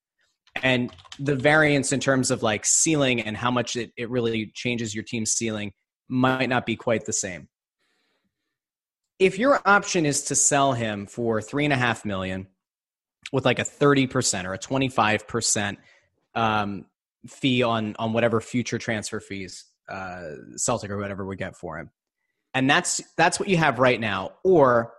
and 0.62 0.93
the 1.17 1.36
variance 1.36 1.91
in 1.91 2.00
terms 2.00 2.30
of 2.30 2.43
like 2.43 2.65
ceiling 2.65 3.19
and 3.21 3.36
how 3.36 3.50
much 3.50 3.76
it, 3.76 3.91
it 3.97 4.10
really 4.12 4.52
changes 4.54 4.93
your 4.93 5.04
team's 5.04 5.32
ceiling 5.32 5.71
might 6.08 6.50
not 6.50 6.65
be 6.67 6.76
quite 6.76 7.06
the 7.06 7.13
same 7.13 7.47
if 9.22 9.38
your 9.38 9.62
option 9.68 10.08
is 10.08 10.24
to 10.24 10.36
sell 10.36 10.74
him 10.74 11.06
for 11.06 11.44
three 11.44 11.64
and 11.64 11.72
a 11.72 11.78
half 11.78 12.04
million 12.06 12.48
with 13.32 13.46
like 13.46 13.60
a 13.60 13.64
30% 13.64 14.46
or 14.46 14.56
a 14.56 14.58
25% 14.58 15.78
um, 16.34 16.86
fee 17.28 17.62
on 17.62 17.96
on 18.00 18.14
whatever 18.14 18.42
future 18.42 18.80
transfer 18.80 19.20
fees 19.20 19.66
uh, 19.88 20.32
Celtic 20.56 20.90
or 20.90 20.98
whatever 20.98 21.24
would 21.24 21.38
get 21.38 21.56
for 21.56 21.78
him. 21.78 21.92
And 22.56 22.68
that's 22.68 23.00
that's 23.16 23.40
what 23.40 23.48
you 23.48 23.58
have 23.58 23.78
right 23.78 24.00
now. 24.00 24.32
Or 24.44 24.92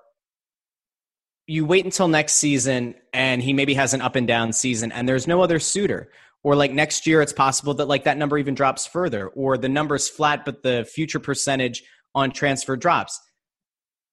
you 1.48 1.66
wait 1.66 1.84
until 1.84 2.06
next 2.06 2.34
season 2.34 2.94
and 3.12 3.42
he 3.42 3.52
maybe 3.52 3.74
has 3.74 3.92
an 3.92 4.00
up 4.00 4.14
and 4.14 4.28
down 4.28 4.52
season 4.52 4.92
and 4.92 5.08
there's 5.08 5.26
no 5.26 5.42
other 5.42 5.58
suitor. 5.58 6.12
Or 6.44 6.54
like 6.54 6.70
next 6.70 7.08
year 7.08 7.22
it's 7.22 7.32
possible 7.32 7.74
that 7.74 7.88
like 7.88 8.04
that 8.04 8.18
number 8.18 8.38
even 8.38 8.54
drops 8.54 8.86
further 8.86 9.26
or 9.26 9.58
the 9.58 9.68
number's 9.68 10.08
flat 10.08 10.44
but 10.44 10.62
the 10.62 10.88
future 10.88 11.18
percentage 11.18 11.82
on 12.14 12.30
transfer 12.30 12.76
drops. 12.76 13.20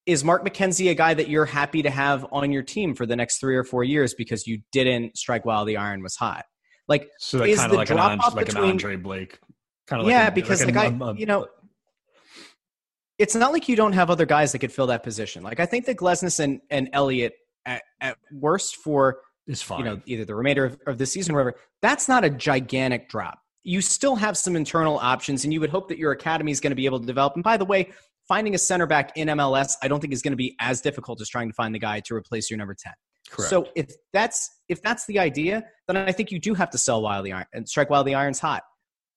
Is 0.09 0.23
Mark 0.23 0.43
McKenzie 0.43 0.89
a 0.89 0.95
guy 0.95 1.13
that 1.13 1.29
you're 1.29 1.45
happy 1.45 1.83
to 1.83 1.89
have 1.91 2.25
on 2.31 2.51
your 2.51 2.63
team 2.63 2.95
for 2.95 3.05
the 3.05 3.15
next 3.15 3.37
three 3.37 3.55
or 3.55 3.63
four 3.63 3.83
years 3.83 4.15
because 4.15 4.47
you 4.47 4.59
didn't 4.71 5.15
strike 5.15 5.45
while 5.45 5.65
the 5.65 5.77
iron 5.77 6.01
was 6.01 6.15
hot? 6.15 6.45
Like, 6.87 7.09
So 7.19 7.43
is 7.43 7.59
kind 7.59 7.69
the 7.69 7.75
of 7.75 7.77
like 7.77 7.89
an, 7.91 7.95
drop 7.97 8.11
Andre, 8.13 8.35
like 8.35 8.45
between- 8.47 8.63
an 8.63 8.69
Andre 8.71 8.95
Blake. 8.95 9.39
Kind 9.85 9.99
of 10.01 10.07
like 10.07 10.11
yeah, 10.13 10.27
a- 10.27 10.31
because 10.31 10.65
like 10.65 10.73
like, 10.73 10.93
a- 10.93 11.05
I, 11.05 11.09
a- 11.11 11.13
you 11.13 11.27
know, 11.27 11.47
it's 13.19 13.35
not 13.35 13.51
like 13.51 13.69
you 13.69 13.75
don't 13.75 13.93
have 13.93 14.09
other 14.09 14.25
guys 14.25 14.51
that 14.53 14.59
could 14.59 14.71
fill 14.71 14.87
that 14.87 15.03
position. 15.03 15.43
Like 15.43 15.59
I 15.59 15.67
think 15.67 15.85
that 15.85 15.97
Glesnes 15.97 16.39
and, 16.39 16.59
and 16.71 16.89
Elliott 16.93 17.33
at, 17.65 17.83
at 18.01 18.17
worst 18.31 18.77
for 18.77 19.19
is 19.45 19.61
fine. 19.61 19.79
you 19.79 19.85
know 19.85 20.01
either 20.07 20.25
the 20.25 20.33
remainder 20.35 20.65
of, 20.65 20.79
of 20.87 20.97
the 20.97 21.05
season 21.05 21.35
or 21.35 21.37
whatever, 21.43 21.57
that's 21.83 22.07
not 22.07 22.23
a 22.23 22.29
gigantic 22.31 23.09
drop. 23.09 23.37
You 23.63 23.81
still 23.81 24.15
have 24.15 24.37
some 24.37 24.55
internal 24.55 24.97
options, 24.97 25.43
and 25.43 25.53
you 25.53 25.59
would 25.59 25.69
hope 25.69 25.89
that 25.89 25.97
your 25.99 26.13
academy 26.13 26.51
is 26.51 26.59
going 26.59 26.71
to 26.71 26.75
be 26.75 26.85
able 26.85 26.99
to 26.99 27.05
develop. 27.05 27.35
And 27.35 27.43
by 27.43 27.57
the 27.57 27.65
way, 27.65 27.91
finding 28.29 28.55
a 28.55 28.57
center 28.57 28.85
back 28.85 29.11
in 29.17 29.27
MLS, 29.27 29.73
I 29.83 29.89
don't 29.89 29.99
think 29.99 30.13
is 30.13 30.21
going 30.21 30.31
to 30.31 30.37
be 30.37 30.55
as 30.61 30.79
difficult 30.79 31.19
as 31.19 31.27
trying 31.27 31.49
to 31.49 31.53
find 31.53 31.75
the 31.75 31.79
guy 31.79 31.99
to 32.05 32.15
replace 32.15 32.49
your 32.49 32.57
number 32.57 32.75
ten. 32.81 32.93
Correct. 33.29 33.49
So 33.49 33.67
if 33.75 33.87
that's 34.13 34.49
if 34.69 34.81
that's 34.81 35.05
the 35.07 35.19
idea, 35.19 35.65
then 35.87 35.97
I 35.97 36.13
think 36.13 36.31
you 36.31 36.39
do 36.39 36.53
have 36.53 36.69
to 36.69 36.77
sell 36.77 37.01
while 37.01 37.21
the 37.21 37.33
iron 37.33 37.45
and 37.53 37.67
strike 37.67 37.89
while 37.89 38.05
the 38.05 38.15
iron's 38.15 38.39
hot. 38.39 38.63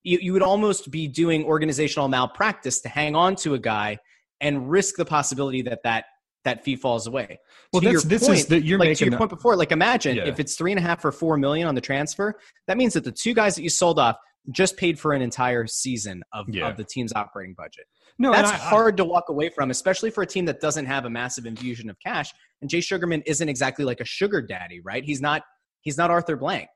You 0.02 0.18
you 0.20 0.32
would 0.32 0.42
almost 0.42 0.90
be 0.90 1.06
doing 1.06 1.44
organizational 1.44 2.08
malpractice 2.08 2.80
to 2.80 2.88
hang 2.88 3.14
on 3.14 3.36
to 3.36 3.54
a 3.54 3.58
guy 3.60 3.98
and 4.40 4.68
risk 4.68 4.96
the 4.96 5.04
possibility 5.04 5.62
that 5.62 5.80
that 5.84 6.06
that 6.44 6.64
fee 6.64 6.74
falls 6.74 7.06
away. 7.06 7.38
Well, 7.72 7.80
to 7.80 7.86
that's- 7.86 8.04
your 8.04 8.08
this 8.18 8.28
is 8.28 8.46
that 8.46 8.64
you're 8.64 8.76
like 8.78 8.86
to 8.86 8.90
making 8.90 9.04
your 9.06 9.10
the- 9.12 9.16
point 9.18 9.30
before. 9.30 9.54
Like 9.54 9.70
imagine 9.70 10.16
Yeah. 10.16 10.24
if 10.26 10.40
it's 10.40 10.56
three 10.56 10.72
and 10.72 10.78
a 10.80 10.82
half 10.82 11.04
or 11.04 11.12
four 11.12 11.36
million 11.36 11.68
on 11.68 11.76
the 11.76 11.80
transfer, 11.80 12.34
that 12.66 12.76
means 12.76 12.94
that 12.94 13.04
the 13.04 13.12
two 13.12 13.32
guys 13.32 13.54
that 13.54 13.62
you 13.62 13.70
sold 13.70 13.98
off 14.00 14.16
just 14.50 14.76
paid 14.76 14.98
for 14.98 15.12
an 15.12 15.22
entire 15.22 15.68
season 15.68 16.20
of, 16.32 16.46
Yeah. 16.48 16.66
of 16.68 16.76
the 16.76 16.82
team's 16.82 17.12
operating 17.14 17.54
budget. 17.54 17.84
No, 18.18 18.32
That's 18.32 18.50
I- 18.50 18.56
hard 18.56 18.96
to 18.98 19.04
walk 19.04 19.28
away 19.28 19.48
from, 19.48 19.70
especially 19.70 20.10
for 20.10 20.22
a 20.22 20.26
team 20.26 20.44
that 20.46 20.60
doesn't 20.60 20.86
have 20.86 21.04
a 21.04 21.10
massive 21.10 21.46
infusion 21.46 21.90
of 21.90 21.96
cash. 22.00 22.32
And 22.60 22.70
Jay 22.70 22.80
Sugarman 22.80 23.22
isn't 23.26 23.48
exactly 23.48 23.84
like 23.84 24.00
a 24.00 24.04
sugar 24.04 24.40
daddy, 24.42 24.80
right? 24.80 25.04
He's 25.04 25.20
not. 25.20 25.42
He's 25.80 25.96
not 25.98 26.10
Arthur 26.10 26.36
Blank. 26.36 26.68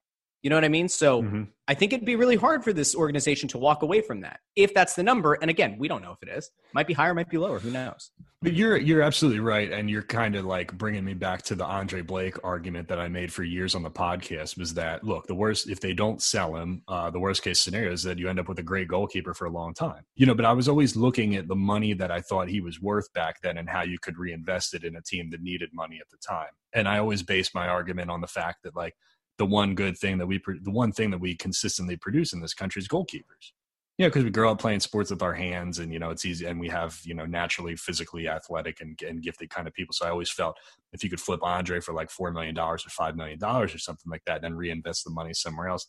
You 0.47 0.51
know 0.51 0.57
what 0.59 0.65
I 0.65 0.69
mean? 0.69 0.89
So 0.89 1.23
Mhm. 1.25 1.49
I 1.67 1.75
think 1.75 1.93
it'd 1.93 2.07
be 2.07 2.15
really 2.15 2.37
hard 2.37 2.63
for 2.63 2.73
this 2.73 2.95
organization 2.95 3.49
to 3.49 3.59
walk 3.59 3.83
away 3.83 4.01
from 4.01 4.21
that 4.21 4.39
if 4.55 4.73
that's 4.73 4.95
the 4.95 5.03
number. 5.03 5.35
And 5.35 5.51
again, 5.51 5.75
we 5.77 5.89
don't 5.89 6.03
know 6.03 6.13
if 6.13 6.23
it 6.23 6.29
is. 6.29 6.53
Might 6.73 6.87
be 6.87 6.95
higher, 6.95 7.15
might 7.15 7.29
be 7.29 7.37
lower. 7.37 7.59
Who 7.59 7.73
knows? 7.73 8.13
But 8.43 8.53
you're 8.53 8.77
you're 8.77 9.03
absolutely 9.03 9.41
right, 9.41 9.73
and 9.73 9.91
you're 9.91 10.05
kind 10.05 10.37
of 10.37 10.45
like 10.45 10.73
bringing 10.79 11.05
me 11.05 11.15
back 11.15 11.43
to 11.45 11.57
the 11.57 11.65
Andre 11.65 12.01
Blake 12.01 12.37
argument 12.45 12.87
that 12.87 13.01
I 13.01 13.09
made 13.09 13.33
for 13.33 13.43
years 13.43 13.75
on 13.75 13.83
the 13.83 13.91
podcast. 13.91 14.57
Was 14.57 14.75
that 14.75 15.03
look 15.03 15.27
the 15.27 15.35
worst 15.35 15.69
if 15.69 15.81
they 15.81 15.93
don't 15.93 16.23
sell 16.23 16.55
him, 16.55 16.83
uh, 16.87 17.11
the 17.11 17.19
worst 17.19 17.43
case 17.43 17.61
scenario 17.61 17.91
is 17.91 18.05
that 18.05 18.19
you 18.19 18.29
end 18.29 18.39
up 18.39 18.47
with 18.47 18.61
a 18.61 18.63
great 18.63 18.87
goalkeeper 18.87 19.35
for 19.35 19.47
a 19.47 19.51
long 19.51 19.75
time. 19.75 20.05
You 20.15 20.27
know, 20.27 20.35
but 20.37 20.45
I 20.45 20.53
was 20.53 20.69
always 20.69 20.95
looking 20.95 21.35
at 21.35 21.49
the 21.49 21.57
money 21.57 21.93
that 21.95 22.13
I 22.13 22.21
thought 22.21 22.49
he 22.49 22.61
was 22.61 22.81
worth 22.81 23.13
back 23.15 23.41
then 23.43 23.59
and 23.59 23.69
how 23.69 23.83
you 23.83 23.99
could 23.99 24.17
reinvest 24.17 24.75
it 24.75 24.85
in 24.85 24.95
a 24.95 25.03
team 25.03 25.31
that 25.31 25.43
needed 25.43 25.71
money 25.73 25.99
at 26.01 26.09
the 26.11 26.19
time. 26.19 26.51
And 26.73 26.87
I 26.87 26.99
always 26.99 27.25
based 27.25 27.53
my 27.53 27.67
argument 27.67 28.11
on 28.11 28.21
the 28.21 28.29
fact 28.29 28.63
that 28.63 28.77
like 28.77 28.95
the 29.39 29.47
one 29.47 29.75
good 29.75 29.99
thing 29.99 30.19
that 30.19 30.27
we 30.27 30.41
the 30.63 30.71
one 30.71 30.93
thing 30.93 31.11
that 31.11 31.21
we 31.21 31.37
consistently 31.37 31.97
produce 31.97 32.33
in 32.33 32.41
this 32.41 32.55
country 32.55 32.81
is 32.81 32.89
goalkeepers 32.89 33.53
you 33.99 34.05
know, 34.05 34.11
because 34.11 34.25
we 34.25 34.31
grow 34.31 34.51
up 34.51 34.59
playing 34.59 34.81
sports 34.81 35.11
with 35.11 35.23
our 35.23 35.33
hands 35.33 35.79
and, 35.79 35.91
you 35.91 35.99
know, 35.99 36.11
it's 36.11 36.27
easy 36.27 36.45
and 36.45 36.61
we 36.61 36.69
have, 36.69 37.01
you 37.05 37.15
know, 37.15 37.25
naturally 37.25 37.77
physically 37.77 38.29
athletic 38.29 38.83
and, 38.83 39.01
and 39.01 39.23
gifted 39.23 39.49
kind 39.49 39.67
of 39.67 39.73
people. 39.73 39.95
So 39.95 40.07
I 40.07 40.11
always 40.11 40.31
felt 40.31 40.59
if 40.93 41.03
you 41.03 41.09
could 41.09 41.21
flip 41.21 41.41
Andre 41.43 41.81
for 41.81 41.95
like 41.95 42.11
$4 42.11 42.33
million 42.35 42.59
or 42.59 42.77
$5 42.77 43.17
million 43.17 43.43
or 43.43 43.69
something 43.69 44.11
like 44.11 44.23
that, 44.27 44.37
and 44.37 44.45
then 44.45 44.55
reinvest 44.55 45.05
the 45.05 45.11
money 45.11 45.33
somewhere 45.33 45.69
else, 45.69 45.87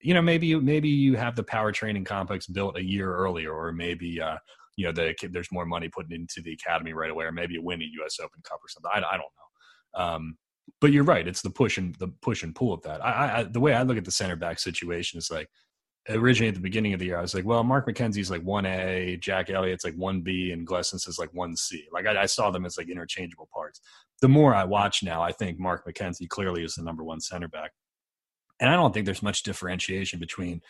you 0.00 0.14
know, 0.14 0.22
maybe 0.22 0.48
you, 0.48 0.60
maybe 0.60 0.88
you 0.88 1.14
have 1.14 1.36
the 1.36 1.44
power 1.44 1.70
training 1.70 2.04
complex 2.04 2.48
built 2.48 2.76
a 2.76 2.84
year 2.84 3.14
earlier, 3.14 3.52
or 3.52 3.72
maybe, 3.72 4.20
uh, 4.20 4.36
you 4.76 4.86
know, 4.86 4.92
the, 4.92 5.14
there's 5.30 5.52
more 5.52 5.64
money 5.64 5.88
put 5.88 6.10
into 6.10 6.42
the 6.42 6.52
academy 6.52 6.92
right 6.92 7.10
away, 7.10 7.24
or 7.24 7.32
maybe 7.32 7.54
you 7.54 7.62
win 7.62 7.80
a 7.80 7.88
U.S. 8.00 8.18
Open 8.18 8.42
Cup 8.42 8.58
or 8.58 8.68
something. 8.68 8.90
I, 8.92 8.98
I 8.98 9.16
don't 9.16 9.20
know. 9.20 10.04
Um, 10.04 10.36
but 10.80 10.92
you're 10.92 11.04
right. 11.04 11.26
It's 11.26 11.42
the 11.42 11.50
push 11.50 11.78
and 11.78 11.94
the 11.96 12.08
push 12.08 12.42
and 12.42 12.54
pull 12.54 12.72
of 12.72 12.82
that. 12.82 13.04
I, 13.04 13.40
I, 13.40 13.42
the 13.44 13.60
way 13.60 13.74
I 13.74 13.82
look 13.82 13.98
at 13.98 14.04
the 14.04 14.10
center 14.10 14.36
back 14.36 14.58
situation 14.58 15.18
is 15.18 15.30
like, 15.30 15.48
originally 16.10 16.48
at 16.48 16.54
the 16.54 16.60
beginning 16.60 16.94
of 16.94 17.00
the 17.00 17.06
year, 17.06 17.18
I 17.18 17.22
was 17.22 17.34
like, 17.34 17.44
well, 17.44 17.62
Mark 17.62 17.86
McKenzie's 17.86 18.30
like 18.30 18.42
one 18.42 18.64
A, 18.64 19.18
Jack 19.20 19.50
Elliott's 19.50 19.84
like 19.84 19.94
one 19.94 20.22
B, 20.22 20.52
and 20.52 20.66
Glesnes 20.66 21.06
is 21.06 21.18
like 21.18 21.32
one 21.34 21.54
C. 21.54 21.86
Like 21.92 22.06
I, 22.06 22.22
I 22.22 22.26
saw 22.26 22.50
them 22.50 22.64
as 22.64 22.78
like 22.78 22.88
interchangeable 22.88 23.48
parts. 23.52 23.80
The 24.22 24.28
more 24.28 24.54
I 24.54 24.64
watch 24.64 25.02
now, 25.02 25.22
I 25.22 25.32
think 25.32 25.58
Mark 25.58 25.86
McKenzie 25.86 26.28
clearly 26.28 26.64
is 26.64 26.74
the 26.74 26.82
number 26.82 27.04
one 27.04 27.20
center 27.20 27.48
back, 27.48 27.72
and 28.58 28.70
I 28.70 28.74
don't 28.74 28.92
think 28.94 29.04
there's 29.04 29.22
much 29.22 29.42
differentiation 29.42 30.18
between 30.18 30.62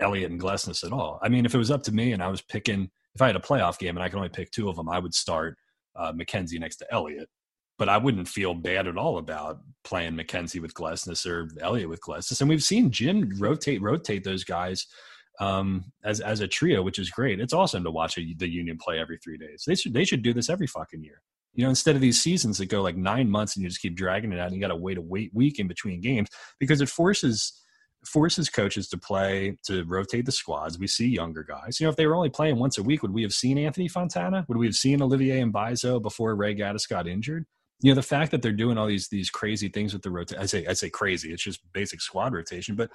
Elliott 0.00 0.30
and 0.30 0.40
Glesnes 0.40 0.84
at 0.84 0.92
all. 0.92 1.20
I 1.22 1.28
mean, 1.28 1.46
if 1.46 1.54
it 1.54 1.58
was 1.58 1.70
up 1.70 1.82
to 1.84 1.92
me 1.92 2.12
and 2.12 2.22
I 2.22 2.28
was 2.28 2.42
picking, 2.42 2.90
if 3.14 3.22
I 3.22 3.26
had 3.28 3.36
a 3.36 3.40
playoff 3.40 3.78
game 3.78 3.96
and 3.96 4.02
I 4.02 4.08
could 4.08 4.16
only 4.16 4.28
pick 4.28 4.50
two 4.50 4.68
of 4.68 4.76
them, 4.76 4.88
I 4.88 4.98
would 4.98 5.14
start 5.14 5.56
uh, 5.94 6.12
McKenzie 6.12 6.58
next 6.58 6.76
to 6.76 6.86
Elliott. 6.92 7.28
But 7.76 7.88
I 7.88 7.96
wouldn't 7.96 8.28
feel 8.28 8.54
bad 8.54 8.86
at 8.86 8.96
all 8.96 9.18
about 9.18 9.58
playing 9.82 10.12
McKenzie 10.12 10.62
with 10.62 10.74
Glesnes 10.74 11.26
or 11.26 11.48
Elliott 11.60 11.88
with 11.88 12.00
Glesnes. 12.00 12.40
And 12.40 12.48
we've 12.48 12.62
seen 12.62 12.90
Jim 12.90 13.32
rotate 13.38 13.82
rotate 13.82 14.22
those 14.22 14.44
guys 14.44 14.86
um, 15.40 15.92
as 16.04 16.20
as 16.20 16.40
a 16.40 16.48
trio, 16.48 16.82
which 16.82 16.98
is 16.98 17.10
great. 17.10 17.40
It's 17.40 17.52
awesome 17.52 17.84
to 17.84 17.90
watch 17.90 18.18
a, 18.18 18.34
the 18.38 18.48
Union 18.48 18.78
play 18.80 18.98
every 18.98 19.18
three 19.18 19.38
days. 19.38 19.64
They 19.66 19.74
should 19.74 19.94
they 19.94 20.04
should 20.04 20.22
do 20.22 20.32
this 20.32 20.50
every 20.50 20.66
fucking 20.66 21.02
year. 21.02 21.20
You 21.54 21.64
know, 21.64 21.70
instead 21.70 21.94
of 21.94 22.00
these 22.00 22.20
seasons 22.20 22.58
that 22.58 22.66
go 22.66 22.82
like 22.82 22.96
nine 22.96 23.30
months 23.30 23.54
and 23.54 23.62
you 23.62 23.68
just 23.68 23.80
keep 23.80 23.96
dragging 23.96 24.32
it 24.32 24.40
out, 24.40 24.46
and 24.46 24.54
you 24.54 24.60
got 24.60 24.68
to 24.68 24.76
wait 24.76 24.98
a 24.98 25.00
wait 25.00 25.30
week 25.34 25.58
in 25.58 25.68
between 25.68 26.00
games 26.00 26.28
because 26.58 26.80
it 26.80 26.88
forces 26.88 27.60
forces 28.06 28.50
coaches 28.50 28.88
to 28.88 28.98
play 28.98 29.56
to 29.64 29.84
rotate 29.84 30.26
the 30.26 30.32
squads. 30.32 30.78
We 30.78 30.86
see 30.86 31.08
younger 31.08 31.42
guys. 31.42 31.80
You 31.80 31.86
know, 31.86 31.90
if 31.90 31.96
they 31.96 32.06
were 32.06 32.14
only 32.14 32.30
playing 32.30 32.58
once 32.58 32.78
a 32.78 32.82
week, 32.82 33.02
would 33.02 33.14
we 33.14 33.22
have 33.22 33.32
seen 33.32 33.58
Anthony 33.58 33.88
Fontana? 33.88 34.44
Would 34.48 34.58
we 34.58 34.66
have 34.66 34.74
seen 34.74 35.00
Olivier 35.00 35.42
Mbaizo 35.42 36.02
before 36.02 36.34
Ray 36.34 36.54
Gaddis 36.54 36.88
got 36.88 37.08
injured? 37.08 37.46
You 37.80 37.90
know, 37.90 37.96
the 37.96 38.02
fact 38.02 38.30
that 38.30 38.42
they're 38.42 38.52
doing 38.52 38.78
all 38.78 38.86
these 38.86 39.08
these 39.08 39.30
crazy 39.30 39.68
things 39.68 39.92
with 39.92 40.02
the 40.02 40.10
rotation. 40.10 40.42
I 40.42 40.46
say 40.46 40.66
I 40.66 40.72
say 40.72 40.90
crazy. 40.90 41.32
It's 41.32 41.42
just 41.42 41.60
basic 41.72 42.00
squad 42.00 42.32
rotation, 42.32 42.76
but. 42.76 42.90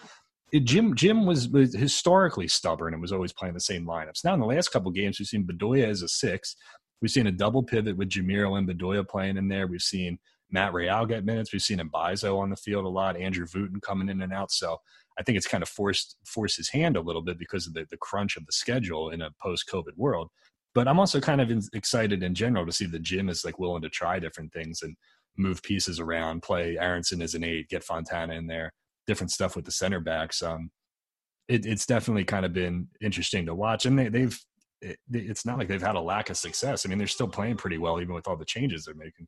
It, 0.52 0.62
Jim 0.62 0.96
Jim 0.96 1.28
was, 1.28 1.48
was 1.48 1.76
historically 1.76 2.48
stubborn 2.48 2.94
and 2.94 3.02
was 3.04 3.12
always 3.12 3.32
playing 3.32 3.54
the 3.54 3.60
same 3.60 3.86
lineups. 3.86 4.26
Now 4.26 4.34
in 4.34 4.40
the 4.40 4.48
last 4.48 4.70
couple 4.70 4.90
games, 4.90 5.20
we've 5.20 5.28
seen 5.28 5.46
Bedoya 5.46 5.88
as 5.88 6.02
a 6.02 6.08
six. 6.08 6.56
We've 7.04 7.12
seen 7.12 7.28
a 7.28 7.32
double 7.32 7.62
pivot 7.62 7.96
with 7.98 8.10
Jamiro 8.10 8.58
and 8.58 8.68
Bedoya 8.68 9.08
playing 9.08 9.38
in 9.38 9.48
there. 9.48 9.68
We've 9.68 9.80
seen 9.80 10.18
Matt 10.52 10.74
Real 10.74 11.06
get 11.06 11.26
minutes. 11.26 11.54
We've 11.54 11.62
seen 11.62 11.80
Mbaizo 11.80 12.38
on 12.40 12.50
the 12.50 12.56
field 12.56 12.86
a 12.86 12.90
lot. 12.90 13.16
Andrew 13.16 13.46
Wooten 13.54 13.80
coming 13.82 14.10
in 14.10 14.22
and 14.22 14.34
out. 14.34 14.52
So 14.52 14.78
I 15.20 15.24
think 15.24 15.38
it's 15.38 15.48
kind 15.48 15.62
of 15.62 15.70
forced 15.70 16.16
forced 16.26 16.58
his 16.58 16.70
hand 16.70 16.98
a 16.98 17.02
little 17.02 17.22
bit 17.22 17.38
because 17.38 17.68
of 17.68 17.74
the, 17.74 17.86
the 17.90 17.98
crunch 17.98 18.36
of 18.36 18.46
the 18.46 18.52
schedule 18.52 19.10
in 19.10 19.22
a 19.22 19.32
post 19.42 19.70
COVID 19.72 19.98
world. 19.98 20.30
But 20.80 20.88
I'm 20.88 20.98
also 20.98 21.20
kind 21.20 21.42
of 21.42 21.52
in, 21.52 21.62
excited 21.74 22.24
in 22.24 22.34
general 22.34 22.66
to 22.66 22.72
see 22.72 22.86
the 22.86 23.00
Jim 23.00 23.28
is 23.28 23.44
like 23.44 23.60
willing 23.60 23.82
to 23.82 23.90
try 23.90 24.18
different 24.18 24.54
things 24.54 24.82
and 24.82 24.96
move 25.36 25.62
pieces 25.62 26.00
around, 26.00 26.42
play 26.42 26.78
Aaronson 26.78 27.22
as 27.22 27.36
an 27.36 27.44
eight, 27.44 27.68
get 27.68 27.84
Fontana 27.84 28.36
in 28.36 28.48
there, 28.48 28.72
different 29.06 29.30
stuff 29.30 29.58
with 29.58 29.66
the 29.66 29.74
center 29.74 30.00
backs. 30.00 30.42
Um, 30.42 30.72
it, 31.50 31.66
it's 31.66 31.86
definitely 31.86 32.24
kind 32.24 32.46
of 32.46 32.54
been 32.54 32.88
interesting 33.02 33.46
to 33.48 33.56
watch, 33.56 33.88
and 33.88 34.00
they, 34.00 34.08
they've. 34.08 34.40
It, 34.82 34.98
it's 35.12 35.46
not 35.46 35.58
like 35.58 35.68
they've 35.68 35.82
had 35.82 35.98
a 35.98 36.00
lack 36.00 36.30
of 36.30 36.38
success. 36.38 36.86
I 36.86 36.88
mean, 36.88 36.98
they're 36.98 37.08
still 37.08 37.28
playing 37.28 37.58
pretty 37.58 37.78
well, 37.78 38.00
even 38.00 38.16
with 38.16 38.30
all 38.30 38.38
the 38.38 38.46
changes 38.46 38.86
they're 38.86 38.96
making. 38.96 39.28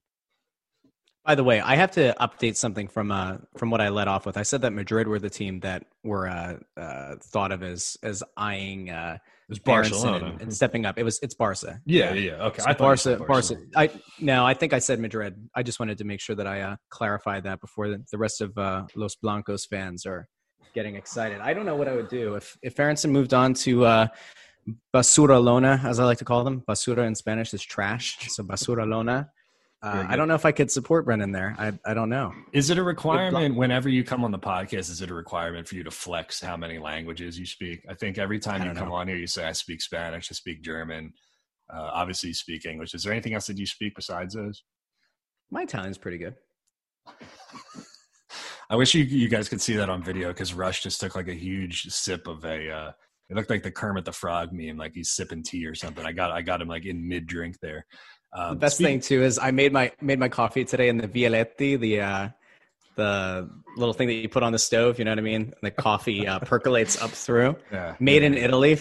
By 1.24 1.36
the 1.36 1.44
way, 1.44 1.62
I 1.62 1.76
have 1.76 1.92
to 1.92 2.16
update 2.20 2.56
something 2.56 2.88
from 2.88 3.12
uh, 3.12 3.38
from 3.56 3.70
what 3.70 3.80
I 3.80 3.90
led 3.90 4.08
off 4.08 4.26
with. 4.26 4.38
I 4.38 4.42
said 4.44 4.64
that 4.64 4.74
Madrid 4.74 5.08
were 5.08 5.20
the 5.20 5.30
team 5.30 5.60
that 5.60 5.86
were 6.04 6.28
uh, 6.28 6.58
uh, 6.76 7.16
thought 7.22 7.52
of 7.52 7.62
as 7.62 7.96
as 8.02 8.24
eyeing 8.38 8.90
uh, 8.90 9.18
It 9.22 9.50
was 9.50 9.60
Barcelona. 9.60 10.32
and, 10.32 10.42
and 10.42 10.54
stepping 10.54 10.84
up. 10.84 10.98
It 10.98 11.04
was 11.04 11.20
it's 11.22 11.36
Barca. 11.36 11.80
yeah, 11.86 12.14
yeah, 12.14 12.44
Okay, 12.46 12.64
So 12.64 12.70
I 12.70 12.74
Barca, 12.74 13.18
Barca. 13.18 13.56
I 13.76 13.92
no, 14.20 14.44
I 14.48 14.56
think 14.56 14.74
I 14.74 14.80
said 14.80 15.00
Madrid. 15.00 15.36
I 15.54 15.62
just 15.62 15.80
wanted 15.80 16.00
to 16.00 16.06
make 16.06 16.22
sure 16.22 16.36
that 16.36 16.48
I 16.48 16.62
uh, 16.62 16.76
clarified 16.90 17.44
that 17.44 17.62
before 17.62 17.88
the, 17.90 18.04
the 18.12 18.18
rest 18.18 18.42
of 18.42 18.58
uh, 18.58 18.86
Los 18.96 19.16
Blancos 19.16 19.68
fans 19.68 20.08
are 20.08 20.28
getting 20.74 20.96
excited. 20.96 21.40
I 21.40 21.54
don't 21.54 21.68
know 21.68 21.76
what 21.76 21.88
I 21.88 21.94
would 21.94 22.10
do 22.10 22.34
if 22.34 22.58
if 22.64 22.80
Aaronson 22.80 23.12
moved 23.12 23.36
on 23.36 23.54
to 23.66 23.86
uh, 23.86 24.08
Basura 24.92 25.40
Lona, 25.44 25.80
as 25.84 26.00
I 26.00 26.06
like 26.06 26.18
to 26.18 26.26
call 26.26 26.44
them. 26.44 26.64
Basura 26.68 27.06
in 27.06 27.14
Spanish 27.14 27.54
is 27.54 27.62
trash, 27.62 28.28
so 28.30 28.44
Basura 28.44 28.90
Lona. 28.90 29.30
Uh, 29.84 30.06
I 30.08 30.16
don't 30.16 30.28
know 30.28 30.36
if 30.36 30.46
I 30.46 30.52
could 30.52 30.70
support 30.70 31.06
Brendan 31.06 31.32
there. 31.32 31.56
I 31.58 31.74
I 31.84 31.96
don't 31.96 32.10
know. 32.10 32.34
Is 32.54 32.70
it 32.70 32.78
a 32.78 32.84
requirement 32.84 33.56
whenever 33.56 33.90
you 33.90 34.04
come 34.04 34.24
on 34.24 34.30
the 34.32 34.38
podcast? 34.38 34.92
Is 34.92 35.02
it 35.02 35.10
a 35.10 35.14
requirement 35.14 35.68
for 35.68 35.76
you 35.76 35.84
to 35.84 35.90
flex 35.90 36.40
how 36.40 36.56
many 36.56 36.78
languages 36.78 37.40
you 37.40 37.48
speak? 37.48 37.84
I 37.90 37.96
think 37.96 38.20
every 38.20 38.38
time 38.38 38.64
you 38.64 38.74
come 38.74 38.90
know. 38.90 38.96
on 38.96 39.08
here, 39.08 39.18
you 39.18 39.26
say, 39.26 39.44
I 39.44 39.54
speak 39.54 39.82
Spanish, 39.82 40.32
I 40.32 40.36
speak 40.36 40.62
German. 40.62 41.14
Uh, 41.74 41.90
obviously, 41.94 42.30
you 42.30 42.36
speak 42.36 42.66
English. 42.66 42.94
Is 42.94 43.04
there 43.04 43.12
anything 43.12 43.34
else 43.34 43.48
that 43.48 43.58
you 43.58 43.66
speak 43.66 43.96
besides 43.96 44.36
those? 44.36 44.64
My 45.50 45.64
Italian's 45.64 45.98
pretty 45.98 46.20
good. 46.20 46.36
I 48.70 48.76
wish 48.76 48.94
you 48.94 49.04
you 49.04 49.30
guys 49.30 49.50
could 49.50 49.62
see 49.62 49.76
that 49.78 49.90
on 49.90 50.04
video 50.04 50.28
because 50.28 50.54
Rush 50.54 50.84
just 50.84 51.02
took 51.02 51.16
like 51.16 51.28
a 51.28 51.34
huge 51.34 51.88
sip 51.88 52.28
of 52.28 52.46
a. 52.46 52.70
Uh, 52.70 52.92
it 53.30 53.36
looked 53.36 53.50
like 53.50 53.64
the 53.64 53.72
Kermit 53.72 54.06
the 54.06 54.12
Frog 54.12 54.54
meme, 54.54 54.78
like 54.78 54.94
he's 54.94 55.12
sipping 55.12 55.42
tea 55.42 55.66
or 55.66 55.74
something. 55.74 56.06
I 56.06 56.12
got 56.12 56.32
I 56.32 56.42
got 56.42 56.62
him 56.62 56.68
like 56.68 56.86
in 56.86 57.08
mid 57.08 57.26
drink 57.26 57.58
there. 57.62 57.86
Um, 58.34 58.52
the 58.52 58.60
best 58.60 58.78
speak- 58.78 58.88
thing 58.88 59.00
too 59.02 59.24
is 59.24 59.40
I 59.40 59.52
made 59.52 59.74
my 59.74 59.92
made 60.02 60.20
my 60.20 60.30
coffee 60.30 60.64
today 60.66 60.90
in 60.90 60.98
the 60.98 61.08
Bialetti, 61.08 61.80
the 61.80 62.02
uh, 62.02 62.30
the 62.96 63.50
little 63.78 63.94
thing 63.94 64.08
that 64.08 64.14
you 64.14 64.30
put 64.30 64.44
on 64.44 64.52
the 64.52 64.60
stove. 64.60 65.00
You 65.00 65.06
know 65.06 65.12
what 65.12 65.20
I 65.20 65.24
mean? 65.24 65.54
The 65.62 65.72
coffee 65.72 66.28
uh, 66.28 66.40
percolates 66.46 67.02
up 67.02 67.12
through. 67.12 67.56
Yeah. 67.72 67.96
Made 68.00 68.24
in 68.24 68.36
Italy. 68.36 68.78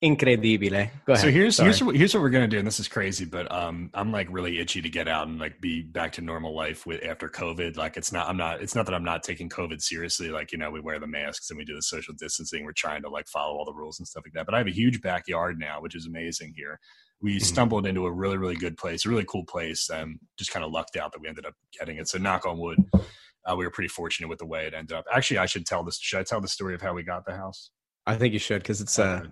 Incredibile. 0.00 0.90
Go 1.06 1.14
ahead. 1.14 1.24
So 1.24 1.30
here's 1.30 1.56
Sorry. 1.56 1.66
here's 1.66 1.82
what, 1.82 1.96
here's 1.96 2.14
what 2.14 2.20
we're 2.20 2.30
gonna 2.30 2.46
do, 2.46 2.58
and 2.58 2.66
this 2.66 2.78
is 2.78 2.86
crazy, 2.86 3.24
but 3.24 3.50
um, 3.50 3.90
I'm 3.94 4.12
like 4.12 4.28
really 4.30 4.60
itchy 4.60 4.80
to 4.80 4.88
get 4.88 5.08
out 5.08 5.26
and 5.26 5.40
like 5.40 5.60
be 5.60 5.82
back 5.82 6.12
to 6.12 6.20
normal 6.20 6.54
life 6.54 6.86
with 6.86 7.04
after 7.04 7.28
COVID. 7.28 7.76
Like 7.76 7.96
it's 7.96 8.12
not, 8.12 8.28
I'm 8.28 8.36
not, 8.36 8.62
it's 8.62 8.76
not 8.76 8.86
that 8.86 8.94
I'm 8.94 9.02
not 9.02 9.24
taking 9.24 9.48
COVID 9.48 9.82
seriously. 9.82 10.28
Like 10.28 10.52
you 10.52 10.58
know, 10.58 10.70
we 10.70 10.78
wear 10.78 11.00
the 11.00 11.08
masks 11.08 11.50
and 11.50 11.58
we 11.58 11.64
do 11.64 11.74
the 11.74 11.82
social 11.82 12.14
distancing. 12.16 12.64
We're 12.64 12.72
trying 12.74 13.02
to 13.02 13.08
like 13.08 13.26
follow 13.26 13.56
all 13.56 13.64
the 13.64 13.72
rules 13.72 13.98
and 13.98 14.06
stuff 14.06 14.22
like 14.24 14.34
that. 14.34 14.46
But 14.46 14.54
I 14.54 14.58
have 14.58 14.68
a 14.68 14.72
huge 14.72 15.00
backyard 15.00 15.58
now, 15.58 15.80
which 15.80 15.96
is 15.96 16.06
amazing 16.06 16.54
here. 16.56 16.78
We 17.20 17.32
Mm-hmm. 17.36 17.44
stumbled 17.44 17.86
into 17.86 18.06
a 18.06 18.12
really 18.12 18.36
really 18.36 18.54
good 18.56 18.76
place, 18.76 19.04
a 19.04 19.08
really 19.08 19.24
cool 19.28 19.44
place. 19.44 19.90
and 19.90 20.18
just 20.38 20.52
kind 20.52 20.64
of 20.64 20.70
lucked 20.70 20.96
out 20.96 21.12
that 21.12 21.20
we 21.20 21.28
ended 21.28 21.46
up 21.46 21.54
getting 21.78 21.96
it. 21.96 22.08
So 22.08 22.18
knock 22.18 22.46
on 22.46 22.58
wood, 22.58 22.78
uh, 22.94 23.56
we 23.56 23.64
were 23.64 23.70
pretty 23.70 23.88
fortunate 23.88 24.28
with 24.28 24.38
the 24.38 24.46
way 24.46 24.66
it 24.66 24.74
ended 24.74 24.96
up. 24.96 25.04
Actually, 25.12 25.38
I 25.38 25.46
should 25.46 25.66
tell 25.66 25.82
this. 25.82 25.98
Should 25.98 26.20
I 26.20 26.22
tell 26.22 26.40
the 26.40 26.48
story 26.48 26.74
of 26.74 26.80
how 26.82 26.94
we 26.94 27.02
got 27.02 27.24
the 27.26 27.34
house? 27.36 27.70
I 28.06 28.16
think 28.16 28.32
you 28.32 28.38
should 28.38 28.62
because 28.62 28.80
it's 28.80 28.98
uh, 28.98 29.24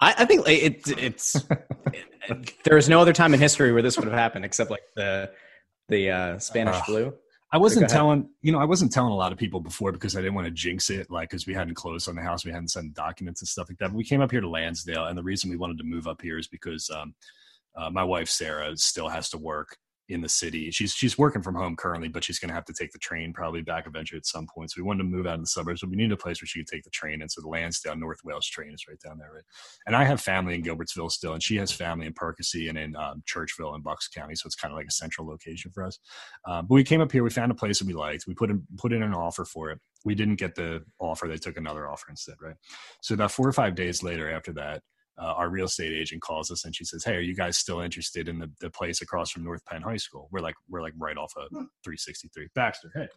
I, 0.00 0.14
I 0.18 0.24
think 0.24 0.46
like, 0.46 0.62
it, 0.62 0.82
it's 0.98 1.36
there 2.64 2.76
is 2.76 2.88
no 2.88 3.00
other 3.00 3.12
time 3.12 3.34
in 3.34 3.40
history 3.40 3.72
where 3.72 3.82
this 3.82 3.96
would 3.96 4.06
have 4.08 4.16
happened 4.18 4.44
except 4.44 4.70
like 4.70 4.82
the 4.96 5.30
the 5.88 6.10
uh, 6.10 6.38
Spanish 6.38 6.76
Ugh. 6.76 6.84
flu. 6.84 7.14
I 7.50 7.56
wasn't 7.56 7.88
telling, 7.88 8.28
you 8.42 8.52
know, 8.52 8.58
I 8.58 8.66
wasn't 8.66 8.92
telling 8.92 9.12
a 9.12 9.16
lot 9.16 9.32
of 9.32 9.38
people 9.38 9.60
before 9.60 9.90
because 9.90 10.16
I 10.16 10.20
didn't 10.20 10.34
want 10.34 10.46
to 10.46 10.50
jinx 10.50 10.90
it, 10.90 11.10
like 11.10 11.30
because 11.30 11.46
we 11.46 11.54
hadn't 11.54 11.74
closed 11.74 12.08
on 12.08 12.14
the 12.14 12.22
house, 12.22 12.44
we 12.44 12.52
hadn't 12.52 12.68
sent 12.68 12.92
documents 12.92 13.40
and 13.40 13.48
stuff 13.48 13.70
like 13.70 13.78
that. 13.78 13.88
But 13.88 13.96
we 13.96 14.04
came 14.04 14.20
up 14.20 14.30
here 14.30 14.42
to 14.42 14.48
Lansdale, 14.48 15.06
and 15.06 15.16
the 15.16 15.22
reason 15.22 15.48
we 15.48 15.56
wanted 15.56 15.78
to 15.78 15.84
move 15.84 16.06
up 16.06 16.20
here 16.20 16.38
is 16.38 16.46
because 16.46 16.90
um, 16.90 17.14
uh, 17.74 17.88
my 17.88 18.04
wife 18.04 18.28
Sarah 18.28 18.76
still 18.76 19.08
has 19.08 19.30
to 19.30 19.38
work 19.38 19.78
in 20.08 20.22
the 20.22 20.28
city. 20.28 20.70
She's 20.70 20.92
she's 20.92 21.18
working 21.18 21.42
from 21.42 21.54
home 21.54 21.76
currently, 21.76 22.08
but 22.08 22.24
she's 22.24 22.38
going 22.38 22.48
to 22.48 22.54
have 22.54 22.64
to 22.66 22.72
take 22.72 22.92
the 22.92 22.98
train 22.98 23.32
probably 23.32 23.62
back 23.62 23.86
eventually 23.86 24.18
at 24.18 24.26
some 24.26 24.46
point. 24.46 24.70
So 24.70 24.80
we 24.80 24.86
wanted 24.86 25.02
to 25.02 25.08
move 25.08 25.26
out 25.26 25.34
in 25.34 25.42
the 25.42 25.46
suburbs, 25.46 25.80
but 25.80 25.90
we 25.90 25.96
needed 25.96 26.12
a 26.12 26.16
place 26.16 26.40
where 26.40 26.46
she 26.46 26.60
could 26.60 26.68
take 26.68 26.84
the 26.84 26.90
train. 26.90 27.20
And 27.20 27.30
so 27.30 27.40
the 27.40 27.48
Lansdale 27.48 27.96
North 27.96 28.20
Wales 28.24 28.46
train 28.46 28.72
is 28.72 28.86
right 28.88 28.98
down 29.00 29.18
there, 29.18 29.32
right? 29.34 29.44
And 29.86 29.94
I 29.94 30.04
have 30.04 30.20
family 30.20 30.54
in 30.54 30.62
Gilbertsville 30.62 31.10
still, 31.10 31.34
and 31.34 31.42
she 31.42 31.56
has 31.56 31.70
family 31.70 32.06
in 32.06 32.14
Percy 32.14 32.68
and 32.68 32.78
in 32.78 32.96
um, 32.96 33.22
Churchville 33.26 33.74
and 33.74 33.84
Bucks 33.84 34.08
County. 34.08 34.34
So 34.34 34.46
it's 34.46 34.56
kind 34.56 34.72
of 34.72 34.78
like 34.78 34.88
a 34.88 34.92
central 34.92 35.26
location 35.26 35.70
for 35.70 35.84
us. 35.84 35.98
Um, 36.46 36.66
but 36.66 36.74
we 36.74 36.84
came 36.84 37.00
up 37.00 37.12
here, 37.12 37.22
we 37.22 37.30
found 37.30 37.52
a 37.52 37.54
place 37.54 37.78
that 37.78 37.86
we 37.86 37.94
liked. 37.94 38.26
We 38.26 38.34
put 38.34 38.50
in 38.50 38.66
put 38.76 38.92
in 38.92 39.02
an 39.02 39.14
offer 39.14 39.44
for 39.44 39.70
it. 39.70 39.78
We 40.04 40.14
didn't 40.14 40.36
get 40.36 40.54
the 40.54 40.84
offer; 40.98 41.28
they 41.28 41.36
took 41.36 41.56
another 41.58 41.88
offer 41.88 42.06
instead, 42.08 42.36
right? 42.40 42.56
So 43.02 43.14
about 43.14 43.32
four 43.32 43.48
or 43.48 43.52
five 43.52 43.74
days 43.74 44.02
later, 44.02 44.30
after 44.30 44.52
that, 44.54 44.82
uh, 45.20 45.34
our 45.36 45.48
real 45.48 45.66
estate 45.66 45.92
agent 45.92 46.22
calls 46.22 46.50
us 46.50 46.64
and 46.64 46.74
she 46.74 46.84
says, 46.84 47.04
"Hey, 47.04 47.16
are 47.16 47.20
you 47.20 47.34
guys 47.34 47.58
still 47.58 47.80
interested 47.80 48.28
in 48.28 48.38
the, 48.38 48.50
the 48.60 48.70
place 48.70 49.02
across 49.02 49.30
from 49.30 49.44
North 49.44 49.64
Penn 49.64 49.82
High 49.82 49.96
School? 49.96 50.28
We're 50.30 50.40
like 50.40 50.54
we're 50.68 50.82
like 50.82 50.94
right 50.98 51.16
off 51.16 51.32
of 51.36 51.48
363." 51.50 52.48
Baxter, 52.54 52.90
hey, 52.94 53.08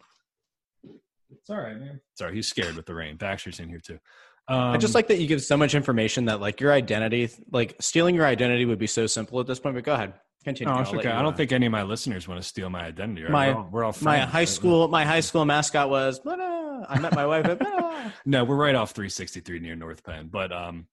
it's 1.30 1.50
all 1.50 1.58
right, 1.58 1.80
man. 1.80 2.02
Sorry, 2.18 2.36
he's 2.36 2.48
scared 2.48 2.76
with 2.76 2.86
the 2.86 2.96
rain. 2.96 3.18
Baxter's 3.18 3.60
in 3.60 3.70
here 3.70 3.80
too. 3.80 4.00
Um, 4.48 4.60
I 4.72 4.78
just 4.78 4.96
like 4.96 5.08
that 5.08 5.20
you 5.20 5.28
give 5.28 5.42
so 5.42 5.56
much 5.56 5.76
information 5.76 6.26
that 6.26 6.42
like 6.42 6.60
your 6.60 6.74
identity, 6.74 7.30
like 7.52 7.76
stealing 7.80 8.16
your 8.16 8.26
identity 8.26 8.66
would 8.66 8.80
be 8.80 8.88
so 8.88 9.08
simple 9.08 9.40
at 9.40 9.48
this 9.48 9.60
point. 9.60 9.76
But 9.76 9.84
go 9.84 9.94
ahead, 9.94 10.14
continue. 10.44 10.72
No, 10.72 10.78
I'll 10.78 10.84
it's 10.84 10.94
okay. 10.94 11.10
you, 11.10 11.16
I 11.16 11.22
don't 11.22 11.38
think 11.38 11.52
any 11.52 11.68
of 11.68 11.72
my 11.72 11.84
listeners 11.84 12.28
want 12.28 12.42
to 12.42 12.48
steal 12.48 12.70
my 12.70 12.82
identity. 12.86 13.24
Right? 13.24 13.32
My- 13.32 13.50
we're 13.50 13.56
all, 13.58 13.70
we're 13.72 13.84
all 13.86 13.96
my 14.02 14.20
high 14.20 14.40
right? 14.40 14.50
school 14.50 14.88
my 14.88 15.06
high 15.06 15.20
school 15.20 15.46
mascot 15.46 15.90
was. 15.90 16.20
blah, 16.20 16.36
blah. 16.36 16.86
I 16.90 17.00
met 17.00 17.14
my 17.16 17.26
wife 17.26 17.46
at. 17.46 17.60
blah. 17.60 17.80
No, 18.26 18.44
we're 18.44 18.56
right 18.56 18.76
off 18.76 18.92
363 18.92 19.60
near 19.60 19.76
North 19.76 20.04
Penn. 20.04 20.30
But 20.32 20.52
um, 20.52 20.88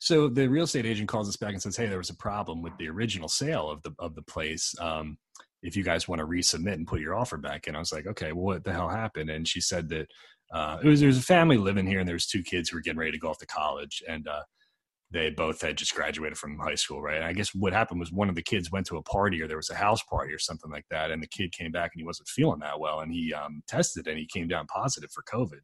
so 0.00 0.28
the 0.28 0.48
real 0.48 0.64
estate 0.64 0.86
agent 0.86 1.08
calls 1.08 1.28
us 1.28 1.36
back 1.36 1.52
and 1.52 1.62
says, 1.62 1.76
"Hey, 1.76 1.86
there 1.86 1.98
was 1.98 2.10
a 2.10 2.16
problem 2.16 2.62
with 2.62 2.76
the 2.78 2.88
original 2.88 3.28
sale 3.28 3.70
of 3.70 3.82
the 3.82 3.92
of 3.98 4.14
the 4.14 4.22
place. 4.22 4.74
Um, 4.80 5.18
if 5.62 5.76
you 5.76 5.82
guys 5.82 6.06
want 6.06 6.20
to 6.20 6.26
resubmit 6.26 6.74
and 6.74 6.86
put 6.86 7.00
your 7.00 7.14
offer 7.14 7.36
back 7.36 7.66
in." 7.66 7.76
I 7.76 7.78
was 7.78 7.92
like, 7.92 8.06
"Okay, 8.06 8.32
well, 8.32 8.44
what 8.44 8.64
the 8.64 8.72
hell 8.72 8.88
happened?" 8.88 9.30
And 9.30 9.46
she 9.46 9.60
said 9.60 9.88
that 9.90 10.06
uh, 10.52 10.78
it 10.82 10.86
was 10.86 11.00
there 11.00 11.08
was 11.08 11.18
a 11.18 11.22
family 11.22 11.56
living 11.56 11.86
here, 11.86 11.98
and 12.00 12.08
there 12.08 12.14
was 12.14 12.26
two 12.26 12.42
kids 12.42 12.68
who 12.68 12.76
were 12.76 12.82
getting 12.82 12.98
ready 12.98 13.12
to 13.12 13.18
go 13.18 13.28
off 13.30 13.38
to 13.38 13.46
college, 13.46 14.02
and 14.08 14.28
uh, 14.28 14.42
they 15.10 15.30
both 15.30 15.60
had 15.60 15.76
just 15.76 15.94
graduated 15.94 16.36
from 16.36 16.58
high 16.58 16.74
school, 16.74 17.00
right? 17.00 17.16
And 17.16 17.24
I 17.24 17.32
guess 17.32 17.54
what 17.54 17.72
happened 17.72 18.00
was 18.00 18.12
one 18.12 18.28
of 18.28 18.34
the 18.34 18.42
kids 18.42 18.72
went 18.72 18.86
to 18.86 18.96
a 18.96 19.02
party 19.02 19.40
or 19.40 19.46
there 19.46 19.56
was 19.56 19.70
a 19.70 19.74
house 19.74 20.02
party 20.10 20.32
or 20.32 20.38
something 20.38 20.70
like 20.70 20.86
that, 20.90 21.10
and 21.10 21.22
the 21.22 21.28
kid 21.28 21.52
came 21.52 21.72
back 21.72 21.92
and 21.94 22.00
he 22.00 22.06
wasn't 22.06 22.28
feeling 22.28 22.60
that 22.60 22.80
well, 22.80 23.00
and 23.00 23.12
he 23.12 23.32
um, 23.32 23.62
tested 23.68 24.06
and 24.06 24.18
he 24.18 24.26
came 24.26 24.48
down 24.48 24.66
positive 24.66 25.10
for 25.12 25.22
COVID. 25.22 25.60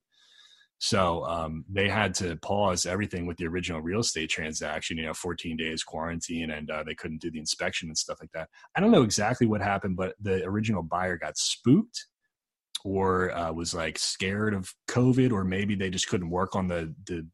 So 0.85 1.25
um, 1.27 1.65
they 1.71 1.89
had 1.89 2.13
to 2.15 2.35
pause 2.39 2.87
everything 2.87 3.25
with 3.25 3.37
the 3.37 3.47
original 3.47 3.81
real 3.81 4.01
estate 4.01 4.31
transaction, 4.31 4.99
you 4.99 5.07
know, 5.07 5.15
14 5.15 5.57
days 5.57 5.85
quarantine, 5.85 6.51
and 6.51 6.69
uh, 6.69 6.83
they 6.83 6.97
couldn't 6.97 7.21
do 7.21 7.31
the 7.31 7.39
inspection 7.39 7.89
and 7.89 7.97
stuff 7.97 8.19
like 8.21 8.33
that. 8.35 8.49
I 8.75 8.81
don't 8.81 8.91
know 8.91 9.05
exactly 9.05 9.47
what 9.47 9.61
happened, 9.61 9.97
but 9.97 10.17
the 10.21 10.43
original 10.43 10.83
buyer 10.83 11.17
got 11.17 11.39
spooked 11.39 12.05
or 12.85 13.31
uh, 13.31 13.53
was 13.53 13.73
like 13.73 13.97
scared 13.97 14.55
of 14.55 14.75
COVID, 14.89 15.31
or 15.31 15.45
maybe 15.45 15.77
they 15.77 15.89
just 15.89 16.09
couldn't 16.09 16.31
work 16.31 16.57
on 16.57 16.67
the, 16.67 16.93
the 17.07 17.29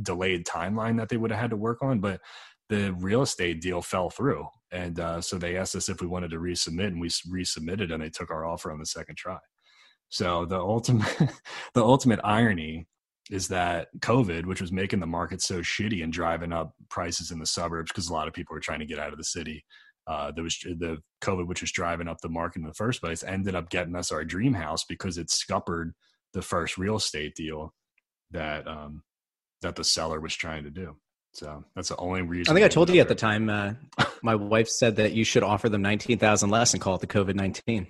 delayed 0.00 0.46
timeline 0.46 0.96
that 0.96 1.10
they 1.10 1.18
would 1.18 1.30
have 1.30 1.40
had 1.40 1.50
to 1.50 1.58
work 1.58 1.82
on. 1.82 2.00
But 2.00 2.22
the 2.70 2.94
real 2.94 3.20
estate 3.20 3.60
deal 3.60 3.82
fell 3.82 4.08
through. 4.08 4.46
And 4.72 4.98
uh, 4.98 5.20
so 5.20 5.36
they 5.36 5.58
asked 5.58 5.76
us 5.76 5.90
if 5.90 6.00
we 6.00 6.06
wanted 6.06 6.30
to 6.30 6.38
resubmit, 6.38 6.86
and 6.86 7.02
we 7.02 7.10
resubmitted, 7.10 7.92
and 7.92 8.02
they 8.02 8.08
took 8.08 8.30
our 8.30 8.46
offer 8.46 8.72
on 8.72 8.78
the 8.78 8.86
second 8.86 9.16
try. 9.16 9.36
So 10.08 10.46
the 10.46 10.58
ultimate, 10.58 11.14
the 11.74 11.84
ultimate 11.84 12.20
irony 12.24 12.86
is 13.30 13.48
that 13.48 13.88
COVID, 14.00 14.44
which 14.44 14.60
was 14.60 14.72
making 14.72 15.00
the 15.00 15.06
market 15.06 15.40
so 15.40 15.60
shitty 15.60 16.02
and 16.02 16.12
driving 16.12 16.52
up 16.52 16.74
prices 16.90 17.30
in 17.30 17.38
the 17.38 17.46
suburbs 17.46 17.90
because 17.90 18.08
a 18.08 18.12
lot 18.12 18.28
of 18.28 18.34
people 18.34 18.54
were 18.54 18.60
trying 18.60 18.80
to 18.80 18.86
get 18.86 18.98
out 18.98 19.12
of 19.12 19.18
the 19.18 19.24
city. 19.24 19.64
Uh, 20.06 20.30
there 20.32 20.44
was 20.44 20.58
the 20.58 20.98
COVID, 21.22 21.46
which 21.46 21.62
was 21.62 21.72
driving 21.72 22.08
up 22.08 22.18
the 22.20 22.28
market 22.28 22.60
in 22.60 22.66
the 22.66 22.74
first 22.74 23.00
place, 23.00 23.24
ended 23.24 23.54
up 23.54 23.70
getting 23.70 23.96
us 23.96 24.12
our 24.12 24.24
dream 24.24 24.52
house 24.52 24.84
because 24.84 25.16
it 25.16 25.30
scuppered 25.30 25.92
the 26.34 26.42
first 26.42 26.76
real 26.76 26.96
estate 26.96 27.34
deal 27.34 27.72
that 28.30 28.68
um, 28.68 29.02
that 29.62 29.76
the 29.76 29.84
seller 29.84 30.20
was 30.20 30.34
trying 30.34 30.64
to 30.64 30.70
do. 30.70 30.96
So 31.32 31.64
that's 31.74 31.88
the 31.88 31.96
only 31.96 32.22
reason. 32.22 32.52
I 32.52 32.54
think 32.54 32.64
I 32.64 32.68
told 32.68 32.90
you 32.90 33.00
at 33.00 33.08
the 33.08 33.14
time. 33.14 33.48
Uh, 33.48 33.74
my 34.22 34.34
wife 34.34 34.68
said 34.68 34.96
that 34.96 35.12
you 35.12 35.24
should 35.24 35.42
offer 35.42 35.68
them 35.68 35.82
nineteen 35.82 36.18
thousand 36.18 36.50
less 36.50 36.74
and 36.74 36.82
call 36.82 36.96
it 36.96 37.00
the 37.00 37.06
COVID 37.06 37.34
nineteen. 37.34 37.86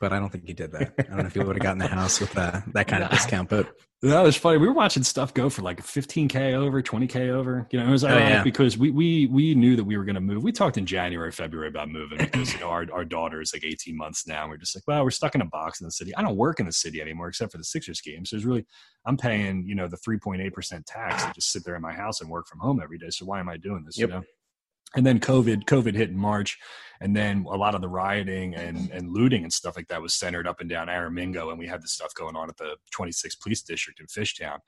But 0.00 0.12
I 0.12 0.18
don't 0.18 0.30
think 0.30 0.48
you 0.48 0.54
did 0.54 0.72
that. 0.72 0.94
I 0.98 1.02
don't 1.02 1.18
know 1.18 1.26
if 1.26 1.34
he 1.34 1.40
would 1.40 1.56
have 1.56 1.62
gotten 1.62 1.78
the 1.78 1.86
house 1.86 2.20
with 2.20 2.36
uh, 2.36 2.60
that 2.74 2.88
kind 2.88 3.02
of 3.04 3.10
discount. 3.10 3.48
But 3.48 3.68
That 4.02 4.22
was 4.22 4.36
funny. 4.36 4.58
We 4.58 4.66
were 4.66 4.72
watching 4.74 5.02
stuff 5.04 5.32
go 5.32 5.48
for 5.48 5.62
like 5.62 5.80
15k 5.80 6.54
over, 6.54 6.82
20k 6.82 7.28
over. 7.30 7.68
You 7.70 7.78
know, 7.78 7.86
it 7.86 7.90
was 7.90 8.02
Oh, 8.04 8.08
yeah. 8.16 8.42
because 8.42 8.76
we 8.76 8.90
we 8.90 9.26
we 9.26 9.54
knew 9.54 9.76
that 9.76 9.84
we 9.84 9.96
were 9.96 10.04
going 10.04 10.16
to 10.16 10.20
move. 10.20 10.42
We 10.42 10.50
talked 10.50 10.76
in 10.76 10.86
January, 10.86 11.30
February 11.30 11.68
about 11.68 11.88
moving 11.88 12.18
because 12.18 12.52
you 12.52 12.60
know 12.60 12.68
our 12.68 12.86
our 12.92 13.04
daughter 13.04 13.40
is 13.40 13.52
like 13.54 13.64
18 13.64 13.96
months 13.96 14.26
now. 14.26 14.42
And 14.42 14.50
we're 14.50 14.56
just 14.56 14.74
like, 14.74 14.84
well, 14.86 15.04
we're 15.04 15.10
stuck 15.10 15.34
in 15.34 15.40
a 15.40 15.46
box 15.46 15.80
in 15.80 15.84
the 15.84 15.92
city. 15.92 16.14
I 16.16 16.22
don't 16.22 16.36
work 16.36 16.58
in 16.58 16.66
the 16.66 16.72
city 16.72 17.00
anymore 17.00 17.28
except 17.28 17.52
for 17.52 17.58
the 17.58 17.64
Sixers 17.64 18.00
games. 18.00 18.30
So 18.30 18.36
it's 18.36 18.44
really, 18.44 18.66
I'm 19.06 19.16
paying 19.16 19.64
you 19.66 19.74
know 19.74 19.88
the 19.88 19.98
3.8 19.98 20.52
percent 20.52 20.86
tax 20.86 21.24
to 21.24 21.32
just 21.34 21.52
sit 21.52 21.64
there 21.64 21.76
in 21.76 21.82
my 21.82 21.92
house 21.92 22.20
and 22.20 22.28
work 22.30 22.48
from 22.48 22.58
home 22.60 22.80
every 22.82 22.98
day. 22.98 23.10
So 23.10 23.24
why 23.26 23.38
am 23.40 23.48
I 23.48 23.56
doing 23.56 23.84
this? 23.84 23.98
Yep. 23.98 24.08
You 24.08 24.14
know. 24.16 24.22
And 24.94 25.06
then 25.06 25.20
COVID, 25.20 25.64
COVID 25.64 25.94
hit 25.94 26.10
in 26.10 26.16
March, 26.18 26.58
and 27.00 27.16
then 27.16 27.44
a 27.50 27.56
lot 27.56 27.74
of 27.74 27.80
the 27.80 27.88
rioting 27.88 28.54
and, 28.54 28.90
and 28.90 29.10
looting 29.10 29.42
and 29.42 29.52
stuff 29.52 29.74
like 29.76 29.88
that 29.88 30.02
was 30.02 30.14
centered 30.14 30.46
up 30.46 30.60
and 30.60 30.68
down 30.68 30.88
Aramingo, 30.88 31.50
and 31.50 31.58
we 31.58 31.66
had 31.66 31.82
this 31.82 31.92
stuff 31.92 32.12
going 32.14 32.36
on 32.36 32.48
at 32.48 32.56
the 32.58 32.76
26th 32.96 33.40
Police 33.40 33.62
District 33.62 33.98
in 34.00 34.06
Fishtown, 34.06 34.58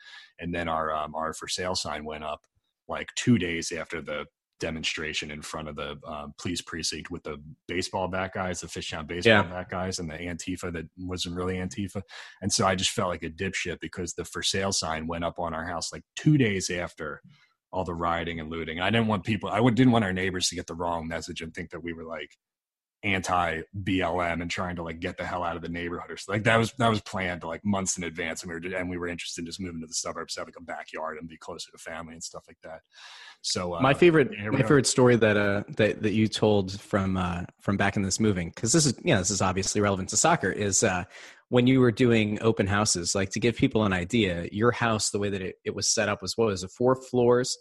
and 0.40 0.54
then 0.54 0.68
our 0.68 0.92
um, 0.92 1.14
our 1.14 1.32
for 1.34 1.46
sale 1.48 1.74
sign 1.74 2.04
went 2.04 2.24
up 2.24 2.40
like 2.88 3.08
two 3.16 3.38
days 3.38 3.70
after 3.72 4.00
the 4.00 4.24
demonstration 4.60 5.30
in 5.30 5.42
front 5.42 5.68
of 5.68 5.76
the 5.76 5.98
um, 6.06 6.32
police 6.38 6.62
precinct 6.62 7.10
with 7.10 7.22
the 7.24 7.36
baseball 7.68 8.08
bat 8.08 8.30
guys, 8.32 8.60
the 8.60 8.66
Fishtown 8.66 9.06
baseball 9.06 9.32
Yeah. 9.32 9.42
bat 9.42 9.68
guys, 9.70 9.98
and 9.98 10.08
the 10.08 10.14
Antifa 10.14 10.72
that 10.72 10.86
wasn't 10.96 11.36
really 11.36 11.56
Antifa, 11.56 12.02
and 12.40 12.52
so 12.52 12.66
I 12.66 12.74
just 12.74 12.90
felt 12.90 13.10
like 13.10 13.22
a 13.22 13.30
dipshit 13.30 13.78
because 13.80 14.14
the 14.14 14.24
for 14.24 14.42
sale 14.42 14.72
sign 14.72 15.06
went 15.06 15.24
up 15.24 15.38
on 15.38 15.52
our 15.54 15.66
house 15.66 15.92
like 15.92 16.02
two 16.16 16.38
days 16.38 16.70
after 16.70 17.20
all 17.74 17.84
the 17.84 17.94
rioting 17.94 18.38
and 18.38 18.50
looting. 18.50 18.80
I 18.80 18.90
didn't 18.90 19.08
want 19.08 19.24
people. 19.24 19.50
I 19.50 19.60
would, 19.60 19.74
didn't 19.74 19.92
want 19.92 20.04
our 20.04 20.12
neighbors 20.12 20.48
to 20.48 20.54
get 20.54 20.68
the 20.68 20.74
wrong 20.74 21.08
message 21.08 21.40
and 21.40 21.52
think 21.52 21.70
that 21.70 21.82
we 21.82 21.92
were 21.92 22.04
like 22.04 22.30
anti 23.02 23.60
BLM 23.82 24.40
and 24.40 24.50
trying 24.50 24.76
to 24.76 24.82
like 24.82 25.00
get 25.00 25.18
the 25.18 25.24
hell 25.24 25.42
out 25.42 25.56
of 25.56 25.62
the 25.62 25.68
neighborhood 25.68 26.10
or 26.10 26.16
something. 26.16 26.40
Like 26.40 26.44
that 26.44 26.56
was 26.56 26.72
that 26.78 26.88
was 26.88 27.00
planned 27.00 27.42
like 27.42 27.64
months 27.64 27.98
in 27.98 28.04
advance, 28.04 28.42
and 28.42 28.52
we 28.52 28.58
were 28.58 28.76
and 28.76 28.88
we 28.88 28.96
were 28.96 29.08
interested 29.08 29.42
in 29.42 29.46
just 29.46 29.60
moving 29.60 29.80
to 29.80 29.86
the 29.86 29.94
suburbs, 29.94 30.34
to 30.34 30.40
have 30.40 30.48
like 30.48 30.56
a 30.56 30.62
backyard 30.62 31.18
and 31.18 31.28
be 31.28 31.36
closer 31.36 31.70
to 31.72 31.78
family 31.78 32.14
and 32.14 32.22
stuff 32.22 32.44
like 32.48 32.58
that. 32.62 32.80
So 33.42 33.74
uh, 33.74 33.80
my 33.80 33.92
favorite 33.92 34.32
here 34.34 34.50
we 34.50 34.58
my 34.58 34.62
favorite 34.62 34.86
story 34.86 35.16
that 35.16 35.36
uh 35.36 35.64
that, 35.76 36.02
that 36.02 36.12
you 36.12 36.28
told 36.28 36.80
from 36.80 37.16
uh 37.16 37.42
from 37.60 37.76
back 37.76 37.96
in 37.96 38.02
this 38.02 38.18
moving 38.18 38.48
because 38.48 38.72
this 38.72 38.86
is 38.86 38.94
yeah 39.04 39.18
this 39.18 39.30
is 39.30 39.42
obviously 39.42 39.80
relevant 39.82 40.08
to 40.10 40.16
soccer 40.16 40.50
is 40.50 40.82
uh 40.82 41.04
when 41.48 41.66
you 41.66 41.80
were 41.80 41.92
doing 41.92 42.38
open 42.40 42.66
houses 42.66 43.14
like 43.14 43.30
to 43.30 43.40
give 43.40 43.56
people 43.56 43.84
an 43.84 43.92
idea 43.92 44.48
your 44.52 44.72
house 44.72 45.10
the 45.10 45.18
way 45.18 45.30
that 45.30 45.42
it, 45.42 45.56
it 45.64 45.74
was 45.74 45.92
set 45.92 46.08
up 46.08 46.22
was 46.22 46.36
what 46.36 46.46
was 46.46 46.64
it 46.64 46.70
four 46.70 46.94
floors 46.94 47.56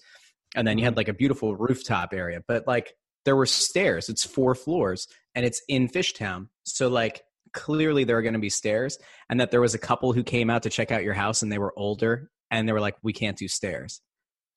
and 0.55 0.67
then 0.67 0.77
you 0.77 0.81
Mm-hmm. 0.81 0.85
had 0.85 0.97
like 0.97 1.07
a 1.07 1.13
beautiful 1.13 1.55
rooftop 1.55 2.13
area 2.13 2.41
but 2.47 2.65
like 2.67 2.93
there 3.25 3.35
were 3.35 3.45
stairs 3.45 4.09
it's 4.09 4.25
four 4.25 4.55
floors 4.55 5.07
and 5.35 5.45
it's 5.45 5.61
in 5.67 5.87
fishtown 5.87 6.47
so 6.65 6.87
like 6.87 7.23
clearly 7.53 8.03
there 8.03 8.17
are 8.17 8.21
going 8.21 8.33
to 8.33 8.39
be 8.39 8.49
stairs, 8.49 8.97
and 9.29 9.39
that 9.39 9.51
there 9.51 9.61
was 9.61 9.73
a 9.73 9.79
couple 9.79 10.11
who 10.11 10.23
came 10.23 10.49
out 10.49 10.63
to 10.63 10.69
check 10.69 10.91
out 10.91 11.03
your 11.03 11.13
house 11.13 11.41
and 11.41 11.51
they 11.51 11.57
were 11.57 11.73
older 11.77 12.29
and 12.51 12.67
they 12.67 12.73
were 12.73 12.81
like, 12.81 12.95
"We 13.03 13.13
can't 13.13 13.37
do 13.37 13.47
stairs." 13.47 14.01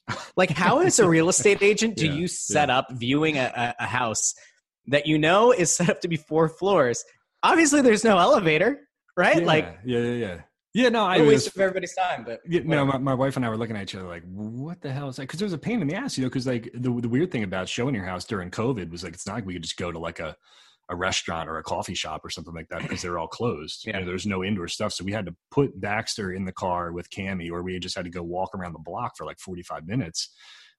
like, 0.37 0.51
how 0.51 0.79
as 0.87 0.99
a 0.99 1.09
real 1.09 1.29
estate 1.29 1.62
agent 1.62 1.97
do 1.97 2.07
Yeah, 2.07 2.14
you 2.14 2.29
set 2.29 2.70
up 2.70 2.89
viewing 2.93 3.37
a, 3.39 3.74
a 3.79 3.87
house 3.87 4.35
that 4.87 5.07
you 5.07 5.18
know 5.18 5.53
is 5.53 5.74
set 5.74 5.91
up 5.91 6.01
to 6.01 6.09
be 6.09 6.16
four 6.16 6.49
floors? 6.49 7.05
Obviously, 7.43 7.83
there's 7.83 8.05
no 8.05 8.18
elevator, 8.18 8.86
right? 9.17 9.41
Yeah, 9.41 9.47
Like, 9.47 9.79
yeah, 9.85 9.99
yeah, 10.01 10.12
yeah. 10.12 10.41
Yeah, 10.75 10.91
no, 10.91 11.07
I 11.07 11.17
a 11.17 11.23
was 11.23 11.29
waste 11.29 11.47
of 11.47 11.59
everybody's 11.59 11.95
time. 11.95 12.25
But 12.25 12.41
Yeah, 12.47 12.61
no, 12.62 12.85
my, 12.85 12.99
my 12.99 13.14
wife 13.14 13.37
and 13.37 13.47
I 13.47 13.49
were 13.49 13.57
looking 13.57 13.77
at 13.77 13.85
each 13.85 13.95
other 13.95 14.07
like, 14.07 14.25
what 14.27 14.83
the 14.83 14.93
hell 14.93 15.09
is 15.09 15.17
that? 15.17 15.23
Because 15.23 15.39
there 15.39 15.47
was 15.47 15.55
a 15.55 15.59
pain 15.59 15.81
in 15.81 15.89
the 15.89 15.95
ass, 15.95 16.19
you 16.19 16.25
know, 16.25 16.29
because 16.29 16.47
like 16.47 16.71
the, 16.75 16.91
the 17.01 17.09
weird 17.09 17.31
thing 17.31 17.45
about 17.45 17.67
showing 17.67 17.95
your 17.95 18.05
house 18.05 18.27
during 18.27 18.51
COVID 18.51 18.91
was 18.91 19.03
like, 19.03 19.14
it's 19.14 19.27
not 19.27 19.37
like 19.37 19.47
we 19.47 19.55
could 19.55 19.62
just 19.62 19.79
go 19.79 19.91
to 19.91 19.99
like 19.99 20.21
a, 20.21 20.37
a 20.91 20.95
restaurant 20.95 21.49
or 21.49 21.57
a 21.57 21.62
coffee 21.62 21.95
shop 21.95 22.25
or 22.25 22.31
something 22.31 22.55
like 22.55 22.69
that 22.69 22.83
because 22.83 23.01
they're 23.01 23.19
all 23.19 23.27
closed. 23.27 23.87
Yeah. 23.87 23.95
You 23.95 24.01
know, 24.01 24.07
there's 24.07 24.27
no 24.27 24.45
indoor 24.45 24.69
stuff. 24.69 24.93
So 24.93 25.03
we 25.03 25.12
had 25.12 25.25
to 25.27 25.35
put 25.51 25.81
Baxter 25.81 26.33
in 26.33 26.45
the 26.45 26.53
car 26.53 26.93
with 26.93 27.09
Cammy 27.09 27.51
or 27.51 27.62
we 27.62 27.79
just 27.79 27.97
had 27.97 28.05
to 28.05 28.11
go 28.11 28.23
walk 28.23 28.55
around 28.55 28.75
the 28.75 28.79
block 28.81 29.17
for 29.17 29.25
like 29.25 29.41
45 29.41 29.87
minutes. 29.87 30.31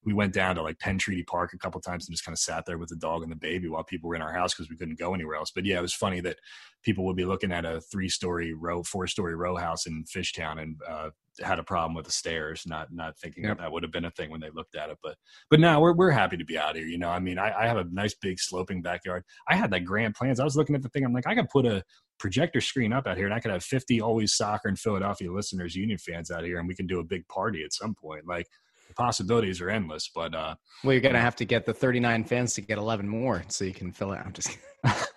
We 0.08 0.14
went 0.14 0.34
down 0.34 0.55
to 0.55 0.64
like 0.64 0.80
Penn 0.80 0.97
Treaty 0.97 1.24
Park 1.24 1.51
a 1.53 1.58
couple 1.58 1.82
times 1.82 2.08
and 2.08 2.14
just 2.14 2.24
kind 2.24 2.34
of 2.34 2.39
sat 2.39 2.66
there 2.66 2.78
with 2.78 2.88
the 2.88 2.95
dog 2.95 3.24
and 3.24 3.32
the 3.32 3.36
baby 3.36 3.68
while 3.68 3.84
people 3.84 4.08
were 4.08 4.16
in 4.16 4.22
our 4.22 4.32
house 4.32 4.53
because 4.53 4.70
we 4.70 4.78
couldn't 4.78 4.97
go 4.97 5.14
anywhere 5.14 5.36
else. 5.36 5.51
But 5.53 5.66
yeah, 5.66 5.80
it 5.80 5.82
was 5.82 5.93
funny 5.93 6.22
that 6.22 6.38
people 6.82 7.03
would 7.05 7.18
be 7.18 7.26
looking 7.26 7.51
at 7.51 7.66
a 7.66 7.82
three 7.82 8.08
story 8.08 8.53
row, 8.53 8.84
four 8.84 9.05
story 9.08 9.36
row 9.36 9.58
house 9.58 9.86
in 9.86 10.05
Fishtown 10.05 10.62
and 10.62 10.78
uh, 10.89 11.10
had 11.43 11.60
a 11.60 11.64
problem 11.64 11.93
with 11.93 12.05
the 12.05 12.12
stairs, 12.14 12.64
not 12.66 12.88
not 12.93 13.20
thinking 13.20 13.43
Yep. 13.43 13.58
that 13.58 13.64
that 13.64 13.72
would 13.74 13.84
have 13.84 13.91
been 13.91 14.05
a 14.05 14.12
thing 14.12 14.30
when 14.30 14.39
they 14.39 14.49
looked 14.49 14.76
at 14.78 14.89
it. 14.89 14.97
But 15.03 15.18
but 15.49 15.60
now 15.60 15.82
we're 15.82 15.93
we're 15.93 16.12
happy 16.12 16.38
to 16.38 16.45
be 16.45 16.58
out 16.58 16.78
here. 16.78 16.86
You 16.88 16.99
know, 16.99 17.10
I 17.10 17.20
mean, 17.20 17.38
I, 17.38 17.51
I 17.51 17.68
have 17.68 17.78
a 17.78 17.84
nice 17.91 18.14
big 18.14 18.39
sloping 18.39 18.82
backyard. 18.82 19.26
I 19.49 19.58
had 19.58 19.74
like 19.74 19.84
grand 19.84 20.16
plans. 20.16 20.39
I 20.39 20.45
was 20.45 20.55
looking 20.55 20.76
at 20.78 20.84
the 20.84 20.89
thing. 20.89 21.03
I'm 21.03 21.14
like, 21.14 21.28
I 21.28 21.36
could 21.36 21.49
put 21.49 21.66
a 21.66 21.84
projector 22.18 22.62
screen 22.62 22.93
up 22.93 23.08
out 23.08 23.18
here, 23.18 23.26
and 23.26 23.34
I 23.34 23.41
could 23.41 23.51
have 23.51 23.64
50 23.64 23.99
always 23.99 24.36
soccer 24.36 24.70
and 24.70 24.80
Philadelphia 24.80 25.30
listeners, 25.34 25.76
Union 25.76 25.97
fans 25.97 26.32
out 26.32 26.45
here, 26.45 26.60
and 26.60 26.68
we 26.68 26.76
can 26.76 26.88
do 26.88 26.99
a 26.99 27.03
big 27.03 27.28
party 27.28 27.64
at 27.66 27.74
some 27.74 27.93
point. 27.93 28.26
Like 28.26 28.47
possibilities 28.98 29.62
are 29.62 29.70
endless. 29.70 30.10
But 30.14 30.36
uh, 30.36 30.56
well, 30.84 30.93
you're 30.93 31.02
gonna 31.02 31.22
have 31.22 31.36
to 31.38 31.45
get 31.45 31.66
the 31.66 31.74
39 31.74 32.24
fans 32.26 32.54
to 32.56 32.62
get 32.62 32.78
11 32.78 33.08
more 33.08 33.43
so 33.48 33.64
you 33.66 33.74
can 33.74 33.91
fill 33.91 34.12
it. 34.14 34.22
I'm 34.24 34.34
just. 34.34 34.58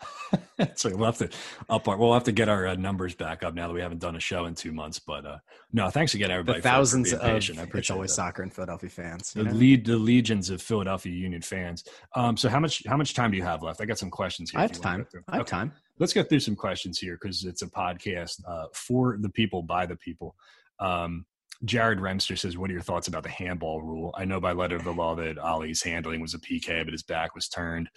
so 0.75 0.95
we'll 0.95 1.07
have 1.07 1.19
to 1.19 1.29
up 1.69 1.89
our, 1.89 1.97
we'll 1.97 2.15
have 2.15 2.25
to 2.25 2.33
get 2.33 2.49
our 2.49 2.69
uh, 2.69 2.75
numbers 2.75 3.15
back 3.15 3.43
up 3.43 3.55
now 3.55 3.67
that 3.69 3.75
we 3.75 3.81
haven't 3.81 3.99
done 4.01 4.17
a 4.17 4.21
show 4.21 4.47
in 4.47 4.55
two 4.55 4.73
months. 4.73 4.99
But 4.99 5.25
uh, 5.27 5.39
no, 5.73 5.91
thanks 5.91 6.15
again 6.15 6.31
everybody. 6.31 6.59
the 6.59 6.63
for- 6.63 6.69
for 6.69 6.75
thousands 6.75 7.11
being 7.11 7.21
of 7.23 7.27
patient. 7.27 7.59
I 7.59 7.63
appreciate 7.63 7.95
always 7.95 8.11
that. 8.11 8.17
soccer 8.17 8.43
and 8.43 8.53
Philadelphia 8.53 8.91
fans. 8.91 9.33
The 9.33 9.45
know? 9.45 9.53
lead, 9.53 9.87
the 9.87 9.97
legions 9.97 10.51
of 10.51 10.63
Philadelphia 10.63 11.13
Union 11.13 11.43
fans. 11.43 11.85
Um, 12.15 12.37
so 12.37 12.49
how 12.49 12.61
much 12.61 12.83
how 12.87 12.97
much 12.97 13.15
time 13.15 13.31
do 13.31 13.37
you 13.37 13.43
have 13.43 13.63
left? 13.63 13.81
I 13.81 13.87
got 13.87 13.99
some 13.99 14.11
questions 14.11 14.51
here. 14.51 14.61
I 14.61 14.63
have 14.63 14.73
time. 14.73 15.07
I 15.29 15.37
have 15.37 15.43
Okay. 15.43 15.51
time. 15.51 15.73
Let's 15.99 16.13
go 16.13 16.23
through 16.23 16.41
some 16.41 16.57
questions 16.57 16.99
here 16.99 17.19
because 17.21 17.45
it's 17.45 17.63
a 17.63 17.67
podcast 17.69 18.41
uh, 18.47 18.67
for 18.73 19.19
the 19.21 19.29
people 19.29 19.63
by 19.63 19.87
the 19.87 19.97
people. 19.97 20.35
Um, 20.79 21.27
Jared 21.65 21.99
Remster 21.99 22.39
says, 22.39 22.57
"What 22.57 22.71
are 22.71 22.73
your 22.73 22.83
thoughts 22.83 23.09
about 23.09 23.23
the 23.23 23.29
handball 23.29 23.83
rule? 23.83 24.15
I 24.17 24.25
know 24.25 24.41
by 24.41 24.53
letter 24.53 24.77
of 24.77 24.85
the 24.85 24.93
law 24.95 25.15
that 25.17 25.39
Ali's 25.39 25.83
handling 25.83 26.21
was 26.21 26.35
a 26.35 26.39
PK, 26.39 26.85
but 26.85 26.93
his 26.93 27.03
back 27.03 27.35
was 27.35 27.49
turned. 27.49 27.91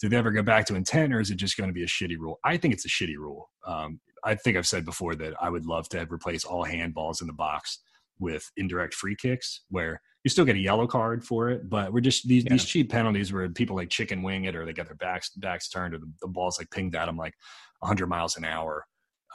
Did 0.00 0.10
they 0.10 0.16
ever 0.18 0.30
go 0.30 0.42
back 0.42 0.66
to 0.66 0.74
intent, 0.74 1.14
or 1.14 1.20
is 1.20 1.30
it 1.30 1.36
just 1.36 1.56
going 1.56 1.68
to 1.70 1.74
be 1.74 1.82
a 1.82 1.86
shitty 1.86 2.18
rule? 2.18 2.38
I 2.44 2.58
think 2.58 2.74
it's 2.74 2.84
a 2.84 2.88
shitty 2.88 3.16
rule. 3.16 3.48
Um, 3.66 4.00
I 4.24 4.34
think 4.34 4.56
I've 4.56 4.66
said 4.66 4.84
before 4.84 5.14
that 5.14 5.32
I 5.40 5.48
would 5.48 5.64
love 5.64 5.88
to 5.90 6.06
replace 6.10 6.44
all 6.44 6.64
handballs 6.66 7.20
in 7.22 7.26
the 7.26 7.32
box 7.32 7.78
with 8.18 8.50
indirect 8.56 8.92
free 8.94 9.16
kicks, 9.16 9.62
where 9.70 10.00
you 10.24 10.28
still 10.30 10.44
get 10.44 10.56
a 10.56 10.58
yellow 10.58 10.86
card 10.86 11.24
for 11.24 11.48
it, 11.48 11.70
but 11.70 11.92
we're 11.92 12.00
just 12.00 12.26
these 12.28 12.44
Yeah. 12.44 12.50
these 12.52 12.64
cheap 12.66 12.90
penalties 12.90 13.32
where 13.32 13.48
people 13.48 13.76
like 13.76 13.88
chicken 13.88 14.22
wing 14.22 14.44
it, 14.44 14.54
or 14.56 14.66
they 14.66 14.72
get 14.74 14.86
their 14.86 14.96
backs 14.96 15.30
backs 15.30 15.68
turned, 15.70 15.94
or 15.94 15.98
the, 15.98 16.12
the 16.20 16.28
balls 16.28 16.58
like 16.58 16.70
pinged 16.70 16.94
at 16.96 17.06
them 17.06 17.16
like 17.16 17.34
100 17.80 18.06
miles 18.08 18.36
an 18.36 18.44
hour. 18.44 18.84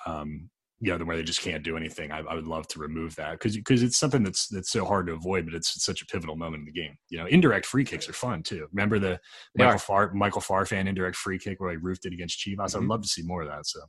Um, 0.06 0.50
you 0.84 0.98
know, 0.98 1.06
where 1.06 1.16
they 1.16 1.24
just 1.24 1.42
can't 1.42 1.64
do 1.64 1.78
anything. 1.78 2.12
I, 2.12 2.20
I 2.22 2.34
would 2.34 2.48
love 2.48 2.68
to 2.70 2.80
remove 2.80 3.16
that 3.18 3.34
because 3.34 3.56
because 3.56 3.84
it's 3.84 3.98
something 4.00 4.24
that's 4.24 4.48
that's 4.48 4.72
so 4.72 4.84
hard 4.84 5.06
to 5.08 5.14
avoid, 5.14 5.46
but 5.46 5.54
it's 5.54 5.84
such 5.84 6.02
a 6.02 6.06
pivotal 6.08 6.36
moment 6.36 6.62
in 6.62 6.66
the 6.66 6.72
game. 6.72 6.98
You 7.10 7.20
know, 7.20 7.28
indirect 7.28 7.68
free 7.68 7.86
kicks 7.86 8.10
are 8.10 8.14
fun 8.14 8.42
too. 8.42 8.68
Remember 8.74 8.98
the 8.98 9.20
They 9.56 9.64
Michael 9.64 9.76
are. 9.76 9.80
Far 9.80 10.14
Michael 10.14 10.42
Farfan 10.42 10.88
indirect 10.88 11.16
free 11.16 11.38
kick 11.38 11.60
where 11.60 11.70
he 11.72 11.78
roofed 11.78 12.06
it 12.06 12.14
against 12.14 12.40
Chivas. 12.40 12.76
I'd 12.76 12.82
Mhm. 12.82 12.90
love 12.90 13.04
to 13.04 13.08
see 13.08 13.22
more 13.22 13.44
of 13.44 13.48
that. 13.50 13.68
So 13.68 13.80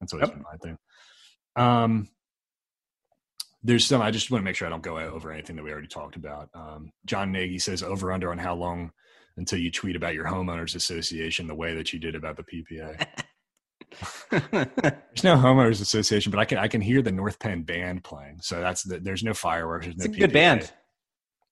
that's 0.00 0.14
always 0.14 0.28
Yep. 0.30 0.36
been 0.36 0.44
my 0.50 0.56
thing. 0.56 0.78
Um, 1.54 2.08
there's 3.62 3.86
some. 3.86 4.00
I 4.00 4.10
just 4.10 4.30
want 4.30 4.40
to 4.40 4.44
make 4.44 4.56
sure 4.56 4.66
I 4.66 4.70
don't 4.70 4.82
go 4.82 4.96
over 4.98 5.30
anything 5.30 5.56
that 5.56 5.62
we 5.62 5.70
already 5.70 5.86
talked 5.86 6.16
about. 6.16 6.48
Um, 6.54 6.90
John 7.04 7.30
Nagy 7.30 7.58
says 7.58 7.82
over 7.82 8.10
under 8.10 8.32
on 8.32 8.38
how 8.38 8.54
long 8.54 8.90
until 9.36 9.58
you 9.58 9.70
tweet 9.70 9.96
about 9.96 10.14
your 10.14 10.24
homeowners 10.26 10.74
association 10.74 11.46
the 11.46 11.54
way 11.54 11.74
that 11.74 11.92
you 11.92 11.98
did 11.98 12.14
about 12.14 12.36
the 12.38 12.42
PPA. 12.44 13.06
There's 14.30 15.24
no 15.24 15.36
homeowners 15.36 15.80
association, 15.80 16.30
but 16.30 16.38
I 16.40 16.44
can 16.44 16.58
I 16.58 16.68
can 16.68 16.80
hear 16.80 17.02
the 17.02 17.12
North 17.12 17.38
Penn 17.38 17.62
band 17.62 18.04
playing. 18.04 18.38
So 18.42 18.60
that's 18.60 18.82
the, 18.82 18.98
there's 18.98 19.22
no 19.22 19.34
fireworks. 19.34 19.86
There's 19.86 19.96
it's 19.96 20.04
a 20.06 20.08
no 20.08 20.18
good 20.18 20.32
band. 20.32 20.72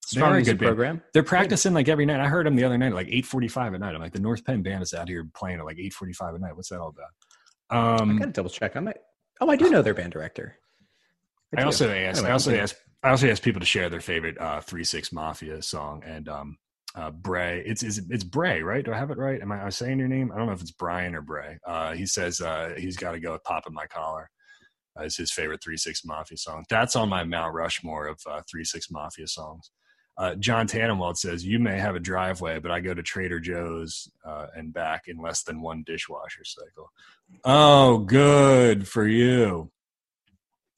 Strong 0.07 0.43
good 0.43 0.59
band. 0.59 0.69
program. 0.69 1.03
They're 1.13 1.23
practicing 1.23 1.73
like 1.75 1.89
every 1.89 2.05
night. 2.07 2.21
I 2.21 2.27
heard 2.27 2.47
them 2.47 2.57
the 2.57 2.65
other 2.65 2.79
night, 2.79 2.89
at 2.89 2.95
like 2.95 3.09
eight 3.11 3.27
forty-five 3.27 3.75
at 3.75 3.81
night. 3.81 3.95
I'm 3.95 4.01
like, 4.01 4.13
the 4.13 4.21
North 4.21 4.45
Penn 4.45 4.63
band 4.63 4.83
is 4.83 4.93
out 4.95 5.09
here 5.09 5.29
playing 5.35 5.59
at 5.61 5.65
like 5.65 5.79
eight 5.79 5.93
forty-five 5.93 6.35
at 6.35 6.41
night. 6.41 6.57
What's 6.57 6.71
that 6.71 6.81
all 6.81 6.89
about? 6.89 7.11
I 7.71 8.03
Um, 8.03 8.19
gotta 8.19 8.33
double 8.33 8.51
check. 8.51 8.77
I 8.77 8.81
might. 8.81 8.97
Oh, 9.41 9.49
I 9.51 9.57
do 9.57 9.71
know 9.71 9.83
their 9.83 9.95
band 9.95 10.13
director. 10.13 10.57
I 11.57 11.61
do. 11.61 11.67
also 11.67 11.89
asked. 11.91 12.19
Anyway, 12.19 12.31
I 12.31 12.33
also 12.33 12.55
asked. 12.57 12.77
I 13.03 13.11
also 13.11 13.29
asked 13.31 13.43
people 13.43 13.61
to 13.61 13.67
share 13.67 13.89
their 13.89 14.01
favorite 14.01 14.37
uh, 14.41 14.61
Three 14.61 14.85
Six 14.85 15.13
Mafia 15.13 15.63
song, 15.63 16.03
and 16.05 16.29
um, 16.29 16.59
uh, 16.95 17.11
Bray. 17.11 17.63
It's 17.67 17.83
is 17.83 18.03
it's 18.11 18.25
Bray, 18.25 18.63
right? 18.63 18.85
Do 18.85 18.93
I 18.93 18.99
have 18.99 19.11
it 19.11 19.19
right? 19.19 19.41
Am 19.41 19.53
I, 19.53 19.61
am 19.61 19.67
I 19.67 19.71
saying 19.71 19.99
your 19.99 20.09
name? 20.09 20.33
I 20.33 20.37
don't 20.39 20.47
know 20.47 20.53
if 20.53 20.61
it's 20.61 20.73
Brian 20.73 21.15
or 21.15 21.23
Bray. 21.23 21.59
Uh, 21.67 21.93
he 21.93 22.07
says 22.07 22.41
uh, 22.41 22.75
he's 22.77 22.97
got 22.97 23.13
to 23.13 23.21
go 23.21 23.33
with 23.33 23.45
"Pop 23.45 23.67
in 23.67 23.75
My 23.75 23.87
Collar." 23.87 24.31
Uh, 24.99 25.05
is 25.05 25.17
his 25.17 25.31
favorite 25.31 25.63
Three 25.63 25.77
Six 25.77 26.05
Mafia 26.05 26.37
song. 26.37 26.65
That's 26.69 26.97
on 26.97 27.09
my 27.09 27.23
Mount 27.23 27.55
Rushmore 27.55 28.07
of 28.07 28.21
uh, 28.29 28.43
Three 28.51 28.65
Six 28.65 28.91
Mafia 28.91 29.27
songs. 29.29 29.71
Uh, 30.19 30.35
John 30.35 30.67
Tannenwald 30.67 31.17
says, 31.17 31.47
"You 31.47 31.61
may 31.61 31.79
have 31.79 31.95
a 31.95 32.01
driveway, 32.01 32.59
but 32.59 32.73
I 32.73 32.81
go 32.81 32.93
to 32.93 33.03
Trader 33.03 33.39
Joe's 33.39 34.11
uh, 34.27 34.49
and 34.57 34.73
back 34.73 35.03
in 35.07 35.17
less 35.23 35.45
than 35.45 35.63
one 35.63 35.85
dishwasher 35.87 36.45
cycle." 36.45 36.91
Oh, 37.45 37.99
good 37.99 38.89
for 38.89 39.07
you. 39.07 39.71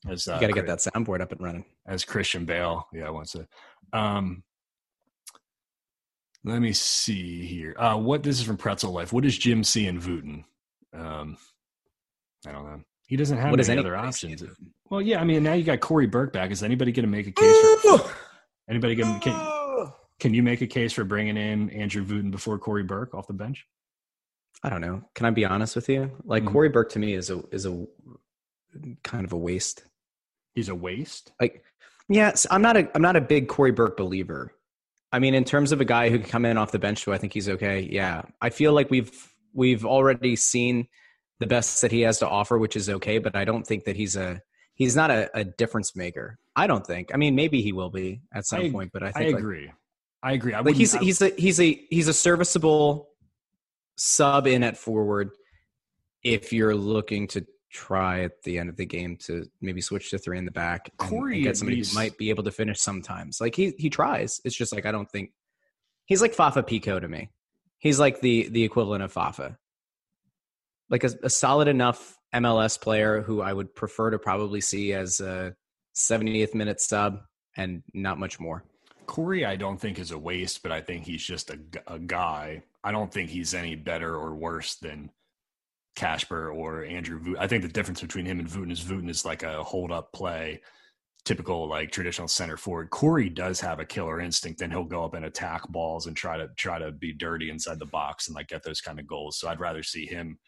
As, 0.09 0.29
uh, 0.29 0.35
You 0.35 0.41
got 0.43 0.47
to 0.49 0.53
get 0.53 0.67
that 0.67 0.79
soundboard 0.79 1.21
up 1.23 1.33
and 1.33 1.41
running. 1.41 1.65
as 1.87 2.05
Christian 2.05 2.45
Bale. 2.45 2.87
Yeah, 2.93 3.09
wants 3.11 3.33
to. 3.33 3.47
Um, 3.93 4.43
let 6.45 6.61
me 6.61 6.73
see 6.73 7.45
here. 7.47 7.75
Uh, 7.79 7.97
what 7.97 8.23
this 8.23 8.39
is 8.41 8.45
from 8.45 8.57
Pretzel 8.57 8.93
Life. 8.93 9.13
What 9.13 9.25
does 9.25 9.39
Jim 9.39 9.63
see 9.65 9.87
in 9.87 10.01
Wooten? 10.01 10.45
Um, 10.93 11.37
I 12.47 12.53
don't 12.53 12.65
know. 12.65 12.81
He 13.07 13.17
doesn't 13.17 13.39
have 13.39 13.51
What 13.51 13.69
any 13.69 13.79
other 13.79 13.97
options. 13.97 14.43
Well, 14.89 15.03
yeah. 15.03 15.21
I 15.21 15.25
mean, 15.25 15.43
now 15.43 15.53
you 15.53 15.65
got 15.65 15.81
Corey 15.81 16.07
Burke 16.07 16.33
back. 16.33 16.51
Is 16.51 16.63
anybody 16.63 16.93
going 16.93 17.05
to 17.05 17.11
make 17.11 17.27
a 17.27 17.33
case 17.33 17.57
for? 17.83 18.11
Anybody 18.69 18.97
can, 18.97 19.21
can 19.21 19.93
can 20.19 20.35
you 20.35 20.43
make 20.43 20.61
a 20.61 20.67
case 20.67 20.93
for 20.93 21.05
bringing 21.05 21.37
in 21.37 21.69
Andrew 21.71 22.05
Wooten 22.05 22.31
before 22.31 22.59
Corey 22.59 22.85
Burke 22.85 23.13
off 23.15 23.27
the 23.27 23.33
bench? 23.33 23.67
I 24.63 24.71
don't 24.71 24.81
know. 24.81 25.03
Can 25.15 25.27
I 25.27 25.31
be 25.31 25.45
honest 25.45 25.75
with 25.77 25.89
you? 25.89 26.11
Like 26.25 26.45
Mhm. 26.45 26.53
Corey 26.53 26.69
Burke 26.69 26.91
to 26.93 26.99
me 26.99 27.15
is 27.15 27.29
a 27.29 27.43
is 27.51 27.67
a 27.67 27.85
kind 29.03 29.25
of 29.25 29.33
a 29.33 29.37
waste. 29.37 29.85
He's 30.55 30.69
a 30.69 30.75
waste. 30.75 31.33
Like, 31.41 31.65
yes, 32.09 32.47
I'm 32.51 32.63
not 32.63 32.77
a 32.77 32.89
I'm 32.95 33.03
not 33.03 33.17
a 33.17 33.21
big 33.21 33.49
Corey 33.49 33.73
Burke 33.73 33.97
believer. 33.97 34.55
I 35.13 35.19
mean, 35.19 35.35
in 35.35 35.45
terms 35.45 35.73
of 35.73 35.81
a 35.81 35.85
guy 35.85 36.09
who 36.09 36.19
can 36.19 36.29
come 36.29 36.45
in 36.45 36.57
off 36.57 36.73
the 36.73 36.79
bench, 36.79 37.05
do 37.05 37.13
I 37.13 37.19
think 37.19 37.35
he's 37.35 37.49
okay? 37.49 37.81
Yeah, 37.91 38.23
I 38.41 38.51
feel 38.51 38.73
like 38.73 38.91
we've 38.91 39.13
we've 39.53 39.85
already 39.85 40.37
seen 40.37 40.89
the 41.39 41.47
best 41.47 41.83
that 41.83 41.93
he 41.93 42.01
has 42.03 42.19
to 42.21 42.29
offer, 42.29 42.59
which 42.59 42.77
is 42.77 42.89
okay. 42.89 43.19
But 43.19 43.37
I 43.37 43.45
don't 43.45 43.67
think 43.67 43.85
that 43.85 43.97
he's 43.97 44.17
a 44.17 44.41
he's 44.75 44.97
not 44.97 45.11
a, 45.11 45.31
a 45.35 45.45
difference 45.45 45.95
maker. 45.95 46.39
I 46.57 46.67
don't 46.67 46.87
think. 46.87 47.11
I 47.13 47.19
mean, 47.19 47.35
maybe 47.35 47.63
he 47.63 47.73
will 47.73 47.91
be 47.91 48.23
at 48.35 48.47
some 48.47 48.61
I- 48.63 48.71
point, 48.71 48.91
but 48.93 49.03
I 49.03 49.13
think 49.13 49.17
I, 49.17 49.21
think 49.21 49.35
like, 49.35 49.41
agree. 49.41 49.73
I 50.23 50.33
agree. 50.33 50.55
I 50.55 50.61
like 50.61 50.77
he's 50.77 50.95
I- 50.95 51.01
he's 51.01 51.21
a 51.21 51.29
he's 51.37 51.61
a 51.61 51.73
he's 51.91 52.09
a 52.09 52.15
serviceable 52.15 53.09
sub 53.97 54.47
in 54.47 54.63
at 54.63 54.79
forward 54.79 55.31
if 56.23 56.53
you're 56.53 56.75
looking 56.75 57.27
to 57.29 57.45
try 57.73 58.21
at 58.23 58.43
the 58.43 58.59
end 58.59 58.69
of 58.69 58.77
the 58.77 58.85
game 58.87 59.17
to 59.17 59.45
maybe 59.61 59.81
switch 59.81 60.11
to 60.11 60.19
three 60.19 60.39
in 60.39 60.45
the 60.45 60.51
back 60.51 60.91
and- 60.99 61.01
and, 61.01 61.11
Corey 61.11 61.43
get 61.43 61.57
somebody 61.57 61.79
least- 61.79 61.93
who 61.93 61.99
might 61.99 62.17
be 62.19 62.31
able 62.31 62.45
to 62.45 62.51
finish 62.51 62.81
sometimes. 62.81 63.41
Like 63.41 63.55
he 63.57 63.73
he 63.79 63.89
tries. 63.91 64.41
It's 64.45 64.55
just 64.55 64.73
like 64.75 64.87
I 64.87 64.93
don't 64.93 65.11
think 65.11 65.33
he's 66.07 66.21
like 66.23 66.35
Fafa 66.35 66.63
Picault 66.63 67.01
to 67.01 67.09
me. 67.09 67.31
He's 67.79 67.99
like 67.99 68.21
the 68.21 68.49
the 68.49 68.63
equivalent 68.63 69.03
of 69.03 69.13
Fafa. 69.13 69.59
Like 70.91 71.05
a, 71.05 71.11
a 71.23 71.31
solid 71.31 71.69
enough 71.69 72.19
MLS 72.35 72.81
player 72.81 73.23
who 73.23 73.41
I 73.41 73.53
would 73.53 73.75
prefer 73.75 74.11
to 74.11 74.19
probably 74.19 74.61
see 74.61 74.93
as 74.93 75.21
a 75.21 75.55
70th 75.95 76.55
minute 76.55 76.81
sub 76.81 77.23
and 77.57 77.83
not 77.95 78.19
much 78.19 78.39
more. 78.41 78.65
Corey, 79.07 79.45
I 79.45 79.57
don't 79.57 79.79
think 79.79 79.99
is 79.99 80.11
a 80.11 80.19
waste, 80.19 80.63
but 80.63 80.73
I 80.73 80.81
think 80.81 81.05
he's 81.05 81.23
just 81.23 81.51
a, 81.51 81.59
a 81.87 81.99
guy. 81.99 82.63
I 82.85 82.93
don't 82.93 83.13
think 83.13 83.31
he's 83.31 83.53
any 83.55 83.75
better 83.75 84.15
or 84.15 84.35
worse 84.35 84.77
than 84.77 85.11
Casper 85.95 86.51
or 86.51 86.85
Andrew 86.85 87.19
Voot. 87.19 87.37
I 87.39 87.47
think 87.47 87.63
the 87.63 87.69
difference 87.69 88.01
between 88.01 88.27
him 88.27 88.39
and 88.39 88.49
Wooten 88.49 88.71
is 88.71 88.89
Wooten 88.89 89.09
is 89.09 89.25
like 89.25 89.43
a 89.43 89.63
hold 89.63 89.93
up 89.93 90.13
play, 90.13 90.61
typical 91.25 91.69
like 91.69 91.91
traditional 91.91 92.29
center 92.29 92.57
forward. 92.57 92.91
Corey 92.91 93.29
does 93.29 93.61
have 93.61 93.79
a 93.79 93.85
killer 93.85 94.21
instinct, 94.21 94.63
and 94.63 94.73
he'll 94.73 94.85
go 94.85 95.05
up 95.05 95.15
and 95.15 95.25
attack 95.25 95.69
balls 95.69 96.07
and 96.07 96.17
try 96.17 96.37
to 96.37 96.49
try 96.57 96.79
to 96.79 96.93
be 96.93 97.13
dirty 97.13 97.51
inside 97.51 97.79
the 97.79 97.87
box 97.87 98.29
and 98.29 98.35
like 98.35 98.49
get 98.49 98.63
those 98.63 98.81
kind 98.81 98.99
of 98.99 99.07
goals. 99.07 99.39
So 99.39 99.49
I'd 99.49 99.61
rather 99.61 99.83
see 99.83 100.07
him 100.07 100.39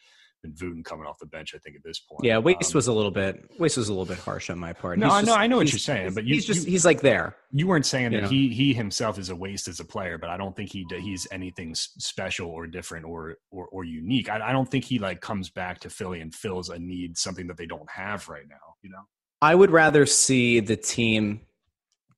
and 0.45 0.55
Wooten 0.61 0.85
coming 0.85 1.07
off 1.07 1.19
the 1.19 1.27
bench. 1.27 1.55
I 1.55 1.59
think 1.59 1.75
at 1.77 1.83
this 1.83 1.99
point. 1.99 2.21
Yeah, 2.25 2.39
Waste 2.39 2.73
Um, 2.75 2.79
was 2.79 2.87
a 2.87 2.93
little 2.93 3.11
bit 3.11 3.51
Waste 3.59 3.77
was 3.77 3.89
a 3.89 3.93
little 3.93 4.07
bit 4.07 4.19
harsh 4.19 4.51
on 4.51 4.59
my 4.59 4.73
part. 4.73 4.99
No, 4.99 5.07
He's 5.07 5.15
I 5.15 5.21
know- 5.21 5.27
just- 5.27 5.39
I 5.39 5.47
know 5.47 5.57
what 5.57 5.73
you're 5.73 5.79
saying, 5.79 6.15
but 6.15 6.25
you- 6.25 6.35
he's 6.35 6.47
just 6.47 6.67
you- 6.67 6.71
he's 6.73 6.85
like 6.85 7.01
there. 7.01 7.37
You 7.51 7.67
weren't 7.67 7.87
saying 7.87 8.13
You 8.13 8.19
that 8.19 8.23
know? 8.25 8.29
he 8.31 8.49
he 8.55 8.73
himself 8.75 9.19
is 9.19 9.31
a 9.31 9.37
waste 9.37 9.67
as 9.69 9.81
a 9.81 9.85
player, 9.85 10.19
but 10.19 10.31
I 10.31 10.37
don't 10.37 10.55
think 10.55 10.71
he 10.71 10.87
he's 11.01 11.27
anything 11.33 11.75
special 11.75 12.49
or 12.51 12.67
different 12.67 13.07
or 13.07 13.37
or, 13.51 13.67
or 13.69 13.85
unique. 13.85 14.29
I, 14.29 14.51
I 14.51 14.53
don't 14.53 14.71
think 14.71 14.85
he 14.85 14.99
like 14.99 15.21
comes 15.21 15.51
back 15.51 15.81
to 15.81 15.91
Philly 15.91 16.21
and 16.21 16.35
fills 16.35 16.69
a 16.69 16.79
need, 16.79 17.17
something 17.19 17.47
that 17.49 17.57
they 17.57 17.67
don't 17.67 17.91
have 17.91 18.29
right 18.29 18.47
now. 18.49 18.75
You 18.83 18.91
know, 18.91 19.03
I 19.43 19.55
would 19.55 19.71
rather 19.71 20.07
see 20.07 20.61
the 20.61 20.77
team 20.77 21.41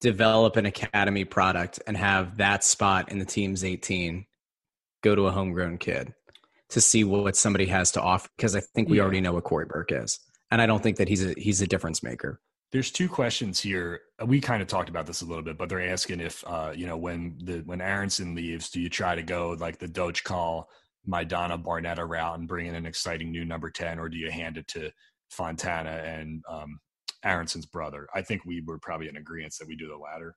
develop 0.01 0.57
an 0.57 0.67
academy 0.67 1.25
product 1.25 1.81
and 1.87 1.97
have 1.97 2.37
that 2.37 2.63
spot 2.63 3.11
in 3.11 3.19
the 3.19 3.25
team's 3.25 3.65
18 3.65 4.27
go 5.03 5.15
to 5.15 5.27
a 5.27 5.31
homegrown 5.33 5.79
kid 5.79 6.13
to 6.71 6.81
see 6.81 7.05
what 7.05 7.37
somebody 7.37 7.67
has 7.67 7.91
to 7.93 8.01
offer 8.03 8.29
because 8.37 8.57
I 8.57 8.61
think 8.61 8.89
we 8.89 8.97
Yeah. 8.97 9.03
already 9.05 9.21
know 9.21 9.33
what 9.33 9.45
Corey 9.45 9.67
Burke 9.67 9.93
is. 9.93 10.19
And 10.51 10.61
I 10.63 10.67
don't 10.67 10.83
think 10.83 10.97
that 10.99 11.09
he's 11.09 11.25
a 11.25 11.35
he's 11.37 11.61
a 11.63 11.67
difference 11.67 12.03
maker. 12.03 12.41
there's 12.73 12.91
two 12.91 13.09
questions 13.09 13.61
here. 13.61 14.01
We 14.25 14.41
kind 14.41 14.61
of 14.61 14.69
talked 14.69 14.89
about 14.89 15.07
this 15.07 15.23
a 15.23 15.25
little 15.25 15.43
bit, 15.45 15.57
but 15.57 15.69
they're 15.69 15.89
asking 15.89 16.21
if 16.21 16.43
uh, 16.47 16.73
you 16.75 16.87
know 16.87 16.97
when 16.97 17.39
the 17.43 17.59
when 17.61 17.81
Aaronson 17.81 18.35
leaves, 18.35 18.71
do 18.71 18.81
you 18.81 18.89
try 18.89 19.15
to 19.15 19.23
go 19.23 19.57
like 19.59 19.79
the 19.79 19.87
Dockal 19.89 20.65
Maidana 21.09 21.63
Barnetta 21.63 22.07
route 22.09 22.39
and 22.39 22.49
bring 22.49 22.67
in 22.67 22.75
an 22.75 22.85
exciting 22.87 23.31
new 23.31 23.45
number 23.45 23.71
ten, 23.71 23.99
or 24.01 24.09
do 24.09 24.17
you 24.17 24.31
hand 24.31 24.57
it 24.57 24.67
to 24.69 24.91
Fontana 25.31 25.91
and 26.05 26.43
um, 26.51 26.81
Aaronson's 27.25 27.67
brother? 27.67 28.09
I 28.15 28.23
think 28.23 28.45
we 28.45 28.61
were 28.61 28.79
probably 28.81 29.09
in 29.09 29.17
agreement 29.17 29.55
that 29.61 29.69
we 29.69 29.77
do 29.77 29.87
the 29.89 29.97
latter. 29.97 30.35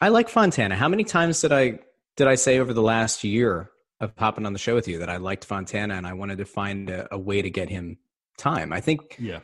I 0.00 0.08
like 0.08 0.28
Fontana. 0.28 0.74
How 0.76 0.88
many 0.88 1.04
times 1.04 1.40
did 1.40 1.52
I 1.52 1.78
did 2.16 2.26
I 2.26 2.34
say 2.34 2.58
over 2.58 2.72
the 2.72 2.82
last 2.82 3.22
year 3.24 3.70
of 4.00 4.16
popping 4.16 4.46
on 4.46 4.52
the 4.52 4.58
show 4.58 4.74
with 4.74 4.88
you 4.88 4.98
that 4.98 5.10
I 5.10 5.18
liked 5.18 5.44
Fontana 5.44 5.94
and 5.94 6.06
I 6.06 6.14
wanted 6.14 6.38
to 6.38 6.44
find 6.44 6.88
a, 6.90 7.12
a 7.14 7.18
way 7.18 7.42
to 7.42 7.50
get 7.50 7.68
him 7.68 7.98
time? 8.38 8.72
I 8.72 8.80
think 8.80 9.16
Yeah. 9.18 9.40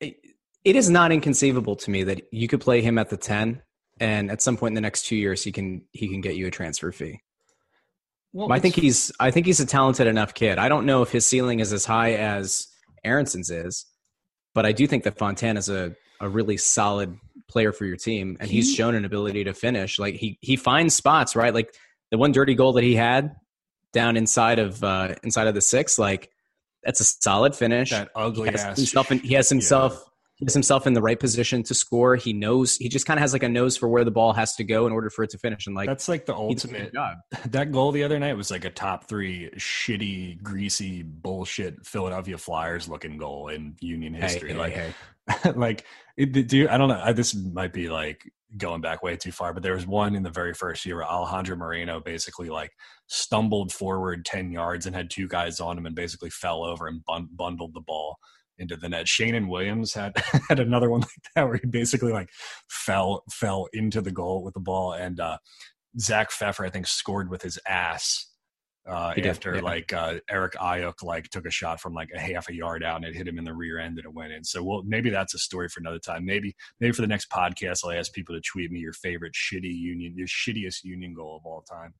it, 0.00 0.16
it 0.64 0.76
is 0.76 0.88
not 0.88 1.12
inconceivable 1.12 1.76
to 1.76 1.90
me 1.90 2.04
that 2.04 2.22
you 2.32 2.48
could 2.48 2.60
play 2.60 2.80
him 2.80 2.98
at 2.98 3.10
the 3.10 3.16
10 3.16 3.62
and 4.00 4.30
at 4.30 4.40
some 4.40 4.56
point 4.56 4.70
in 4.72 4.74
the 4.76 4.80
next 4.80 5.06
2 5.06 5.16
years 5.16 5.44
he 5.44 5.52
can 5.52 5.84
he 5.92 6.08
can 6.08 6.20
get 6.20 6.36
you 6.36 6.46
a 6.46 6.50
transfer 6.50 6.92
fee. 6.92 7.20
Well, 8.32 8.50
I 8.52 8.60
think 8.60 8.74
he's 8.74 9.12
I 9.20 9.30
think 9.30 9.44
he's 9.44 9.60
a 9.60 9.66
talented 9.66 10.06
enough 10.06 10.32
kid. 10.32 10.58
I 10.58 10.68
don't 10.70 10.86
know 10.86 11.02
if 11.02 11.10
his 11.12 11.26
ceiling 11.26 11.60
is 11.60 11.72
as 11.72 11.84
high 11.84 12.14
as 12.14 12.66
Aaronson's 13.04 13.50
is, 13.50 13.84
but 14.54 14.64
I 14.64 14.72
do 14.72 14.86
think 14.86 15.04
that 15.04 15.18
Fontana's 15.18 15.68
a 15.68 15.94
a 16.20 16.28
really 16.28 16.56
solid 16.56 17.18
player 17.48 17.72
for 17.72 17.84
your 17.84 17.96
team 17.96 18.36
and 18.40 18.48
he's 18.48 18.72
shown 18.72 18.94
an 18.94 19.04
ability 19.04 19.44
to 19.44 19.52
finish. 19.52 19.98
Like 19.98 20.14
he 20.14 20.38
he 20.40 20.56
finds 20.56 20.94
spots, 20.94 21.36
right? 21.36 21.52
Like 21.52 21.74
the 22.10 22.16
one 22.16 22.32
dirty 22.32 22.54
goal 22.54 22.72
that 22.74 22.84
he 22.84 22.94
had 22.94 23.34
down 23.92 24.16
inside 24.16 24.58
of 24.58 24.82
uh 24.82 25.14
inside 25.22 25.46
of 25.46 25.54
the 25.54 25.60
6 25.60 25.98
like 25.98 26.30
that's 26.82 27.00
a 27.00 27.04
solid 27.04 27.54
finish. 27.54 27.90
that 27.90 28.10
ugly 28.14 28.48
he 28.48 28.52
has 28.52 28.64
ass. 28.64 28.76
himself 28.76 29.12
in, 29.12 29.18
he 29.20 29.34
has 29.34 29.48
himself 29.48 30.10
has 30.44 30.54
himself 30.54 30.86
in 30.86 30.92
the 30.92 31.02
right 31.02 31.18
position 31.18 31.62
to 31.64 31.74
score. 31.74 32.16
He 32.16 32.32
knows 32.32 32.76
he 32.76 32.88
just 32.88 33.06
kind 33.06 33.18
of 33.18 33.22
has 33.22 33.32
like 33.32 33.42
a 33.42 33.48
nose 33.48 33.76
for 33.76 33.88
where 33.88 34.04
the 34.04 34.10
ball 34.10 34.32
has 34.32 34.54
to 34.56 34.64
go 34.64 34.86
in 34.86 34.92
order 34.92 35.10
for 35.10 35.22
it 35.22 35.30
to 35.30 35.38
finish. 35.38 35.66
And 35.66 35.76
like 35.76 35.88
That's 35.88 36.08
like 36.08 36.26
the 36.26 36.34
he 36.34 36.54
does 36.54 36.64
a 36.64 36.68
good 36.68 36.76
ultimate. 36.76 36.94
job. 36.94 37.16
That 37.52 37.72
goal 37.72 37.92
the 37.92 38.04
other 38.04 38.18
night 38.18 38.34
was 38.34 38.50
like 38.50 38.64
a 38.64 38.70
top 38.70 39.08
three 39.08 39.50
shitty, 39.56 40.42
greasy, 40.42 41.02
bullshit 41.02 41.84
Philadelphia 41.86 42.38
Flyers 42.38 42.88
looking 42.88 43.18
goal 43.18 43.48
in 43.48 43.76
Union 43.80 44.14
history. 44.14 44.50
Hey, 44.50 44.54
hey, 44.54 44.60
like, 44.60 44.72
hey. 44.72 45.52
like 45.56 45.84
do 46.16 46.56
you, 46.56 46.68
I 46.68 46.76
don't 46.78 46.88
know. 46.88 47.00
I, 47.02 47.12
this 47.12 47.34
might 47.34 47.72
be 47.72 47.88
like 47.88 48.30
going 48.56 48.80
back 48.80 49.02
way 49.02 49.16
too 49.16 49.32
far, 49.32 49.54
but 49.54 49.62
there 49.62 49.74
was 49.74 49.86
one 49.86 50.14
in 50.14 50.22
the 50.22 50.30
very 50.30 50.52
first 50.52 50.84
year 50.84 50.96
where 50.96 51.06
Alejandro 51.06 51.56
Moreno 51.56 52.00
basically 52.00 52.50
like 52.50 52.70
stumbled 53.06 53.72
forward 53.72 54.24
10 54.24 54.50
yards 54.50 54.86
and 54.86 54.94
had 54.94 55.10
two 55.10 55.26
guys 55.26 55.60
on 55.60 55.78
him 55.78 55.86
and 55.86 55.94
basically 55.94 56.30
fell 56.30 56.64
over 56.64 56.86
and 56.86 57.04
bun- 57.04 57.28
bundled 57.32 57.72
the 57.74 57.80
ball 57.80 58.18
into 58.58 58.76
the 58.76 58.88
net. 58.88 59.06
Sheanon 59.06 59.48
Williams 59.48 59.94
had 59.94 60.16
had 60.48 60.60
another 60.60 60.90
one 60.90 61.00
like 61.00 61.10
that 61.34 61.48
where 61.48 61.56
he 61.56 61.66
basically 61.66 62.12
like 62.12 62.30
fell 62.68 63.22
fell 63.30 63.68
into 63.72 64.00
the 64.00 64.12
goal 64.12 64.42
with 64.42 64.54
the 64.54 64.60
ball 64.60 64.92
and 64.92 65.20
uh 65.20 65.38
Zach 65.98 66.30
Pfeffer 66.30 66.64
I 66.64 66.70
think 66.70 66.86
scored 66.86 67.30
with 67.30 67.42
his 67.42 67.58
ass 67.66 68.32
uh, 68.88 69.14
did, 69.14 69.26
after 69.26 69.54
yeah. 69.54 69.60
like 69.60 69.92
uh, 69.92 70.14
Eric 70.28 70.54
Ayuk 70.54 71.02
like 71.02 71.28
took 71.28 71.46
a 71.46 71.50
shot 71.50 71.80
from 71.80 71.94
like 71.94 72.10
a 72.14 72.18
half 72.18 72.48
a 72.48 72.54
yard 72.54 72.82
out 72.82 72.96
and 72.96 73.04
it 73.04 73.14
hit 73.14 73.28
him 73.28 73.38
in 73.38 73.44
the 73.44 73.54
rear 73.54 73.78
end 73.78 73.98
and 73.98 74.06
it 74.06 74.12
went 74.12 74.32
in. 74.32 74.42
So 74.42 74.62
well, 74.62 74.82
maybe 74.84 75.10
that's 75.10 75.34
a 75.34 75.38
story 75.38 75.68
for 75.68 75.80
another 75.80 76.00
time. 76.00 76.24
Maybe 76.24 76.56
maybe 76.80 76.92
for 76.92 77.02
the 77.02 77.08
next 77.08 77.30
podcast, 77.30 77.84
I'll 77.84 77.92
ask 77.92 78.12
people 78.12 78.34
to 78.34 78.40
tweet 78.40 78.72
me 78.72 78.80
your 78.80 78.92
favorite 78.92 79.34
shitty 79.34 79.72
union, 79.72 80.14
your 80.16 80.26
shittiest 80.26 80.82
union 80.82 81.14
goal 81.14 81.36
of 81.36 81.46
all 81.46 81.62
time. 81.62 81.94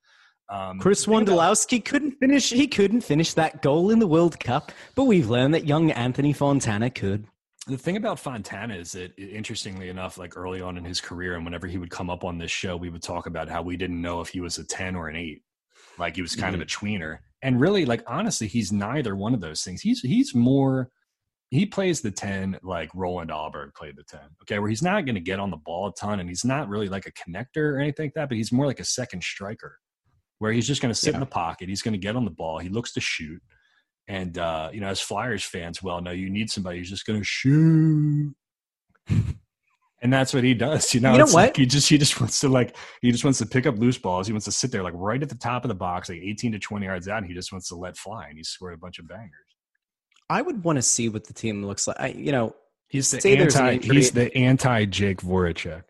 Um, 0.52 0.78
Chris 0.78 1.06
think 1.06 1.28
about- 1.28 1.38
Wondolowski 1.38 1.82
couldn't 1.82 2.12
finish. 2.20 2.50
He 2.50 2.68
couldn't 2.68 3.00
finish 3.00 3.32
that 3.34 3.62
goal 3.62 3.90
in 3.90 3.98
the 4.00 4.06
World 4.06 4.38
Cup, 4.38 4.70
but 4.94 5.04
we've 5.04 5.30
learned 5.30 5.54
that 5.54 5.66
young 5.66 5.90
Anthony 5.90 6.32
Fontana 6.34 6.90
could. 6.90 7.26
the 7.68 7.78
thing 7.78 7.96
about 7.96 8.18
Fontana 8.18 8.74
is 8.74 8.90
that, 8.92 9.16
interestingly 9.16 9.88
enough, 9.88 10.18
like 10.18 10.36
early 10.36 10.60
on 10.60 10.76
in 10.76 10.84
his 10.84 11.00
career, 11.00 11.36
and 11.36 11.44
whenever 11.44 11.68
he 11.68 11.78
would 11.78 11.90
come 11.90 12.10
up 12.10 12.24
on 12.24 12.36
this 12.36 12.50
show, 12.50 12.76
we 12.76 12.90
would 12.90 13.02
talk 13.02 13.26
about 13.26 13.48
how 13.48 13.62
we 13.62 13.76
didn't 13.76 14.02
know 14.02 14.20
if 14.20 14.28
he 14.28 14.40
was 14.40 14.58
a 14.58 14.64
10 14.64 14.96
or 14.96 15.08
an 15.08 15.14
8. 15.14 15.42
Like 15.96 16.16
he 16.16 16.22
was 16.22 16.34
kind 16.34 16.56
of 16.56 16.60
a 16.60 16.66
tweener. 16.66 17.18
And 17.40 17.60
really, 17.60 17.86
like, 17.86 18.02
honestly, 18.08 18.48
he's 18.48 18.72
neither 18.72 19.14
one 19.14 19.32
of 19.32 19.40
those 19.40 19.62
things. 19.62 19.80
He's, 19.80 20.00
he's 20.00 20.34
more, 20.34 20.90
he 21.50 21.64
plays 21.64 22.00
the 22.00 22.10
10 22.10 22.58
like 22.64 22.90
Roland 22.94 23.30
Alberg 23.30 23.74
played 23.74 23.96
the 23.96 24.02
10, 24.04 24.20
okay, 24.42 24.58
where 24.58 24.68
he's 24.68 24.82
not 24.82 25.06
going 25.06 25.14
to 25.14 25.20
get 25.20 25.38
on 25.38 25.50
the 25.50 25.56
ball 25.56 25.86
a 25.86 25.94
ton 25.94 26.18
and 26.18 26.28
he's 26.28 26.44
not 26.44 26.68
really 26.68 26.88
like 26.88 27.06
a 27.06 27.12
connector 27.12 27.74
or 27.74 27.78
anything 27.78 28.06
like 28.06 28.14
that, 28.14 28.28
but 28.28 28.36
he's 28.36 28.50
more 28.50 28.66
like 28.66 28.80
a 28.80 28.84
second 28.84 29.22
striker 29.22 29.78
where 30.42 30.50
he's 30.50 30.66
just 30.66 30.82
going 30.82 30.92
to 30.92 30.98
sit 30.98 31.14
in 31.14 31.20
the 31.20 31.26
pocket. 31.26 31.68
He's 31.68 31.82
going 31.82 31.92
to 31.92 31.98
get 31.98 32.16
on 32.16 32.24
the 32.24 32.30
ball. 32.32 32.58
He 32.58 32.68
looks 32.68 32.92
to 32.94 33.00
shoot. 33.00 33.40
And 34.08 34.36
uh, 34.36 34.70
you 34.72 34.80
know, 34.80 34.88
as 34.88 35.00
Flyers 35.00 35.44
fans 35.44 35.80
well 35.80 36.00
know, 36.00 36.10
you 36.10 36.28
need 36.28 36.50
somebody 36.50 36.78
who's 36.78 36.90
just 36.90 37.06
going 37.06 37.20
to 37.20 37.24
shoot, 37.24 38.34
and 39.08 40.12
that's 40.12 40.34
what 40.34 40.42
he 40.42 40.54
does. 40.54 40.92
You 40.92 41.00
know, 41.00 41.12
You 41.12 41.18
know 41.18 41.24
It's 41.24 41.34
like 41.34 41.56
he 41.56 41.64
just 41.64 41.88
he 41.88 41.96
just 41.96 42.20
wants 42.20 42.40
to 42.40 42.48
like 42.48 42.74
he 43.00 43.12
just 43.12 43.22
wants 43.22 43.38
to 43.38 43.46
pick 43.46 43.66
up 43.68 43.78
loose 43.78 43.98
balls. 43.98 44.26
He 44.26 44.32
wants 44.32 44.46
to 44.46 44.52
sit 44.52 44.72
there 44.72 44.82
like 44.82 44.94
right 44.96 45.22
at 45.22 45.28
the 45.28 45.36
top 45.36 45.64
of 45.64 45.68
the 45.68 45.76
box, 45.76 46.08
like 46.08 46.18
eighteen 46.18 46.50
to 46.50 46.58
twenty 46.58 46.86
yards 46.86 47.06
out, 47.06 47.18
and 47.18 47.26
he 47.28 47.34
just 47.34 47.52
wants 47.52 47.68
to 47.68 47.76
let 47.76 47.96
fly. 47.96 48.26
And 48.26 48.36
he 48.36 48.42
scored 48.42 48.74
a 48.74 48.78
bunch 48.78 48.98
of 48.98 49.06
bangers. 49.06 49.30
I 50.28 50.42
would 50.42 50.64
want 50.64 50.76
to 50.76 50.82
see 50.82 51.08
what 51.08 51.28
the 51.28 51.32
team 51.32 51.64
looks 51.64 51.86
like. 51.86 52.00
I, 52.00 52.08
you 52.08 52.32
know, 52.32 52.56
He's 52.88 53.10
the 53.12 53.20
there's 53.20 53.54
an 53.54 53.66
anti. 53.66 53.94
He's 53.94 54.10
the 54.10 54.36
anti 54.36 54.84
Jake 54.86 55.22
Voracek. 55.22 55.84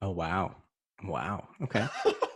oh 0.00 0.10
wow, 0.10 0.56
wow, 1.04 1.48
okay. 1.62 1.86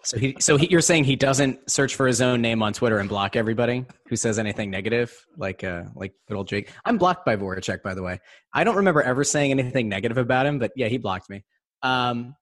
so 0.02 0.18
he, 0.18 0.36
so 0.40 0.56
he, 0.56 0.68
you're 0.70 0.80
saying 0.80 1.04
he 1.04 1.16
doesn't 1.16 1.70
search 1.70 1.94
for 1.94 2.06
his 2.06 2.20
own 2.20 2.40
name 2.40 2.62
on 2.62 2.72
Twitter 2.72 2.98
and 2.98 3.08
block 3.08 3.36
everybody 3.36 3.84
who 4.08 4.16
says 4.16 4.38
anything 4.38 4.70
negative, 4.70 5.12
like 5.36 5.64
uh, 5.64 5.84
like 5.94 6.12
good 6.28 6.36
old 6.36 6.48
Jake. 6.48 6.70
I'm 6.84 6.98
blocked 6.98 7.24
by 7.24 7.36
Voracek, 7.36 7.82
by 7.82 7.94
the 7.94 8.02
way. 8.02 8.20
I 8.52 8.64
don't 8.64 8.76
remember 8.76 9.02
ever 9.02 9.24
saying 9.24 9.50
anything 9.50 9.88
negative 9.88 10.18
about 10.18 10.46
him, 10.46 10.58
but 10.58 10.72
yeah, 10.76 10.88
he 10.88 10.98
blocked 10.98 11.30
me. 11.30 11.44
Um, 11.82 12.34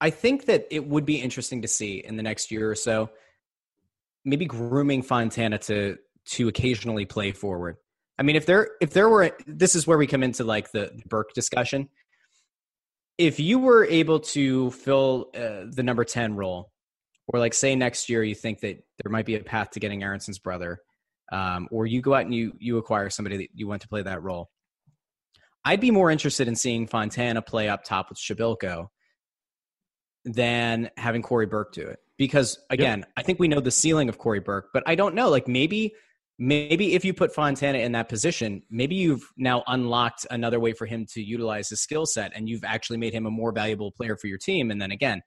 I 0.00 0.10
think 0.10 0.46
that 0.46 0.66
it 0.70 0.86
would 0.86 1.04
be 1.04 1.20
interesting 1.20 1.62
to 1.62 1.68
see 1.68 1.98
in 1.98 2.16
the 2.16 2.22
next 2.22 2.50
year 2.50 2.70
or 2.70 2.74
so, 2.74 3.10
maybe 4.24 4.46
grooming 4.46 5.02
Fontana 5.02 5.58
to 5.58 5.98
to 6.26 6.48
occasionally 6.48 7.04
play 7.04 7.32
forward. 7.32 7.76
I 8.18 8.22
mean, 8.22 8.36
if 8.36 8.46
there 8.46 8.70
if 8.80 8.90
there 8.90 9.08
were 9.08 9.36
this 9.46 9.74
is 9.74 9.86
where 9.86 9.98
we 9.98 10.06
come 10.06 10.22
into 10.22 10.44
like 10.44 10.70
the, 10.72 10.92
the 10.94 11.02
Burke 11.08 11.32
discussion. 11.34 11.88
If 13.20 13.38
you 13.38 13.58
were 13.58 13.84
able 13.84 14.20
to 14.20 14.70
fill 14.70 15.30
uh, 15.34 15.66
the 15.70 15.82
number 15.82 16.04
ten 16.04 16.36
role, 16.36 16.70
or 17.28 17.38
like 17.38 17.52
say 17.52 17.76
next 17.76 18.08
year 18.08 18.24
you 18.24 18.34
think 18.34 18.60
that 18.60 18.82
there 19.02 19.12
might 19.12 19.26
be 19.26 19.36
a 19.36 19.44
path 19.44 19.72
to 19.72 19.80
getting 19.80 20.02
Aaronson's 20.02 20.38
brother, 20.38 20.78
um, 21.30 21.68
or 21.70 21.84
you 21.84 22.00
go 22.00 22.14
out 22.14 22.24
and 22.24 22.34
you 22.34 22.54
you 22.58 22.78
acquire 22.78 23.10
somebody 23.10 23.36
that 23.36 23.48
you 23.52 23.68
want 23.68 23.82
to 23.82 23.88
play 23.88 24.00
that 24.00 24.22
role. 24.22 24.48
I'd 25.66 25.80
be 25.80 25.90
more 25.90 26.10
interested 26.10 26.48
in 26.48 26.56
seeing 26.56 26.86
Fontana 26.86 27.42
play 27.42 27.68
up 27.68 27.84
top 27.84 28.08
with 28.08 28.18
Przybylko 28.18 28.86
than 30.24 30.88
having 30.96 31.20
Corey 31.20 31.44
Burke 31.44 31.74
do 31.74 31.82
it. 31.82 31.98
Because 32.16 32.58
again, 32.70 33.04
I 33.18 33.22
think 33.22 33.38
we 33.38 33.48
know 33.48 33.60
the 33.60 33.70
ceiling 33.70 34.08
of 34.08 34.16
Corey 34.16 34.40
Burke, 34.40 34.70
but 34.72 34.82
I 34.86 34.94
don't 34.94 35.14
know. 35.14 35.28
Like 35.28 35.46
maybe, 35.46 35.92
maybe 36.40 36.94
if 36.94 37.04
you 37.04 37.12
put 37.12 37.34
Fontana 37.34 37.78
in 37.78 37.92
that 37.92 38.08
position, 38.08 38.62
maybe 38.70 38.94
you've 38.94 39.30
now 39.36 39.62
unlocked 39.66 40.26
another 40.30 40.58
way 40.58 40.72
for 40.72 40.86
him 40.86 41.04
to 41.12 41.22
utilize 41.22 41.68
his 41.68 41.82
skill 41.82 42.06
set, 42.06 42.32
and 42.34 42.48
you've 42.48 42.64
actually 42.64 42.96
made 42.96 43.12
him 43.12 43.26
a 43.26 43.30
more 43.30 43.52
valuable 43.52 43.92
player 43.92 44.16
for 44.16 44.26
your 44.26 44.38
team. 44.38 44.70
And 44.70 44.80
then 44.80 44.90
again, 44.90 45.20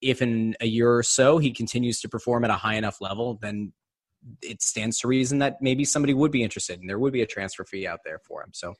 if 0.00 0.22
in 0.22 0.54
a 0.60 0.66
year 0.66 0.96
or 0.96 1.02
so 1.02 1.38
he 1.38 1.50
continues 1.50 2.00
to 2.00 2.08
perform 2.08 2.44
at 2.44 2.50
a 2.50 2.54
high 2.54 2.76
enough 2.76 3.00
level, 3.00 3.38
then 3.42 3.72
it 4.40 4.62
stands 4.62 5.00
to 5.00 5.08
reason 5.08 5.40
that 5.40 5.56
maybe 5.60 5.84
somebody 5.84 6.14
would 6.14 6.30
be 6.30 6.44
interested, 6.44 6.78
and 6.78 6.88
there 6.88 7.00
would 7.00 7.12
be 7.12 7.22
a 7.22 7.26
transfer 7.26 7.64
fee 7.64 7.88
out 7.88 8.00
there 8.04 8.20
for 8.20 8.44
him. 8.44 8.50
So, 8.52 8.74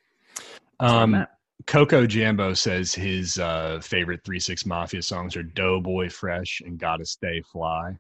that's 0.79 0.93
where 0.93 1.03
I'm 1.03 1.15
Um. 1.15 1.27
Coco 1.67 2.07
Jambo 2.07 2.55
says 2.55 2.93
his 2.93 3.39
uh, 3.39 3.79
favorite 3.81 4.21
Three 4.25 4.41
Six 4.41 4.67
Mafia 4.67 5.03
songs 5.03 5.37
are 5.37 5.45
"Doughboy 5.45 6.09
Fresh" 6.09 6.63
and 6.65 6.79
"Gotta 6.79 7.05
Stay 7.05 7.41
Fly." 7.53 7.97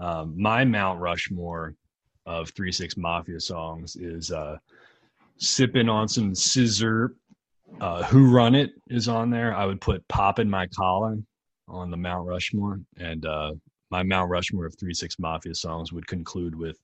Um, 0.00 0.34
my 0.36 0.64
Mount 0.64 0.98
Rushmore 0.98 1.74
of 2.26 2.50
Three 2.50 2.72
Six 2.72 2.96
Mafia 2.96 3.40
songs 3.40 3.96
is 3.96 4.30
uh, 4.30 4.56
"Sipping 5.38 5.88
on 5.88 6.08
Some 6.08 6.34
Scissor." 6.34 7.14
Uh, 7.80 8.02
"Who 8.04 8.30
Run 8.30 8.54
It" 8.54 8.70
is 8.88 9.08
on 9.08 9.30
there. 9.30 9.54
I 9.54 9.66
would 9.66 9.80
put 9.80 10.06
"Poppin' 10.08 10.48
My 10.50 10.66
Collar" 10.76 11.16
on 11.68 11.90
the 11.90 11.96
Mount 11.96 12.26
Rushmore, 12.26 12.80
and 12.98 13.24
uh, 13.26 13.52
my 13.90 14.02
Mount 14.02 14.30
Rushmore 14.30 14.66
of 14.66 14.74
Three 14.78 14.94
Six 14.94 15.18
Mafia 15.18 15.54
songs 15.54 15.92
would 15.92 16.06
conclude 16.06 16.54
with 16.54 16.78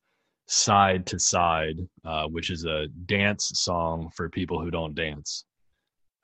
Side 0.47 1.07
to 1.07 1.19
Side, 1.19 1.77
uh, 2.05 2.27
which 2.27 2.51
is 2.51 2.65
a 2.65 2.89
dance 3.07 3.51
song 3.55 4.11
for 4.17 4.29
people 4.31 4.61
who 4.61 4.71
don't 4.71 4.95
dance, 4.95 5.45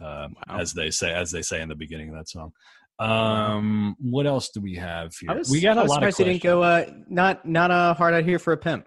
uh, 0.03 0.29
Wow. 0.49 0.61
as 0.61 0.73
they 0.73 0.91
say, 0.91 1.13
as 1.13 1.31
they 1.31 1.43
say 1.43 1.61
in 1.61 1.69
the 1.69 1.75
beginning 1.75 2.09
of 2.09 2.15
that 2.17 2.29
song. 2.29 2.53
Um, 2.99 3.97
what 4.01 4.27
else 4.27 4.51
do 4.51 4.61
we 4.61 4.77
have 4.77 5.13
here? 5.17 5.37
Was, 5.37 5.51
we 5.51 5.61
got 5.61 5.77
I 5.79 5.83
a 5.83 5.85
lot 5.85 6.03
of 6.03 6.19
you 6.19 6.25
didn't 6.25 6.43
go. 6.43 6.63
Uh, 6.63 6.87
not 7.09 7.45
not 7.45 7.71
a 7.71 7.95
hard 7.95 8.15
out 8.15 8.25
here 8.25 8.39
for 8.39 8.53
a 8.53 8.57
pimp. 8.57 8.87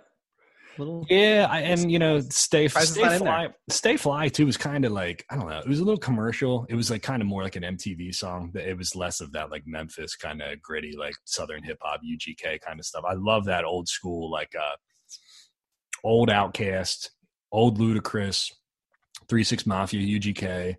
Little. 0.80 1.05
Yeah, 1.09 1.47
I, 1.49 1.61
and 1.61 1.91
you 1.91 1.99
know, 1.99 2.19
stay 2.19 2.67
stay 2.67 3.17
fly, 3.17 3.49
stay 3.69 3.97
fly 3.97 4.28
too 4.30 4.45
was 4.45 4.57
kind 4.57 4.86
of 4.86 4.91
like 4.91 5.25
I 5.30 5.36
don't 5.36 5.49
know. 5.49 5.59
It 5.59 5.67
was 5.67 5.80
a 5.80 5.84
little 5.84 5.99
commercial. 5.99 6.65
It 6.69 6.75
was 6.75 6.89
like 6.91 7.01
kind 7.01 7.21
of 7.21 7.28
more 7.28 7.43
like 7.43 7.55
an 7.55 7.63
MTV 7.63 8.13
song. 8.13 8.51
but 8.53 8.63
It 8.63 8.78
was 8.78 8.95
less 8.95 9.21
of 9.21 9.32
that 9.34 9.51
like 9.51 9.63
Memphis 9.65 10.15
kind 10.15 10.41
of 10.41 10.61
gritty 10.61 10.95
like 10.97 11.15
Southern 11.25 11.63
hip 11.63 11.78
hop 11.82 12.01
UGK 12.01 12.61
kind 12.61 12.80
of 12.80 12.86
stuff. 12.86 13.03
I 13.07 13.13
love 13.13 13.45
that 13.45 13.65
old 13.65 13.88
school 13.88 14.32
like 14.32 14.53
uh 14.55 14.75
old 16.03 16.30
OutKast, 16.30 17.09
old 17.51 17.80
Ludacris, 17.80 18.51
Three 19.28 19.43
Six 19.43 19.65
Mafia, 19.65 20.19
UGK. 20.19 20.75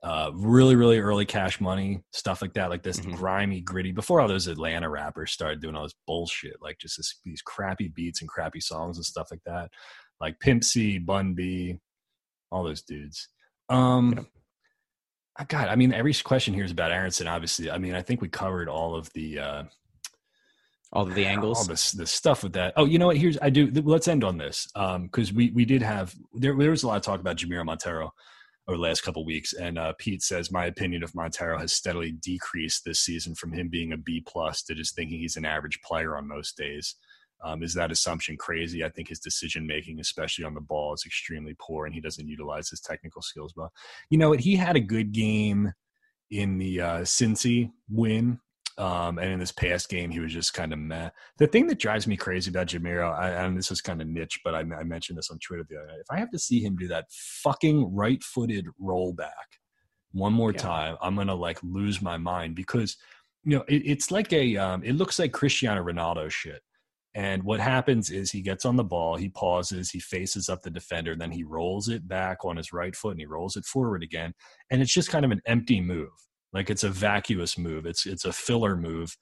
Uh, 0.00 0.30
really, 0.32 0.76
really 0.76 1.00
early 1.00 1.26
Cash 1.26 1.60
Money 1.60 2.00
stuff 2.12 2.40
like 2.40 2.52
that, 2.54 2.70
like 2.70 2.84
this 2.84 3.00
Mhm. 3.00 3.16
grimy, 3.16 3.60
gritty. 3.60 3.90
Before 3.90 4.20
all 4.20 4.28
those 4.28 4.46
Atlanta 4.46 4.88
rappers 4.88 5.32
started 5.32 5.60
doing 5.60 5.74
all 5.74 5.82
this 5.82 5.96
bullshit, 6.06 6.62
like 6.62 6.78
just 6.78 6.96
this, 6.98 7.18
these 7.24 7.42
crappy 7.42 7.88
beats 7.88 8.20
and 8.20 8.28
crappy 8.28 8.60
songs 8.60 8.96
and 8.96 9.04
stuff 9.04 9.26
like 9.32 9.42
that, 9.44 9.70
like 10.20 10.38
Pimp 10.38 10.62
C, 10.62 10.98
Bun 10.98 11.34
B, 11.34 11.78
all 12.52 12.62
those 12.62 12.82
dudes. 12.82 13.28
Um, 13.68 14.28
I 15.36 15.44
God, 15.44 15.66
I 15.68 15.74
mean, 15.74 15.92
every 15.92 16.14
question 16.14 16.54
here 16.54 16.64
is 16.64 16.70
about 16.72 16.92
Aaronson. 16.92 17.26
Obviously, 17.26 17.68
I 17.68 17.78
mean, 17.78 17.94
I 17.94 18.02
think 18.02 18.20
we 18.20 18.28
covered 18.28 18.68
all 18.68 18.94
of 18.94 19.12
the 19.14 19.38
uh, 19.40 19.62
All 20.92 21.06
of 21.08 21.14
the 21.16 21.26
angles, 21.32 21.58
all 21.58 21.64
this 21.64 21.90
the 21.90 22.06
stuff 22.06 22.44
with 22.44 22.52
that. 22.52 22.72
Oh, 22.76 22.84
you 22.84 22.98
know 23.00 23.08
what? 23.08 23.16
Here's 23.16 23.36
I 23.42 23.50
do. 23.50 23.68
Let's 23.72 24.06
end 24.08 24.22
on 24.22 24.38
this 24.38 24.68
because 24.74 25.32
we 25.32 25.50
we 25.50 25.64
did 25.64 25.82
have 25.82 26.14
there 26.34 26.56
there 26.56 26.70
was 26.70 26.84
a 26.84 26.86
lot 26.86 26.96
of 26.98 27.02
talk 27.02 27.18
about 27.20 27.36
Jamiro 27.36 27.64
Monteiro 27.66 28.10
over 28.68 28.76
the 28.76 28.82
last 28.82 29.02
couple 29.02 29.24
weeks, 29.24 29.54
and 29.54 29.78
uh, 29.78 29.94
Pete 29.98 30.22
says 30.22 30.52
my 30.52 30.66
opinion 30.66 31.02
of 31.02 31.12
Monteiro 31.12 31.58
has 31.58 31.72
steadily 31.72 32.12
decreased 32.12 32.84
this 32.84 33.00
season 33.00 33.34
from 33.34 33.50
him 33.50 33.68
being 33.68 33.92
a 33.92 33.96
B 33.96 34.22
plus 34.26 34.62
to 34.64 34.74
just 34.74 34.94
thinking 34.94 35.18
he's 35.18 35.36
an 35.36 35.46
average 35.46 35.80
player 35.80 36.16
on 36.16 36.28
most 36.28 36.56
days. 36.56 36.96
Um, 37.42 37.62
is 37.62 37.72
that 37.74 37.90
assumption 37.90 38.36
crazy? 38.36 38.84
I 38.84 38.90
think 38.90 39.08
his 39.08 39.20
decision 39.20 39.66
making, 39.66 40.00
especially 40.00 40.44
on 40.44 40.54
the 40.54 40.60
ball, 40.60 40.92
is 40.92 41.04
extremely 41.06 41.56
poor, 41.58 41.86
and 41.86 41.94
he 41.94 42.00
doesn't 42.00 42.28
utilize 42.28 42.68
his 42.68 42.80
technical 42.80 43.22
skills 43.22 43.54
well. 43.56 43.72
You 44.10 44.18
know 44.18 44.28
what? 44.28 44.40
He 44.40 44.56
had 44.56 44.76
a 44.76 44.80
good 44.80 45.12
game 45.12 45.72
in 46.30 46.58
the 46.58 46.80
uh, 46.80 47.00
Cincy 47.00 47.70
win, 47.88 48.38
um, 48.78 49.18
and 49.18 49.32
in 49.32 49.38
this 49.40 49.52
past 49.52 49.88
game, 49.88 50.10
he 50.10 50.20
was 50.20 50.32
just 50.32 50.54
kind 50.54 50.72
of 50.72 50.78
meh. 50.78 51.10
The 51.38 51.46
thing 51.48 51.66
that 51.66 51.78
drives 51.78 52.06
me 52.06 52.16
crazy 52.16 52.50
about 52.50 52.68
Jamiro, 52.68 53.12
I, 53.12 53.30
and 53.30 53.58
this 53.58 53.70
is 53.70 53.80
kind 53.80 54.00
of 54.00 54.06
niche, 54.06 54.40
but 54.44 54.54
I, 54.54 54.60
I 54.60 54.84
mentioned 54.84 55.18
this 55.18 55.30
on 55.30 55.38
Twitter 55.40 55.64
the 55.68 55.76
other 55.76 55.88
night. 55.88 55.98
If 56.00 56.10
I 56.10 56.18
have 56.18 56.30
to 56.30 56.38
see 56.38 56.60
him 56.60 56.76
do 56.76 56.88
that 56.88 57.06
fucking 57.42 57.94
right-footed 57.94 58.66
rollback 58.80 59.58
one 60.12 60.32
more 60.32 60.52
Yeah. 60.52 60.58
time, 60.58 60.96
I'm 61.02 61.16
gonna 61.16 61.34
like 61.34 61.58
lose 61.62 62.00
my 62.00 62.16
mind 62.16 62.54
because 62.54 62.96
you 63.44 63.56
know 63.56 63.64
it, 63.68 63.82
it's 63.84 64.10
like 64.10 64.32
a, 64.32 64.56
um, 64.56 64.82
it 64.84 64.94
looks 64.94 65.18
like 65.18 65.32
Cristiano 65.32 65.82
Ronaldo 65.82 66.30
shit. 66.30 66.62
And 67.14 67.42
what 67.42 67.58
happens 67.58 68.10
is 68.10 68.30
he 68.30 68.42
gets 68.42 68.64
on 68.64 68.76
the 68.76 68.84
ball, 68.84 69.16
he 69.16 69.28
pauses, 69.28 69.90
he 69.90 69.98
faces 69.98 70.48
up 70.48 70.62
the 70.62 70.70
defender, 70.70 71.12
and 71.12 71.20
then 71.20 71.32
he 71.32 71.42
rolls 71.42 71.88
it 71.88 72.06
back 72.06 72.44
on 72.44 72.56
his 72.56 72.72
right 72.72 72.94
foot 72.94 73.12
and 73.12 73.20
he 73.20 73.26
rolls 73.26 73.56
it 73.56 73.64
forward 73.64 74.04
again. 74.04 74.34
And 74.70 74.80
it's 74.80 74.92
just 74.92 75.10
kind 75.10 75.24
of 75.24 75.32
an 75.32 75.40
empty 75.46 75.80
move. 75.80 76.10
Like 76.52 76.70
it's 76.70 76.84
a 76.84 76.88
vacuous 76.88 77.58
move. 77.58 77.86
It's 77.86 78.06
it's 78.06 78.24
a 78.24 78.32
filler 78.32 78.76
move 78.76 79.16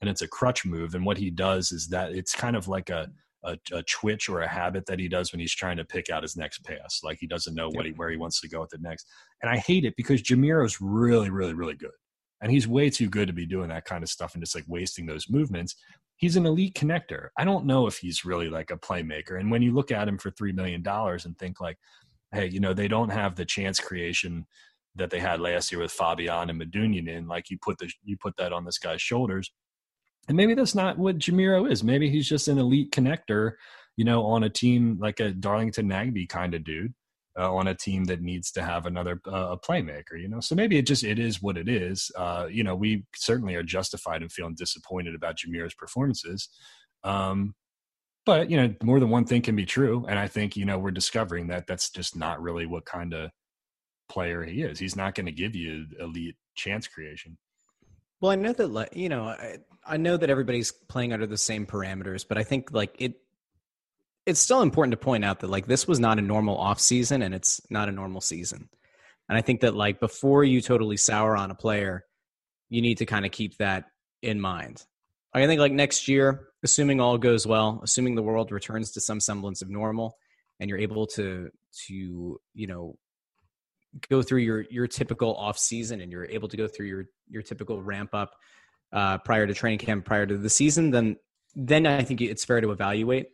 and 0.00 0.10
it's 0.10 0.22
a 0.22 0.28
crutch 0.28 0.64
move. 0.64 0.94
And 0.94 1.06
what 1.06 1.18
he 1.18 1.30
does 1.30 1.72
is 1.72 1.88
that 1.88 2.12
it's 2.12 2.34
kind 2.34 2.56
of 2.56 2.68
like 2.68 2.90
a 2.90 3.08
a, 3.44 3.56
a 3.72 3.82
twitch 3.84 4.28
or 4.28 4.40
a 4.40 4.48
habit 4.48 4.86
that 4.86 4.98
he 4.98 5.08
does 5.08 5.32
when 5.32 5.40
he's 5.40 5.54
trying 5.54 5.76
to 5.76 5.84
pick 5.84 6.10
out 6.10 6.22
his 6.22 6.36
next 6.36 6.64
pass. 6.64 7.00
Like 7.02 7.18
he 7.20 7.26
doesn't 7.26 7.54
know 7.54 7.68
what 7.70 7.86
he, 7.86 7.92
where 7.92 8.10
he 8.10 8.16
wants 8.16 8.40
to 8.40 8.48
go 8.48 8.60
with 8.60 8.72
it 8.72 8.80
next. 8.80 9.06
And 9.42 9.50
I 9.50 9.56
hate 9.56 9.84
it 9.84 9.96
because 9.96 10.22
Jamiro's 10.22 10.80
really, 10.80 11.30
really, 11.30 11.54
really 11.54 11.74
good. 11.74 11.90
And 12.40 12.50
he's 12.50 12.68
way 12.68 12.90
too 12.90 13.08
good 13.08 13.28
to 13.28 13.32
be 13.32 13.46
doing 13.46 13.68
that 13.68 13.84
kind 13.84 14.02
of 14.02 14.08
stuff 14.08 14.34
and 14.34 14.42
just 14.42 14.54
like 14.54 14.64
wasting 14.68 15.06
those 15.06 15.28
movements. 15.28 15.76
He's 16.16 16.36
an 16.36 16.46
elite 16.46 16.74
connector. 16.74 17.28
I 17.36 17.44
don't 17.44 17.66
know 17.66 17.86
if 17.86 17.98
he's 17.98 18.24
really 18.24 18.48
like 18.48 18.70
a 18.70 18.76
playmaker. 18.76 19.38
And 19.38 19.50
when 19.50 19.62
you 19.62 19.72
look 19.72 19.90
at 19.90 20.08
him 20.08 20.18
for 20.18 20.30
$3 20.30 20.54
million 20.54 20.84
and 20.86 21.38
think 21.38 21.60
like, 21.60 21.78
hey, 22.32 22.46
you 22.46 22.60
know, 22.60 22.74
they 22.74 22.88
don't 22.88 23.10
have 23.10 23.34
the 23.34 23.44
chance 23.44 23.80
creation 23.80 24.46
that 24.96 25.10
they 25.10 25.18
had 25.18 25.40
last 25.40 25.72
year 25.72 25.80
with 25.80 25.92
Fabian 25.92 26.50
and 26.50 26.60
Medunjanin 26.60 27.08
in, 27.08 27.26
like 27.26 27.50
you 27.50 27.58
put 27.58 27.78
the 27.78 27.90
you 28.04 28.16
put 28.16 28.36
that 28.36 28.52
on 28.52 28.64
this 28.64 28.78
guy's 28.78 29.02
shoulders. 29.02 29.50
And 30.28 30.36
maybe 30.36 30.54
that's 30.54 30.74
not 30.74 30.98
what 30.98 31.18
Jamiro 31.18 31.70
is. 31.70 31.82
Maybe 31.82 32.08
he's 32.08 32.28
just 32.28 32.46
an 32.48 32.58
elite 32.58 32.92
connector, 32.92 33.52
you 33.96 34.04
know, 34.04 34.24
on 34.24 34.44
a 34.44 34.50
team 34.50 34.98
like 35.00 35.18
a 35.18 35.32
Darlington 35.32 35.88
Nagbe 35.88 36.28
kind 36.28 36.54
of 36.54 36.62
dude, 36.62 36.94
uh, 37.38 37.52
on 37.52 37.66
a 37.66 37.74
team 37.74 38.04
that 38.04 38.20
needs 38.20 38.52
to 38.52 38.62
have 38.62 38.86
another 38.86 39.20
uh, 39.26 39.50
a 39.50 39.58
playmaker, 39.58 40.20
you 40.20 40.28
know. 40.28 40.40
So 40.40 40.54
maybe 40.54 40.78
it 40.78 40.86
just 40.86 41.04
it 41.04 41.18
is 41.18 41.42
what 41.42 41.56
it 41.56 41.68
is. 41.68 42.10
Uh, 42.16 42.46
you 42.50 42.62
know, 42.62 42.76
we 42.76 43.04
certainly 43.14 43.54
are 43.54 43.62
justified 43.62 44.22
in 44.22 44.28
feeling 44.28 44.54
disappointed 44.54 45.14
about 45.14 45.38
Jamiro's 45.38 45.74
performances. 45.74 46.48
Um, 47.02 47.54
but 48.24 48.50
you 48.50 48.56
know, 48.56 48.74
more 48.82 49.00
than 49.00 49.10
one 49.10 49.24
thing 49.24 49.42
can 49.42 49.56
be 49.56 49.66
true, 49.66 50.06
and 50.08 50.18
I 50.18 50.28
think 50.28 50.56
you 50.56 50.64
know 50.64 50.78
we're 50.78 50.92
discovering 50.92 51.48
that 51.48 51.66
that's 51.66 51.90
just 51.90 52.16
not 52.16 52.40
really 52.40 52.66
what 52.66 52.84
kind 52.84 53.12
of 53.14 53.30
player 54.12 54.44
he 54.44 54.62
is. 54.62 54.78
He's 54.78 54.96
not 54.96 55.14
going 55.14 55.26
to 55.26 55.32
give 55.32 55.54
you 55.54 55.86
elite 55.98 56.36
chance 56.54 56.86
creation. 56.86 57.38
Well, 58.20 58.30
I 58.30 58.36
know 58.36 58.52
that, 58.52 58.96
you 58.96 59.08
know, 59.08 59.24
I, 59.24 59.56
I 59.84 59.96
know 59.96 60.16
that 60.16 60.30
everybody's 60.30 60.70
playing 60.70 61.12
under 61.12 61.26
the 61.26 61.38
same 61.38 61.66
parameters, 61.66 62.24
but 62.28 62.38
I 62.38 62.44
think 62.44 62.70
like 62.72 62.94
it, 62.98 63.14
it's 64.26 64.38
still 64.38 64.62
important 64.62 64.92
to 64.92 64.96
point 64.96 65.24
out 65.24 65.40
that 65.40 65.50
like 65.50 65.66
this 65.66 65.88
was 65.88 65.98
not 65.98 66.18
a 66.18 66.22
normal 66.22 66.56
off 66.56 66.78
season 66.78 67.22
and 67.22 67.34
it's 67.34 67.60
not 67.70 67.88
a 67.88 67.92
normal 67.92 68.20
season. 68.20 68.68
And 69.28 69.38
I 69.38 69.40
think 69.40 69.62
that 69.62 69.74
like 69.74 69.98
before 69.98 70.44
you 70.44 70.60
totally 70.60 70.96
sour 70.96 71.36
on 71.36 71.50
a 71.50 71.54
player, 71.54 72.04
you 72.68 72.82
need 72.82 72.98
to 72.98 73.06
kind 73.06 73.24
of 73.24 73.32
keep 73.32 73.56
that 73.58 73.86
in 74.22 74.40
mind. 74.40 74.84
I 75.34 75.46
think 75.46 75.60
like 75.60 75.72
next 75.72 76.06
year, 76.06 76.48
assuming 76.62 77.00
all 77.00 77.16
goes 77.18 77.46
well, 77.46 77.80
assuming 77.82 78.14
the 78.14 78.22
world 78.22 78.52
returns 78.52 78.92
to 78.92 79.00
some 79.00 79.18
semblance 79.20 79.62
of 79.62 79.70
normal, 79.70 80.16
and 80.60 80.68
you're 80.68 80.78
able 80.78 81.06
to 81.08 81.50
to 81.86 82.40
you 82.54 82.66
know 82.66 82.96
go 84.08 84.22
through 84.22 84.40
your 84.40 84.64
your 84.70 84.86
typical 84.86 85.34
off 85.36 85.58
season 85.58 86.00
and 86.00 86.10
you're 86.10 86.26
able 86.26 86.48
to 86.48 86.56
go 86.56 86.66
through 86.66 86.86
your 86.86 87.04
your 87.28 87.42
typical 87.42 87.82
ramp 87.82 88.10
up 88.14 88.34
uh, 88.92 89.18
prior 89.18 89.46
to 89.46 89.54
training 89.54 89.78
camp, 89.78 90.04
prior 90.04 90.26
to 90.26 90.36
the 90.36 90.50
season, 90.50 90.90
then 90.90 91.16
then 91.54 91.86
I 91.86 92.02
think 92.02 92.20
it's 92.20 92.44
fair 92.44 92.60
to 92.60 92.70
evaluate. 92.70 93.26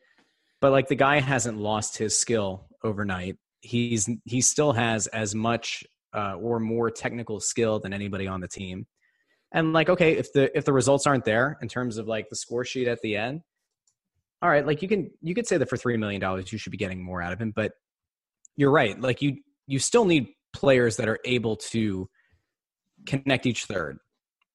But 0.61 0.73
like 0.73 0.89
the 0.89 0.97
guy 0.97 1.21
hasn't 1.21 1.59
lost 1.59 1.97
his 1.97 2.17
skill 2.17 2.67
overnight. 2.83 3.37
He's 3.61 4.09
he 4.25 4.41
still 4.41 4.73
has 4.73 5.07
as 5.09 5.35
much 5.35 5.85
uh, 6.15 6.35
or 6.35 6.59
more 6.59 6.91
technical 6.91 7.41
skill 7.41 7.79
than 7.81 7.93
anybody 7.93 8.27
on 8.27 8.41
the 8.41 8.49
team. 8.49 8.87
And 9.53 9.73
like, 9.73 9.89
okay, 9.89 10.17
if 10.17 10.33
the 10.33 10.57
if 10.57 10.65
the 10.65 10.73
results 10.73 11.07
aren't 11.07 11.25
there 11.25 11.59
in 11.63 11.69
terms 11.69 11.97
of 11.97 12.07
like 12.07 12.29
the 12.29 12.37
score 12.37 12.65
sheet 12.65 12.89
at 12.89 13.01
the 13.03 13.17
end, 13.17 13.41
all 14.43 14.49
right, 14.49 14.67
like 14.67 14.83
you 14.83 14.89
can 14.89 15.11
you 15.23 15.35
could 15.35 15.47
say 15.47 15.59
that 15.59 15.69
for 15.69 15.77
three 15.77 15.97
million 15.97 16.21
dollars 16.21 16.53
you 16.53 16.59
should 16.59 16.73
be 16.73 16.79
getting 16.79 17.03
more 17.03 17.23
out 17.23 17.33
of 17.33 17.41
him. 17.41 17.53
But 17.55 17.73
you're 18.57 18.71
right, 18.71 19.01
like 19.01 19.23
you 19.23 19.39
you 19.67 19.79
still 19.79 20.05
need 20.05 20.29
players 20.53 20.97
that 20.97 21.09
are 21.09 21.19
able 21.25 21.57
to 21.57 22.09
connect 23.07 23.47
each 23.47 23.65
third, 23.65 23.99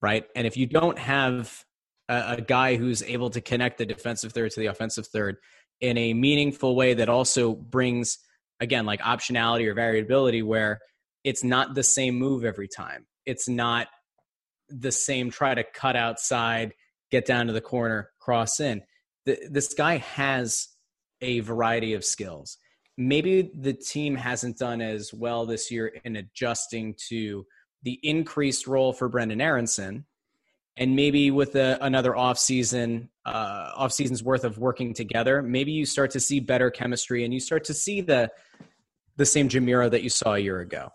right? 0.01 0.25
And 0.35 0.45
if 0.47 0.57
you 0.57 0.65
don't 0.65 0.99
have 0.99 1.63
a, 2.09 2.35
a 2.37 2.41
guy 2.41 2.75
who's 2.75 3.03
able 3.03 3.29
to 3.31 3.41
connect 3.41 3.77
the 3.77 3.85
defensive 3.85 4.33
third 4.33 4.51
to 4.51 4.59
the 4.59 4.67
offensive 4.67 5.07
third 5.07 5.37
in 5.81 5.97
a 5.97 6.13
meaningful 6.13 6.75
way 6.75 6.93
that 6.93 7.09
also 7.09 7.53
brings 7.53 8.17
again 8.59 8.85
like 8.85 9.01
optionality 9.01 9.67
or 9.67 9.73
variability 9.73 10.41
where 10.41 10.79
it's 11.23 11.43
not 11.43 11.75
the 11.75 11.83
same 11.83 12.15
move 12.15 12.43
every 12.43 12.67
time. 12.67 13.05
It's 13.25 13.47
not 13.47 13.87
the 14.69 14.91
same 14.91 15.29
try 15.29 15.53
to 15.53 15.63
cut 15.63 15.95
outside, 15.95 16.73
get 17.11 17.25
down 17.25 17.47
to 17.47 17.53
the 17.53 17.61
corner, 17.61 18.09
cross 18.19 18.59
in. 18.59 18.81
The, 19.25 19.39
this 19.49 19.73
guy 19.73 19.97
has 19.97 20.67
a 21.21 21.39
variety 21.39 21.93
of 21.93 22.03
skills. 22.03 22.57
Maybe 22.97 23.51
the 23.53 23.73
team 23.73 24.15
hasn't 24.15 24.57
done 24.57 24.81
as 24.81 25.13
well 25.13 25.45
this 25.45 25.71
year 25.71 25.87
in 26.03 26.17
adjusting 26.17 26.95
to 27.09 27.45
the 27.83 27.99
increased 28.03 28.67
role 28.67 28.93
for 28.93 29.09
Brendan 29.09 29.41
Aaronson. 29.41 30.05
And 30.77 30.95
maybe 30.95 31.29
with 31.29 31.55
a, 31.55 31.77
another 31.81 32.15
off 32.15 32.39
season, 32.39 33.09
uh, 33.25 33.71
off 33.75 33.93
season's 33.93 34.23
worth 34.23 34.43
of 34.43 34.57
working 34.57 34.93
together, 34.93 35.41
maybe 35.41 35.71
you 35.71 35.85
start 35.85 36.11
to 36.11 36.19
see 36.19 36.39
better 36.39 36.71
chemistry 36.71 37.25
and 37.25 37.33
you 37.33 37.39
start 37.39 37.63
to 37.65 37.73
see 37.73 38.01
the 38.01 38.31
the 39.15 39.25
same 39.25 39.47
Jamiro 39.47 39.91
that 39.91 40.01
you 40.01 40.09
saw 40.09 40.33
a 40.33 40.39
year 40.39 40.59
ago. 40.61 40.89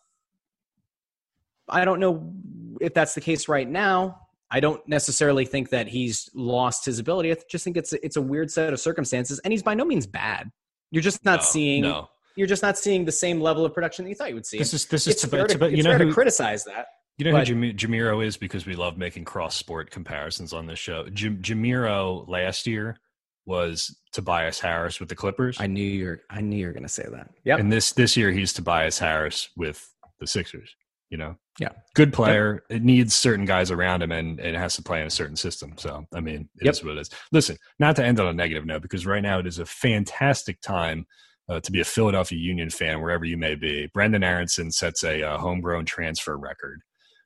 I 1.69 1.85
don't 1.85 2.01
know 2.01 2.33
if 2.81 2.93
that's 2.95 3.15
the 3.15 3.21
case 3.21 3.49
right 3.49 3.69
now. 3.69 4.21
I 4.51 4.61
don't 4.61 4.87
necessarily 4.89 5.45
think 5.45 5.71
that 5.71 5.89
he's 5.89 6.31
lost 6.35 6.85
his 6.85 6.99
ability. 6.99 7.31
I 7.31 7.37
just 7.51 7.65
think 7.65 7.77
it's 7.77 7.93
it's 7.93 8.17
a 8.17 8.23
weird 8.23 8.51
set 8.51 8.73
of 8.73 8.81
circumstances, 8.81 9.39
and 9.41 9.53
he's 9.53 9.63
by 9.63 9.75
no 9.75 9.85
means 9.85 10.07
bad. 10.07 10.51
You're 10.91 11.03
just 11.03 11.25
not 11.25 11.41
No, 11.41 11.45
seeing 11.47 11.83
no. 11.83 12.09
you're 12.37 12.47
just 12.47 12.63
not 12.63 12.79
seeing 12.79 13.05
the 13.05 13.13
same 13.13 13.41
level 13.41 13.65
of 13.65 13.75
production 13.75 14.05
that 14.05 14.09
you 14.11 14.15
thought 14.15 14.29
you 14.31 14.35
would 14.35 14.47
see. 14.47 14.59
This 14.59 14.73
is 14.75 14.87
this 14.87 15.07
is 15.07 15.15
it's 15.15 15.23
to, 15.23 15.29
fair 15.29 15.45
it's 15.45 15.53
to, 15.53 15.59
about, 15.59 15.73
you 15.73 15.83
know 15.83 15.91
fair 15.91 15.99
who 15.99 16.07
to 16.07 16.13
criticize 16.15 16.65
that. 16.65 16.87
you 17.19 17.25
know 17.25 17.33
but- 17.33 17.47
who 17.49 17.73
Jam- 17.73 17.93
Jamiro 17.93 18.25
is 18.25 18.37
because 18.37 18.65
we 18.67 18.75
love 18.75 18.97
making 18.97 19.25
cross 19.25 19.55
sport 19.57 19.91
comparisons 19.91 20.53
on 20.53 20.67
this 20.67 20.79
show. 20.79 21.09
Jam- 21.11 21.43
Jamiro 21.43 22.27
last 22.29 22.67
year 22.67 22.99
was 23.47 23.97
Tobias 24.13 24.61
Harris 24.61 25.01
with 25.01 25.09
the 25.09 25.15
Clippers. 25.17 25.59
I 25.61 25.67
knew 25.67 25.83
you're. 25.85 26.21
I 26.31 26.41
knew 26.43 26.57
you 26.57 26.67
were 26.67 26.73
going 26.73 26.83
to 26.83 26.89
say 26.89 27.07
that. 27.11 27.31
Yeah. 27.45 27.57
And 27.57 27.73
this 27.73 27.93
this 27.93 28.17
year 28.17 28.31
he's 28.31 28.53
Tobias 28.53 28.99
Harris 28.99 29.49
with 29.57 29.87
the 30.21 30.27
Sixers. 30.27 30.75
You 31.11 31.17
know, 31.19 31.37
Yeah. 31.59 31.71
good 31.95 32.13
player. 32.13 32.63
It 32.71 32.83
needs 32.85 33.15
certain 33.15 33.45
guys 33.45 33.71
around 33.71 34.03
him, 34.03 34.13
and, 34.13 34.39
and 34.39 34.55
it 34.55 34.59
has 34.59 34.77
to 34.77 34.83
play 34.83 35.01
in 35.01 35.07
a 35.07 35.11
certain 35.11 35.37
system. 35.37 35.75
So, 35.77 36.07
I 36.15 36.21
mean, 36.21 36.49
it 36.61 36.69
is 36.69 36.79
Yep. 36.79 36.87
what 36.87 36.97
it 36.97 37.01
is. 37.01 37.11
Listen, 37.33 37.57
not 37.79 37.97
to 37.97 38.05
end 38.05 38.21
on 38.21 38.29
a 38.29 38.33
negative 38.33 38.65
note, 38.65 38.83
because 38.83 39.07
right 39.07 39.23
now 39.23 39.39
it 39.41 39.47
is 39.47 39.59
a 39.59 39.67
fantastic 39.67 40.61
time 40.61 41.07
uh, 41.49 41.59
to 41.61 41.73
be 41.73 41.81
a 41.81 41.85
Philadelphia 41.85 42.39
Union 42.39 42.71
fan, 42.71 43.01
wherever 43.01 43.25
you 43.25 43.37
may 43.37 43.55
be. 43.55 43.89
Brendan 43.95 44.23
Aaronson 44.23 44.71
sets 44.71 45.03
a 45.03 45.23
uh, 45.23 45.39
homegrown 45.39 45.85
transfer 45.87 46.37
record. 46.37 46.83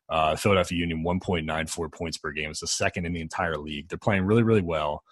Uh, 0.08 0.36
Philadelphia 0.36 0.78
Union 0.78 1.02
1.94 1.04 1.92
points 1.92 2.18
per 2.18 2.30
game 2.32 2.50
is 2.50 2.60
the 2.60 2.66
second 2.66 3.04
in 3.06 3.12
the 3.12 3.20
entire 3.20 3.56
league. 3.58 3.88
They're 3.88 3.98
playing 3.98 4.24
really, 4.24 4.42
really 4.42 4.62
well 4.62 5.02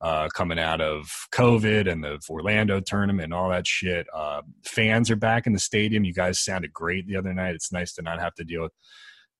uh, 0.00 0.28
coming 0.34 0.58
out 0.58 0.80
of 0.80 1.10
COVID 1.32 1.90
and 1.90 2.04
the 2.04 2.20
Orlando 2.30 2.80
tournament 2.80 3.24
and 3.24 3.34
all 3.34 3.50
that 3.50 3.66
shit. 3.66 4.06
Uh, 4.14 4.42
fans 4.64 5.10
are 5.10 5.16
back 5.16 5.46
in 5.46 5.52
the 5.52 5.58
stadium. 5.58 6.04
You 6.04 6.14
guys 6.14 6.40
sounded 6.40 6.72
great 6.72 7.06
the 7.06 7.16
other 7.16 7.34
night. 7.34 7.54
It's 7.54 7.72
nice 7.72 7.92
to 7.94 8.02
not 8.02 8.20
have 8.20 8.34
to 8.34 8.44
deal 8.44 8.62
with, 8.62 8.72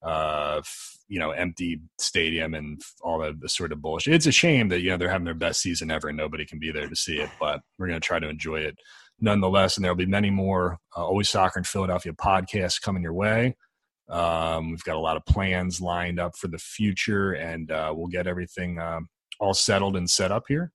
uh, 0.02 0.56
f- 0.58 0.98
you 1.06 1.20
know, 1.20 1.30
empty 1.30 1.80
stadium 1.98 2.54
and 2.54 2.82
all 3.02 3.20
the, 3.20 3.36
the 3.38 3.48
sort 3.48 3.72
of 3.72 3.80
bullshit. 3.80 4.14
It's 4.14 4.26
a 4.26 4.32
shame 4.32 4.68
that 4.68 4.80
you 4.80 4.90
know 4.90 4.96
they're 4.96 5.10
having 5.10 5.24
their 5.24 5.34
best 5.34 5.60
season 5.60 5.90
ever 5.90 6.08
and 6.08 6.16
nobody 6.16 6.44
can 6.44 6.58
be 6.58 6.72
there 6.72 6.88
to 6.88 6.96
see 6.96 7.18
it. 7.18 7.30
But 7.38 7.60
we're 7.78 7.86
gonna 7.86 8.00
try 8.00 8.18
to 8.18 8.28
enjoy 8.28 8.60
it 8.60 8.78
nonetheless. 9.20 9.76
And 9.76 9.84
there'll 9.84 9.96
be 9.96 10.06
many 10.06 10.30
more 10.30 10.78
uh, 10.96 11.06
Always 11.06 11.30
Soccer 11.30 11.60
in 11.60 11.64
Philadelphia 11.64 12.12
podcasts 12.12 12.80
coming 12.82 13.02
your 13.02 13.14
way. 13.14 13.56
Um, 14.08 14.70
we've 14.70 14.84
got 14.84 14.96
a 14.96 15.00
lot 15.00 15.16
of 15.16 15.26
plans 15.26 15.80
lined 15.80 16.18
up 16.18 16.36
for 16.36 16.48
the 16.48 16.58
future, 16.58 17.32
and 17.32 17.70
uh, 17.70 17.92
we'll 17.94 18.06
get 18.06 18.26
everything 18.26 18.78
um, 18.78 19.08
all 19.38 19.54
settled 19.54 19.96
and 19.96 20.08
set 20.08 20.32
up 20.32 20.44
here. 20.48 20.72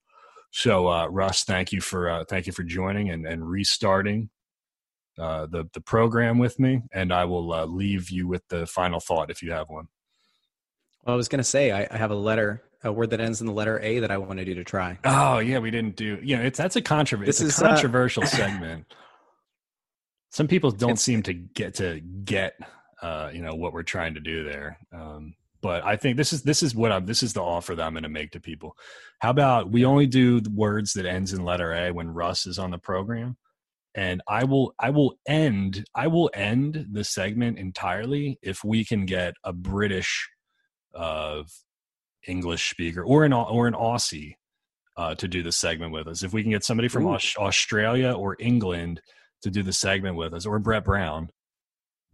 So, 0.51 0.87
uh, 0.87 1.07
Russ, 1.07 1.43
thank 1.43 1.71
you 1.71 1.81
for 1.81 2.09
uh, 2.09 2.25
thank 2.25 2.45
you 2.45 2.53
for 2.53 2.63
joining 2.63 3.09
and, 3.09 3.25
and 3.25 3.47
restarting 3.47 4.29
uh, 5.17 5.47
the 5.47 5.67
the 5.73 5.81
program 5.81 6.37
with 6.37 6.59
me, 6.59 6.81
and 6.93 7.11
I 7.11 7.25
will 7.25 7.53
uh, 7.53 7.65
leave 7.65 8.09
you 8.09 8.27
with 8.27 8.47
the 8.49 8.65
final 8.65 8.99
thought 8.99 9.31
if 9.31 9.41
you 9.41 9.51
have 9.51 9.69
one. 9.69 9.87
Well, 11.03 11.15
I 11.15 11.17
was 11.17 11.27
going 11.27 11.39
to 11.39 11.43
say 11.43 11.71
I, 11.71 11.87
I 11.89 11.97
have 11.97 12.11
a 12.11 12.15
letter, 12.15 12.63
a 12.83 12.91
word 12.91 13.09
that 13.09 13.19
ends 13.19 13.41
in 13.41 13.47
the 13.47 13.53
letter 13.53 13.79
A 13.79 13.99
that 13.99 14.11
I 14.11 14.17
wanted 14.17 14.47
you 14.47 14.55
to 14.55 14.63
try. 14.63 14.99
Oh 15.03 15.39
yeah, 15.39 15.59
we 15.59 15.71
didn't 15.71 15.95
do. 15.95 16.19
You 16.21 16.37
know, 16.37 16.43
it's 16.43 16.57
that's 16.57 16.75
a 16.75 16.81
controversial. 16.81 17.27
This 17.27 17.41
It's 17.41 17.55
is, 17.55 17.61
a 17.61 17.65
uh, 17.65 17.69
controversial 17.69 18.25
segment. 18.25 18.85
Some 20.29 20.47
people 20.47 20.71
don't 20.71 20.99
seem 20.99 21.21
to 21.23 21.33
get 21.33 21.75
to 21.75 21.99
get 21.99 22.55
uh, 23.01 23.29
you 23.33 23.41
know 23.41 23.55
what 23.55 23.73
we're 23.73 23.83
trying 23.83 24.13
to 24.13 24.19
do 24.19 24.43
there. 24.43 24.79
Um, 24.93 25.35
but 25.63 25.83
I 25.85 25.95
think 25.95 26.17
this 26.17 26.33
is 26.33 26.43
this 26.43 26.61
is 26.61 26.75
what 26.75 26.91
I'm 26.91 27.05
this 27.05 27.23
is 27.23 27.31
the 27.31 27.41
offer 27.41 27.73
that 27.73 27.83
I'm 27.83 27.93
going 27.93 28.03
to 28.03 28.09
make 28.09 28.31
to 28.31 28.41
people. 28.41 28.77
How 29.19 29.29
about 29.29 29.71
we 29.71 29.85
only 29.85 30.05
do 30.05 30.41
words 30.53 30.93
that 30.93 31.05
ends 31.05 31.31
in 31.31 31.45
letter 31.45 31.73
A 31.73 31.91
when 31.91 32.09
Russ 32.09 32.45
is 32.45 32.59
on 32.59 32.69
the 32.69 32.77
program, 32.77 33.37
and 33.95 34.21
I 34.27 34.43
will 34.43 34.75
I 34.77 34.89
will 34.89 35.15
end 35.25 35.85
I 35.95 36.07
will 36.07 36.29
end 36.33 36.87
the 36.91 37.05
segment 37.05 37.57
entirely 37.57 38.37
if 38.43 38.63
we 38.65 38.83
can 38.83 39.05
get 39.05 39.35
a 39.43 39.53
British 39.53 40.29
uh, 40.93 41.43
English 42.27 42.69
speaker 42.69 43.01
or 43.01 43.23
an 43.23 43.31
or 43.31 43.65
an 43.65 43.73
Aussie 43.73 44.35
uh, 44.97 45.15
to 45.15 45.29
do 45.29 45.41
the 45.41 45.53
segment 45.53 45.93
with 45.93 46.07
us. 46.07 46.23
If 46.23 46.33
we 46.33 46.43
can 46.43 46.51
get 46.51 46.65
somebody 46.65 46.89
from. 46.89 47.07
Aus- 47.07 47.37
Australia 47.37 48.11
or 48.11 48.35
England 48.37 49.01
to 49.43 49.49
do 49.49 49.63
the 49.63 49.73
segment 49.73 50.17
with 50.17 50.33
us, 50.33 50.45
or 50.45 50.59
Brett 50.59 50.83
Brown, 50.83 51.29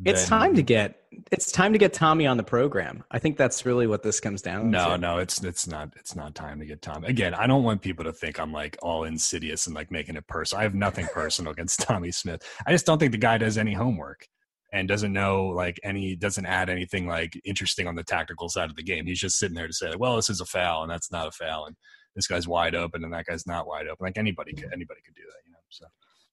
It's 0.05 0.27
time 0.27 0.55
to 0.55 0.61
get 0.61 0.95
it's 1.31 1.51
time 1.51 1.73
to 1.73 1.79
get 1.79 1.93
Tommy 1.93 2.25
on 2.27 2.37
the 2.37 2.43
program. 2.43 3.03
I 3.11 3.19
think 3.19 3.37
that's 3.37 3.65
really 3.65 3.87
what 3.87 4.03
this 4.03 4.19
comes 4.19 4.41
down 4.41 4.71
No, 4.71 4.91
to. 4.91 4.97
no, 4.97 5.15
no, 5.15 5.17
it's 5.19 5.43
it's 5.43 5.67
not 5.67 5.93
it's 5.97 6.15
not 6.15 6.35
time 6.35 6.59
to 6.59 6.65
get 6.65 6.81
Tom. 6.81 7.03
Again, 7.03 7.33
I 7.33 7.47
don't 7.47 7.63
want 7.63 7.81
people 7.81 8.05
to 8.05 8.13
think 8.13 8.39
I'm 8.39 8.51
like 8.53 8.77
all 8.81 9.03
insidious 9.03 9.67
and 9.67 9.75
like 9.75 9.91
making 9.91 10.15
it 10.15 10.27
personal. 10.27 10.59
I 10.61 10.63
have 10.63 10.75
nothing 10.75 11.07
personal 11.13 11.51
against 11.51 11.79
Tommy 11.87 12.11
Smith. 12.11 12.41
I 12.65 12.71
just 12.71 12.85
don't 12.85 12.99
think 12.99 13.11
the 13.11 13.17
guy 13.17 13.37
does 13.37 13.57
any 13.57 13.73
homework 13.73 14.27
and 14.71 14.87
doesn't 14.87 15.11
know 15.11 15.47
like 15.47 15.79
any 15.83 16.15
doesn't 16.15 16.45
add 16.45 16.69
anything 16.69 17.07
like 17.07 17.39
interesting 17.43 17.87
on 17.87 17.95
the 17.95 18.03
tactical 18.03 18.49
side 18.49 18.69
of 18.69 18.75
the 18.75 18.83
game. 18.83 19.05
He's 19.05 19.19
just 19.19 19.37
sitting 19.37 19.55
there 19.55 19.67
to 19.67 19.73
say, 19.73 19.91
well, 19.97 20.15
this 20.15 20.29
is 20.29 20.41
a 20.41 20.45
foul 20.45 20.83
and 20.83 20.91
that's 20.91 21.11
not 21.11 21.27
a 21.27 21.31
foul, 21.31 21.65
and 21.65 21.75
this 22.15 22.27
guy's 22.27 22.47
wide 22.47 22.75
open 22.75 23.03
and 23.03 23.13
that 23.13 23.25
guy's 23.25 23.47
not 23.47 23.67
wide 23.67 23.87
open. 23.87 24.05
Like 24.05 24.17
anybody 24.17 24.53
could 24.53 24.71
anybody 24.73 25.01
could 25.05 25.15
do 25.15 25.23
that, 25.25 25.41
you 25.45 25.51
know. 25.51 25.59
So 25.69 25.85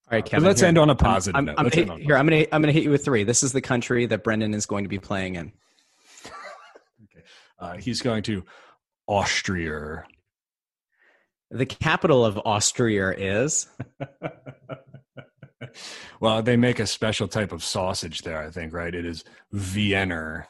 All 0.08 0.16
right, 0.16 0.24
But 0.24 0.30
Kevin. 0.30 0.46
let's 0.46 0.60
here. 0.60 0.68
end 0.68 0.78
on 0.78 0.88
a 0.88 0.92
I'm- 0.92 0.96
positive 0.98 1.36
I'm, 1.36 1.44
note. 1.46 1.54
I'm, 1.58 1.64
Let's 1.64 1.74
hit- 1.76 1.88
here, 1.98 2.16
I'm 2.16 2.26
gonna 2.26 2.46
I'm 2.52 2.62
gonna 2.62 2.72
hit 2.72 2.84
you 2.84 2.90
with 2.90 3.04
three. 3.04 3.24
This 3.24 3.42
is 3.42 3.52
the 3.52 3.60
country 3.60 4.06
that 4.06 4.22
Brendan 4.22 4.54
is 4.54 4.64
going 4.66 4.84
to 4.84 4.88
be 4.88 4.98
playing 5.00 5.34
in. 5.34 5.52
uh, 7.58 7.76
he's 7.76 8.02
going 8.02 8.22
to 8.24 8.44
Austria. 9.08 10.04
The 11.50 11.66
capital 11.66 12.24
of 12.24 12.38
Austria 12.44 13.10
is 13.12 13.68
well, 16.20 16.42
they 16.42 16.56
make 16.56 16.78
a 16.80 16.86
special 16.86 17.28
type 17.28 17.52
of 17.52 17.62
sausage 17.64 18.22
there, 18.22 18.40
I 18.42 18.50
think, 18.50 18.72
right? 18.72 18.94
It 18.94 19.04
is 19.04 19.24
Vienna. 19.52 20.46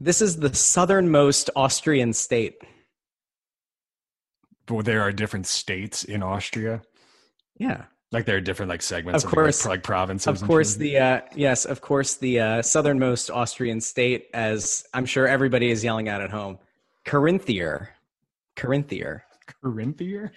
this 0.00 0.20
is 0.22 0.36
the 0.36 0.54
southernmost 0.54 1.50
Austrian 1.56 2.12
state. 2.12 2.56
But 4.66 4.84
there 4.86 5.02
are 5.02 5.12
different 5.12 5.46
states 5.46 6.04
in 6.04 6.22
Austria. 6.22 6.82
Yeah. 7.58 7.84
Like 8.14 8.24
there 8.26 8.36
are 8.36 8.40
different 8.40 8.70
like 8.70 8.80
segments 8.80 9.24
Of 9.24 9.28
like, 9.28 9.34
course. 9.34 9.66
like 9.66 9.82
provinces. 9.82 10.40
Of 10.40 10.46
course, 10.46 10.76
the 10.76 10.98
uh, 10.98 11.20
yes, 11.34 11.64
of 11.66 11.80
course, 11.80 12.14
the 12.14 12.40
uh, 12.40 12.62
southernmost 12.62 13.30
Austrian 13.30 13.80
state, 13.80 14.28
as 14.32 14.84
I'm 14.94 15.04
sure 15.04 15.26
everybody 15.26 15.70
is 15.70 15.82
yelling 15.82 16.08
out 16.08 16.20
at 16.22 16.30
home, 16.30 16.58
Carinthier, 17.04 17.90
Carinthier. 18.56 19.24
Corinthian. 19.62 20.30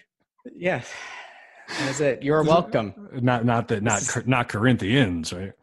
Yeah, 0.55 0.81
that's 1.79 1.99
it. 1.99 2.23
You're 2.23 2.43
welcome. 2.43 2.93
Not 3.21 3.45
not 3.45 3.67
that 3.69 3.83
not 3.83 3.99
This 3.99 4.07
is- 4.07 4.13
Cor- 4.15 4.23
not 4.25 4.49
Corinthians, 4.49 5.31
right? 5.31 5.53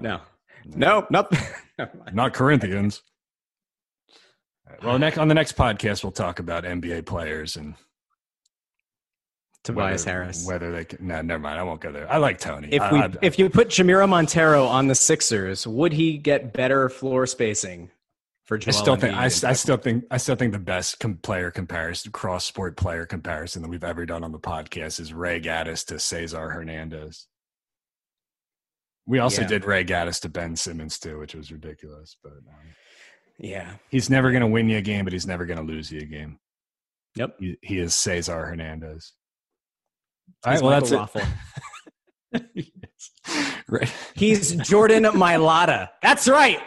No, 0.00 0.20
no, 0.66 1.06
nope. 1.10 1.32
Not 2.12 2.34
Corinthians. 2.34 3.02
Right, 4.68 4.82
Well, 4.84 4.98
next 4.98 5.18
on 5.18 5.28
the 5.28 5.34
next 5.34 5.56
podcast, 5.56 6.02
we'll 6.04 6.12
talk 6.12 6.38
about 6.38 6.64
NBA 6.64 7.06
players 7.06 7.56
and 7.56 7.74
Tobias 9.64 10.04
whether, 10.04 10.18
Harris. 10.22 10.46
Whether 10.46 10.72
they 10.72 10.84
can, 10.84 11.06
no, 11.06 11.22
never 11.22 11.42
mind. 11.42 11.58
I 11.58 11.62
won't 11.62 11.80
go 11.80 11.90
there. 11.90 12.10
I 12.10 12.18
like 12.18 12.38
Tony. 12.38 12.68
If 12.70 12.92
we 12.92 12.98
I- 12.98 13.10
if 13.22 13.38
you 13.38 13.48
put 13.50 13.68
Jamiro 13.68 14.06
Monteiro 14.08 14.68
on 14.68 14.86
the 14.88 14.94
Sixers, 14.94 15.66
would 15.66 15.92
he 15.94 16.18
get 16.18 16.52
better 16.52 16.88
floor 16.88 17.26
spacing 17.26 17.90
for 18.44 18.58
I 18.66 18.70
still 18.72 18.96
think 18.96 19.16
I, 19.16 19.24
I 19.24 19.28
still 19.54 19.78
think 19.78 20.04
I 20.10 20.18
still 20.18 20.36
think 20.36 20.52
the 20.52 20.58
best 20.58 21.00
com- 21.00 21.16
player 21.16 21.50
comparison, 21.50 22.12
cross 22.12 22.44
sport 22.44 22.76
player 22.76 23.06
comparison 23.06 23.62
that 23.62 23.68
we've 23.68 23.82
ever 23.82 24.04
done 24.04 24.22
on 24.22 24.32
the 24.32 24.38
podcast 24.38 25.00
is 25.00 25.14
Ray 25.14 25.40
Gaddis 25.40 25.86
to 25.86 25.98
Cesar 25.98 26.50
Hernandez. 26.50 27.26
We 29.06 29.18
also 29.18 29.42
Yeah. 29.42 29.48
did 29.48 29.64
Ray 29.64 29.84
Gaddis 29.84 30.20
to 30.22 30.28
Ben 30.28 30.56
Simmons 30.56 30.98
too, 30.98 31.18
which 31.18 31.34
was 31.34 31.50
ridiculous. 31.52 32.16
But 32.22 32.32
um, 32.32 32.74
yeah. 33.38 33.74
he's 33.90 34.10
never 34.10 34.30
going 34.30 34.42
to 34.42 34.46
win 34.46 34.68
you 34.68 34.76
a 34.78 34.82
game, 34.82 35.04
but 35.04 35.12
he's 35.14 35.26
never 35.26 35.46
going 35.46 35.58
to 35.58 35.64
lose 35.64 35.90
you 35.90 36.00
a 36.00 36.04
game. 36.06 36.38
Yep. 37.16 37.36
He, 37.38 37.56
he 37.62 37.78
is 37.78 37.94
Cesar 37.94 38.44
Hernandez. 38.46 39.12
All 40.44 40.52
right, 40.52 40.62
well 40.62 40.80
Michael 40.80 40.98
that's 40.98 41.12
Raffl. 41.14 41.26
it. 42.32 42.66
right. 43.68 43.92
He's 44.14 44.54
Jordan 44.56 45.04
Mailata. 45.04 45.88
That's 46.02 46.28
right. 46.28 46.60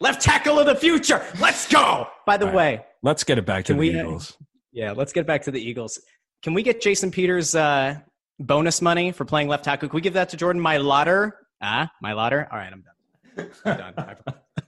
Left 0.00 0.20
tackle 0.20 0.58
of 0.58 0.66
the 0.66 0.74
future. 0.74 1.24
Let's 1.40 1.68
go. 1.68 2.08
By 2.26 2.36
the 2.36 2.46
right. 2.46 2.54
way, 2.54 2.84
Let's 3.02 3.24
get 3.24 3.38
it 3.38 3.46
back 3.46 3.64
to 3.66 3.72
the 3.74 3.78
we- 3.78 3.98
Eagles. 3.98 4.36
yeah, 4.72 4.92
let's 4.92 5.12
get 5.12 5.26
back 5.26 5.42
to 5.42 5.50
the 5.50 5.60
Eagles. 5.60 6.00
Can 6.42 6.54
we 6.54 6.62
get 6.62 6.80
Jason 6.80 7.10
Peters 7.10 7.54
uh, 7.54 7.96
bonus 8.40 8.82
money 8.82 9.12
for 9.12 9.24
playing 9.24 9.48
left 9.48 9.64
tackle? 9.64 9.88
Can 9.88 9.94
we 9.96 10.00
give 10.02 10.14
that 10.14 10.28
to 10.30 10.36
Jordan 10.36 10.60
Mailata? 10.62 11.30
Ah, 11.62 11.88
Mailata. 12.04 12.48
All 12.50 12.58
right, 12.58 12.72
I'm 12.72 12.82
done. 13.36 13.50
I'm 13.64 13.94
done. 13.94 14.16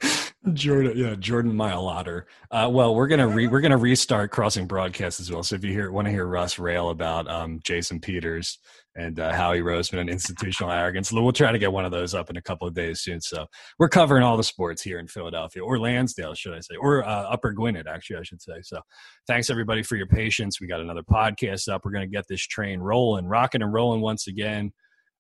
Jordan, 0.53 0.93
yeah, 0.95 1.15
Jordan 1.15 1.55
Milotter. 1.55 2.25
Uh, 2.51 2.69
well, 2.71 2.95
we're 2.95 3.07
gonna 3.07 3.27
re- 3.27 3.47
we're 3.47 3.63
gonna 3.63 3.79
restart 3.79 4.31
crossing 4.31 4.67
broadcast 4.67 5.19
as 5.19 5.31
well. 5.31 5.43
So 5.43 5.57
if 5.57 5.65
you 5.65 5.73
hear 5.73 5.91
want 5.91 6.07
to 6.07 6.11
hear 6.11 6.27
Russ 6.27 6.59
rail 6.59 6.91
about 6.91 7.31
um, 7.31 7.61
Jason 7.65 7.99
Peters 7.99 8.59
and 8.95 9.19
uh, 9.19 9.33
Howie 9.33 9.61
Roseman 9.61 10.01
and 10.01 10.11
institutional 10.11 10.71
arrogance, 10.71 11.11
we'll 11.11 11.33
try 11.33 11.51
to 11.51 11.59
get 11.59 11.73
one 11.73 11.87
of 11.87 11.93
those 11.93 12.13
up 12.13 12.29
in 12.29 12.37
a 12.37 12.43
couple 12.43 12.69
of 12.69 12.75
days 12.75 13.01
soon. 13.01 13.23
So 13.23 13.47
we're 13.79 13.89
covering 13.89 14.23
all 14.23 14.37
the 14.37 14.45
sports 14.45 14.83
here 14.83 14.99
in 14.99 15.07
Philadelphia 15.07 15.65
or 15.65 15.79
Lansdale, 15.79 16.35
should 16.35 16.53
I 16.53 16.61
say, 16.61 16.77
or 16.79 17.03
uh, 17.05 17.23
Upper 17.31 17.55
Gwynedd, 17.55 17.87
actually, 17.87 18.19
I 18.19 18.23
should 18.25 18.43
say. 18.43 18.61
So 18.63 18.81
thanks 19.27 19.49
everybody 19.49 19.83
for 19.83 19.97
your 19.97 20.09
patience. 20.09 20.61
We 20.61 20.67
got 20.67 20.81
another 20.81 21.03
podcast 21.03 21.73
up. 21.73 21.87
We're 21.87 21.93
gonna 21.93 22.07
get 22.07 22.27
this 22.29 22.47
train 22.47 22.81
rolling, 22.81 23.25
rocking 23.25 23.63
and 23.63 23.73
rolling 23.73 24.03
once 24.03 24.27
again. 24.27 24.73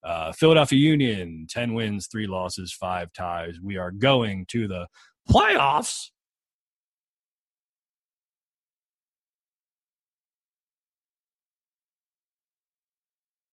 Uh, 0.05 0.33
Philadelphia 0.33 0.79
Union, 0.79 1.47
10 1.49 1.73
wins, 1.73 2.09
three 2.09 2.27
losses, 2.27 2.75
five 2.75 3.11
ties. 3.15 3.59
We 3.63 3.79
are 3.79 3.91
going 3.91 4.45
to 4.51 4.69
the 4.69 4.87
playoffs. 5.29 6.11